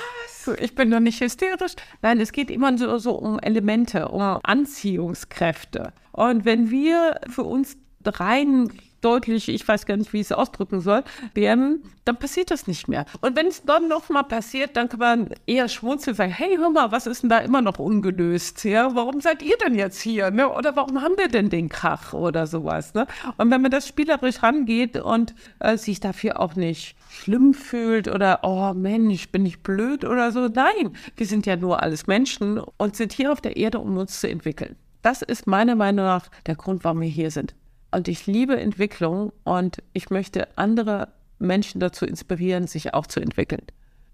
Ich 0.60 0.76
bin 0.76 0.92
doch 0.92 1.00
nicht 1.00 1.22
hysterisch. 1.22 1.74
Nein, 2.02 2.20
es 2.20 2.32
geht 2.32 2.50
immer 2.52 2.78
so, 2.78 2.98
so 2.98 3.14
um 3.14 3.40
Elemente, 3.40 4.10
um 4.10 4.40
Anziehungskräfte. 4.44 5.94
Und 6.12 6.46
wenn 6.46 6.70
wir 6.70 7.20
für 7.30 7.44
uns 7.44 7.78
rein 8.06 8.70
deutlich, 9.04 9.50
ich 9.50 9.68
weiß 9.68 9.86
gar 9.86 9.98
nicht, 9.98 10.14
wie 10.14 10.20
ich 10.20 10.28
es 10.28 10.32
ausdrücken 10.32 10.82
soll, 10.82 11.04
werden, 11.34 11.84
dann 12.06 12.18
passiert 12.18 12.52
das 12.52 12.68
nicht 12.68 12.88
mehr. 12.88 13.06
Und 13.22 13.36
wenn 13.36 13.48
es 13.48 13.64
dann 13.64 13.88
noch 13.88 14.10
mal 14.10 14.24
passiert, 14.24 14.76
dann 14.76 14.90
kann 14.90 15.00
man 15.00 15.30
eher 15.46 15.68
schmunzeln 15.70 16.16
sagen, 16.16 16.32
hey, 16.32 16.56
hör 16.58 16.70
mal, 16.70 16.92
was 16.92 17.08
ist 17.08 17.24
denn 17.24 17.30
da 17.30 17.40
immer 17.40 17.62
noch 17.62 17.80
ungelöst? 17.80 18.64
Ja, 18.64 18.96
warum 18.96 19.22
seid 19.22 19.42
ihr 19.42 19.58
denn 19.58 19.76
jetzt 19.76 20.02
hier? 20.02 20.32
Ne? 20.32 20.50
Oder 20.50 20.76
warum 20.76 21.02
haben 21.02 21.18
wir 21.18 21.28
denn 21.28 21.50
den 21.50 21.70
Krach 21.70 22.14
oder 22.14 22.48
sowas? 22.48 22.94
Ne? 22.94 23.08
Und 23.38 23.52
wenn 23.52 23.62
man 23.62 23.72
das 23.72 23.88
spielerisch 23.88 24.44
rangeht 24.44 24.98
und 24.98 25.34
äh, 25.60 25.78
sich 25.78 26.00
dafür 26.00 26.40
auch 26.40 26.56
nicht 26.56 26.96
schlimm 27.10 27.54
fühlt 27.54 28.08
oder, 28.08 28.40
oh 28.44 28.74
Mensch, 28.74 29.30
bin 29.30 29.46
ich 29.46 29.62
blöd 29.62 30.04
oder 30.04 30.32
so. 30.32 30.48
Nein, 30.48 30.96
wir 31.16 31.26
sind 31.26 31.46
ja 31.46 31.56
nur 31.56 31.82
alles 31.82 32.08
Menschen 32.08 32.60
und 32.78 32.96
sind 32.96 33.14
hier 33.14 33.32
auf 33.32 33.42
der 33.42 33.58
Erde, 33.58 33.80
um 33.80 33.98
uns 33.98 34.20
zu 34.20 34.30
entwickeln. 34.30 34.76
Das 35.02 35.22
ist 35.22 35.48
meiner 35.48 35.76
Meinung 35.76 36.06
nach 36.06 36.30
der 36.46 36.56
Grund, 36.56 36.84
warum 36.84 37.02
wir 37.02 37.10
hier 37.10 37.30
sind. 37.30 37.54
Und 37.94 38.08
ich 38.08 38.26
liebe 38.26 38.60
Entwicklung 38.60 39.32
und 39.44 39.84
ich 39.94 40.10
möchte 40.10 40.58
andere 40.58 41.10
Menschen 41.38 41.80
dazu 41.80 42.06
inspirieren, 42.06 42.66
sich 42.66 42.94
auch 42.94 43.06
zu 43.06 43.20
entwickeln. 43.20 43.62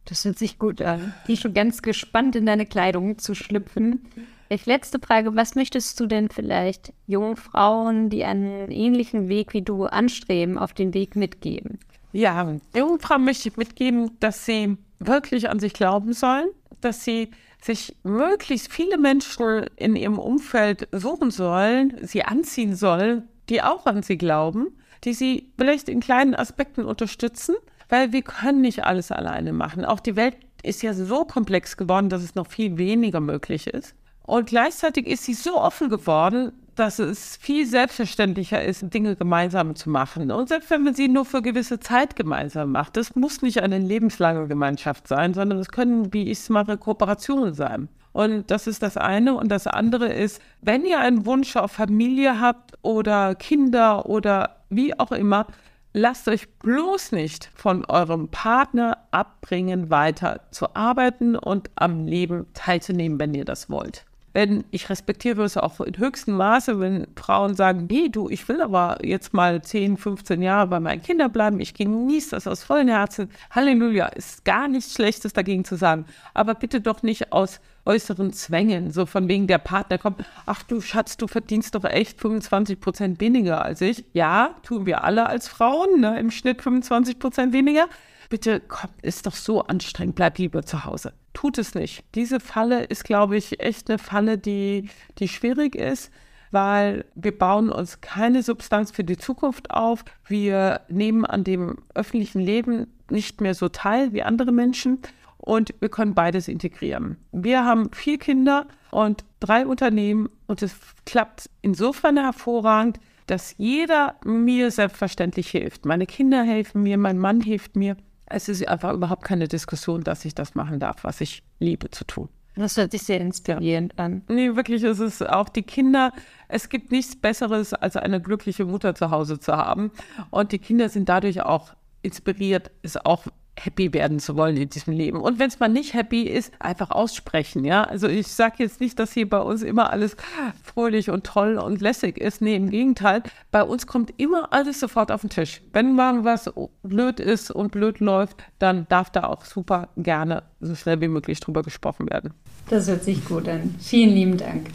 Das 0.05 0.25
hört 0.25 0.37
sich 0.37 0.59
gut 0.59 0.81
an. 0.81 1.13
Ich 1.21 1.27
bin 1.27 1.37
schon 1.37 1.53
ganz 1.53 1.81
gespannt, 1.81 2.35
in 2.35 2.45
deine 2.45 2.65
Kleidung 2.65 3.19
zu 3.19 3.35
schlüpfen. 3.35 4.05
Ich 4.49 4.65
letzte 4.65 4.99
Frage, 4.99 5.35
was 5.35 5.55
möchtest 5.55 5.99
du 5.99 6.07
denn 6.07 6.29
vielleicht 6.29 6.91
jungen 7.07 7.37
Frauen, 7.37 8.09
die 8.09 8.25
einen 8.25 8.69
ähnlichen 8.69 9.29
Weg 9.29 9.53
wie 9.53 9.61
du 9.61 9.85
anstreben, 9.85 10.57
auf 10.57 10.73
den 10.73 10.93
Weg 10.93 11.15
mitgeben? 11.15 11.79
Ja, 12.11 12.57
jungen 12.75 12.99
Frauen 12.99 13.23
möchte 13.23 13.47
ich 13.47 13.57
mitgeben, 13.57 14.11
dass 14.19 14.45
sie 14.45 14.75
wirklich 14.97 15.49
an 15.49 15.59
sich 15.59 15.73
glauben 15.73 16.11
sollen, 16.11 16.49
dass 16.81 17.05
sie 17.05 17.29
sich 17.61 17.95
möglichst 18.03 18.73
viele 18.73 18.97
Menschen 18.97 19.67
in 19.75 19.95
ihrem 19.95 20.19
Umfeld 20.19 20.87
suchen 20.91 21.31
sollen, 21.31 21.97
sie 22.01 22.23
anziehen 22.23 22.75
sollen, 22.75 23.28
die 23.49 23.61
auch 23.61 23.85
an 23.85 24.03
sie 24.03 24.17
glauben, 24.17 24.67
die 25.03 25.13
sie 25.13 25.51
vielleicht 25.57 25.89
in 25.89 25.99
kleinen 25.99 26.35
Aspekten 26.35 26.85
unterstützen, 26.85 27.55
weil 27.89 28.11
wir 28.11 28.21
können 28.21 28.61
nicht 28.61 28.85
alles 28.85 29.11
alleine 29.11 29.53
machen. 29.53 29.85
Auch 29.85 29.99
die 29.99 30.15
Welt 30.15 30.37
ist 30.61 30.81
ja 30.81 30.93
so 30.93 31.25
komplex 31.25 31.77
geworden, 31.77 32.09
dass 32.09 32.21
es 32.21 32.35
noch 32.35 32.47
viel 32.47 32.77
weniger 32.77 33.19
möglich 33.19 33.67
ist. 33.67 33.95
Und 34.23 34.47
gleichzeitig 34.47 35.07
ist 35.07 35.23
sie 35.23 35.33
so 35.33 35.59
offen 35.59 35.89
geworden, 35.89 36.51
dass 36.75 36.99
es 36.99 37.35
viel 37.35 37.65
selbstverständlicher 37.65 38.63
ist, 38.63 38.93
Dinge 38.93 39.15
gemeinsam 39.15 39.75
zu 39.75 39.89
machen. 39.89 40.31
Und 40.31 40.47
selbst 40.47 40.69
wenn 40.69 40.83
man 40.83 40.93
sie 40.93 41.09
nur 41.09 41.25
für 41.25 41.41
gewisse 41.41 41.79
Zeit 41.79 42.15
gemeinsam 42.15 42.71
macht, 42.71 42.95
das 42.95 43.15
muss 43.15 43.41
nicht 43.41 43.61
eine 43.61 43.79
lebenslange 43.79 44.47
Gemeinschaft 44.47 45.07
sein, 45.07 45.33
sondern 45.33 45.59
es 45.59 45.69
können, 45.69 46.13
wie 46.13 46.23
ich 46.23 46.39
es 46.39 46.49
mache, 46.49 46.77
Kooperationen 46.77 47.53
sein. 47.53 47.89
Und 48.19 48.51
das 48.51 48.67
ist 48.67 48.83
das 48.83 48.97
eine. 48.97 49.33
Und 49.33 49.47
das 49.47 49.65
andere 49.65 50.11
ist, 50.11 50.41
wenn 50.61 50.83
ihr 50.83 50.99
einen 50.99 51.25
Wunsch 51.25 51.55
auf 51.55 51.71
Familie 51.71 52.41
habt 52.41 52.77
oder 52.81 53.33
Kinder 53.33 54.07
oder 54.07 54.57
wie 54.69 54.99
auch 54.99 55.13
immer, 55.13 55.47
lasst 55.93 56.27
euch 56.27 56.49
bloß 56.59 57.13
nicht 57.13 57.49
von 57.55 57.85
eurem 57.85 58.27
Partner 58.27 58.97
abbringen, 59.11 59.89
weiter 59.89 60.41
zu 60.51 60.75
arbeiten 60.75 61.37
und 61.37 61.69
am 61.75 62.07
Leben 62.07 62.47
teilzunehmen, 62.53 63.19
wenn 63.19 63.33
ihr 63.33 63.45
das 63.45 63.69
wollt. 63.69 64.03
Denn 64.35 64.65
ich 64.69 64.89
respektiere 64.89 65.43
es 65.43 65.55
auch 65.55 65.79
in 65.79 65.97
höchstem 65.97 66.35
Maße, 66.35 66.77
wenn 66.81 67.07
Frauen 67.15 67.55
sagen, 67.55 67.87
nee, 67.89 68.09
du, 68.09 68.29
ich 68.29 68.47
will 68.49 68.61
aber 68.61 68.97
jetzt 69.01 69.33
mal 69.33 69.61
10, 69.61 69.95
15 69.95 70.41
Jahre 70.41 70.67
bei 70.67 70.81
meinen 70.81 71.01
Kindern 71.01 71.31
bleiben. 71.31 71.61
Ich 71.61 71.73
genieße 71.73 72.31
das 72.31 72.47
aus 72.47 72.63
vollem 72.63 72.89
Herzen. 72.89 73.31
Halleluja, 73.49 74.07
ist 74.07 74.43
gar 74.43 74.67
nichts 74.67 74.93
Schlechtes 74.93 75.31
dagegen 75.31 75.63
zu 75.63 75.77
sagen. 75.77 76.05
Aber 76.33 76.53
bitte 76.53 76.81
doch 76.81 77.01
nicht 77.01 77.31
aus 77.31 77.61
äußeren 77.85 78.33
Zwängen, 78.33 78.91
so 78.91 79.05
von 79.05 79.27
wegen 79.27 79.47
der 79.47 79.57
Partner 79.57 79.97
kommt, 79.97 80.23
ach 80.45 80.63
du 80.63 80.81
Schatz, 80.81 81.17
du 81.17 81.27
verdienst 81.27 81.75
doch 81.75 81.83
echt 81.83 82.19
25 82.19 82.79
Prozent 82.79 83.21
weniger 83.21 83.63
als 83.63 83.81
ich. 83.81 84.05
Ja, 84.13 84.55
tun 84.63 84.85
wir 84.85 85.03
alle 85.03 85.27
als 85.27 85.47
Frauen, 85.47 85.99
ne, 85.99 86.19
im 86.19 86.31
Schnitt 86.31 86.61
25 86.61 87.19
Prozent 87.19 87.53
weniger. 87.53 87.87
Bitte, 88.29 88.59
komm, 88.59 88.91
ist 89.01 89.25
doch 89.25 89.35
so 89.35 89.63
anstrengend, 89.63 90.15
bleib 90.15 90.37
lieber 90.37 90.63
zu 90.63 90.85
Hause. 90.85 91.13
Tut 91.33 91.57
es 91.57 91.73
nicht. 91.73 92.03
Diese 92.15 92.39
Falle 92.39 92.83
ist, 92.83 93.03
glaube 93.03 93.37
ich, 93.37 93.59
echt 93.59 93.89
eine 93.89 93.97
Falle, 93.97 94.37
die, 94.37 94.89
die 95.17 95.27
schwierig 95.27 95.75
ist 95.75 96.11
weil 96.51 97.05
wir 97.15 97.37
bauen 97.37 97.69
uns 97.69 98.01
keine 98.01 98.43
Substanz 98.43 98.91
für 98.91 99.03
die 99.03 99.17
Zukunft 99.17 99.71
auf. 99.71 100.03
Wir 100.27 100.81
nehmen 100.89 101.25
an 101.25 101.43
dem 101.43 101.77
öffentlichen 101.93 102.39
Leben 102.39 102.87
nicht 103.09 103.41
mehr 103.41 103.53
so 103.53 103.69
teil 103.69 104.13
wie 104.13 104.23
andere 104.23 104.51
Menschen 104.51 104.99
und 105.39 105.73
wir 105.79 105.89
können 105.89 106.13
beides 106.13 106.47
integrieren. 106.47 107.17
Wir 107.31 107.65
haben 107.65 107.91
vier 107.93 108.19
Kinder 108.19 108.67
und 108.91 109.25
drei 109.39 109.65
Unternehmen 109.65 110.29
und 110.47 110.61
es 110.61 110.75
klappt 111.05 111.49
insofern 111.61 112.17
hervorragend, 112.17 112.99
dass 113.25 113.55
jeder 113.57 114.15
mir 114.25 114.71
selbstverständlich 114.71 115.49
hilft. 115.49 115.85
Meine 115.85 116.05
Kinder 116.05 116.43
helfen 116.43 116.83
mir, 116.83 116.97
mein 116.97 117.17
Mann 117.17 117.41
hilft 117.41 117.75
mir. 117.75 117.95
Es 118.25 118.49
ist 118.49 118.67
einfach 118.67 118.93
überhaupt 118.93 119.23
keine 119.23 119.47
Diskussion, 119.47 120.03
dass 120.03 120.25
ich 120.25 120.35
das 120.35 120.55
machen 120.55 120.79
darf, 120.79 121.03
was 121.03 121.21
ich 121.21 121.43
liebe 121.59 121.89
zu 121.89 122.05
tun. 122.05 122.29
Das 122.55 122.75
hört 122.75 122.91
sich 122.91 123.03
sehr 123.03 123.21
inspirierend 123.21 123.93
ja. 123.97 124.05
an. 124.05 124.23
Nee, 124.27 124.55
wirklich, 124.55 124.83
es 124.83 124.99
ist 124.99 125.27
auch 125.27 125.49
die 125.49 125.63
Kinder. 125.63 126.11
Es 126.47 126.69
gibt 126.69 126.91
nichts 126.91 127.15
Besseres, 127.15 127.73
als 127.73 127.95
eine 127.95 128.21
glückliche 128.21 128.65
Mutter 128.65 128.95
zu 128.95 129.11
Hause 129.11 129.39
zu 129.39 129.55
haben. 129.55 129.91
Und 130.29 130.51
die 130.51 130.59
Kinder 130.59 130.89
sind 130.89 131.07
dadurch 131.07 131.41
auch 131.41 131.73
inspiriert, 132.01 132.71
ist 132.81 133.05
auch 133.05 133.25
happy 133.63 133.93
werden 133.93 134.19
zu 134.19 134.35
wollen 134.35 134.57
in 134.57 134.69
diesem 134.69 134.93
Leben. 134.93 135.19
Und 135.19 135.39
wenn 135.39 135.47
es 135.47 135.59
mal 135.59 135.67
nicht 135.67 135.93
happy 135.93 136.23
ist, 136.23 136.53
einfach 136.59 136.91
aussprechen, 136.91 137.65
ja. 137.65 137.83
Also 137.83 138.07
ich 138.07 138.27
sage 138.27 138.55
jetzt 138.59 138.79
nicht, 138.79 138.99
dass 138.99 139.13
hier 139.13 139.29
bei 139.29 139.39
uns 139.39 139.61
immer 139.61 139.91
alles 139.91 140.15
fröhlich 140.63 141.09
und 141.09 141.25
toll 141.25 141.57
und 141.57 141.81
lässig 141.81 142.17
ist. 142.17 142.41
Nee, 142.41 142.55
im 142.55 142.69
Gegenteil. 142.69 143.23
Bei 143.51 143.63
uns 143.63 143.87
kommt 143.87 144.13
immer 144.17 144.53
alles 144.53 144.79
sofort 144.79 145.11
auf 145.11 145.21
den 145.21 145.29
Tisch. 145.29 145.61
Wenn 145.73 145.95
mal 145.95 146.23
was 146.23 146.51
blöd 146.83 147.19
ist 147.19 147.51
und 147.51 147.71
blöd 147.71 147.99
läuft, 147.99 148.37
dann 148.59 148.87
darf 148.89 149.09
da 149.09 149.23
auch 149.23 149.45
super 149.45 149.89
gerne 149.97 150.43
so 150.59 150.75
schnell 150.75 151.01
wie 151.01 151.07
möglich 151.07 151.39
drüber 151.39 151.63
gesprochen 151.63 152.09
werden. 152.09 152.33
Das 152.69 152.87
hört 152.87 153.03
sich 153.03 153.25
gut 153.25 153.47
an. 153.47 153.75
Vielen 153.79 154.11
lieben 154.11 154.37
Dank. 154.37 154.69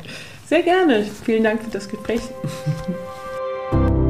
Sehr 0.47 0.62
gerne. 0.62 1.05
Vielen 1.05 1.45
Dank 1.45 1.62
für 1.62 1.70
das 1.70 1.89
Gespräch. 1.89 2.20